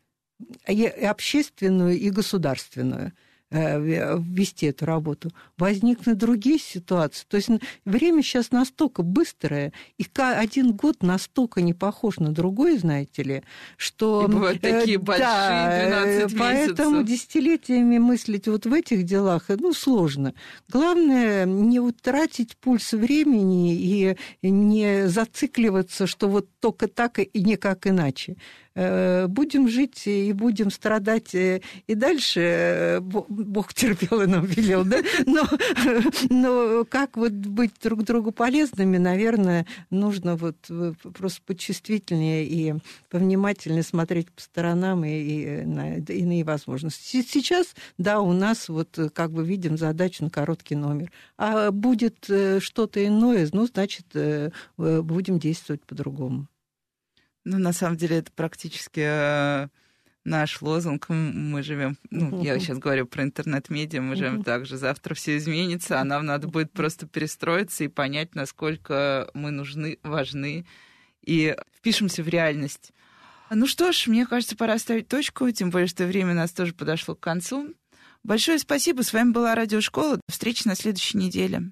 и 0.66 0.86
общественную, 0.86 1.98
и 1.98 2.10
государственную. 2.10 3.12
Э, 3.54 3.78
вести 4.18 4.66
эту 4.66 4.86
работу, 4.86 5.30
возникнут 5.58 6.16
другие 6.16 6.58
ситуации. 6.58 7.26
То 7.28 7.36
есть 7.36 7.50
время 7.84 8.22
сейчас 8.22 8.50
настолько 8.50 9.02
быстрое, 9.02 9.74
и 9.98 10.06
один 10.16 10.72
год 10.72 11.02
настолько 11.02 11.60
не 11.60 11.74
похож 11.74 12.16
на 12.16 12.32
другой, 12.32 12.78
знаете 12.78 13.22
ли, 13.22 13.42
что... 13.76 14.24
И 14.26 14.32
бывают 14.32 14.64
э, 14.64 14.72
такие 14.72 14.96
большие, 14.96 15.26
да, 15.26 16.04
12 16.28 16.38
Поэтому 16.38 17.02
десятилетиями 17.02 17.98
мыслить 17.98 18.48
вот 18.48 18.64
в 18.64 18.72
этих 18.72 19.02
делах, 19.02 19.44
ну, 19.48 19.74
сложно. 19.74 20.32
Главное 20.70 21.44
не 21.44 21.78
утратить 21.78 22.56
пульс 22.56 22.92
времени 22.92 23.74
и 23.74 24.16
не 24.40 25.08
зацикливаться, 25.08 26.06
что 26.06 26.28
вот 26.28 26.48
только 26.58 26.88
так 26.88 27.18
и 27.18 27.28
никак 27.34 27.86
иначе. 27.86 28.36
Э, 28.74 29.26
будем 29.26 29.68
жить 29.68 30.06
и 30.06 30.32
будем 30.32 30.70
страдать 30.70 31.34
и 31.34 31.60
дальше. 31.88 32.98
Бог 33.02 33.74
терпел 33.74 34.22
и 34.22 34.26
нам 34.26 34.44
велел, 34.44 34.84
да? 34.84 34.98
Но, 35.26 35.42
но 36.30 36.84
как 36.84 37.16
вот 37.16 37.32
быть 37.32 37.72
друг 37.82 38.04
другу 38.04 38.32
полезными, 38.32 38.98
наверное, 38.98 39.66
нужно 39.90 40.36
вот 40.36 40.56
просто 41.14 41.40
почувствительнее 41.46 42.46
и 42.46 42.74
повнимательнее 43.10 43.82
смотреть 43.82 44.30
по 44.30 44.40
сторонам 44.40 45.04
и, 45.04 45.10
и 45.10 45.64
на 45.64 45.96
иные 45.96 46.44
возможности. 46.44 47.22
Сейчас, 47.22 47.74
да, 47.98 48.20
у 48.20 48.32
нас 48.32 48.68
вот 48.68 48.98
как 49.14 49.32
бы 49.32 49.44
видим 49.44 49.76
задачу 49.76 50.24
на 50.24 50.30
короткий 50.30 50.76
номер. 50.76 51.10
А 51.36 51.70
будет 51.70 52.26
э, 52.28 52.60
что-то 52.60 53.04
иное, 53.04 53.48
ну, 53.52 53.66
значит, 53.66 54.06
э, 54.14 54.50
будем 54.76 55.38
действовать 55.38 55.82
по-другому. 55.84 56.46
Ну, 57.44 57.58
на 57.58 57.72
самом 57.72 57.96
деле, 57.96 58.18
это 58.18 58.30
практически 58.32 59.00
э, 59.04 59.68
наш 60.24 60.62
лозунг. 60.62 61.08
Мы 61.08 61.62
живем, 61.62 61.98
ну, 62.10 62.42
я 62.42 62.58
сейчас 62.58 62.78
говорю 62.78 63.06
про 63.06 63.24
интернет-медиа, 63.24 64.00
мы 64.00 64.16
живем 64.16 64.44
так 64.44 64.66
же. 64.66 64.76
Завтра 64.76 65.14
все 65.14 65.36
изменится, 65.36 66.00
а 66.00 66.04
нам 66.04 66.26
надо 66.26 66.48
будет 66.48 66.72
просто 66.72 67.06
перестроиться 67.06 67.84
и 67.84 67.88
понять, 67.88 68.34
насколько 68.34 69.30
мы 69.34 69.50
нужны, 69.50 69.98
важны, 70.02 70.66
и 71.22 71.56
впишемся 71.76 72.22
в 72.22 72.28
реальность. 72.28 72.92
Ну 73.50 73.66
что 73.66 73.92
ж, 73.92 74.06
мне 74.06 74.26
кажется, 74.26 74.56
пора 74.56 74.78
ставить 74.78 75.08
точку, 75.08 75.50
тем 75.50 75.70
более, 75.70 75.88
что 75.88 76.06
время 76.06 76.32
у 76.32 76.36
нас 76.36 76.52
тоже 76.52 76.72
подошло 76.72 77.14
к 77.14 77.20
концу. 77.20 77.74
Большое 78.24 78.58
спасибо. 78.58 79.02
С 79.02 79.12
вами 79.12 79.32
была 79.32 79.54
Радиошкола. 79.54 80.16
До 80.16 80.22
встречи 80.32 80.66
на 80.66 80.76
следующей 80.76 81.18
неделе. 81.18 81.70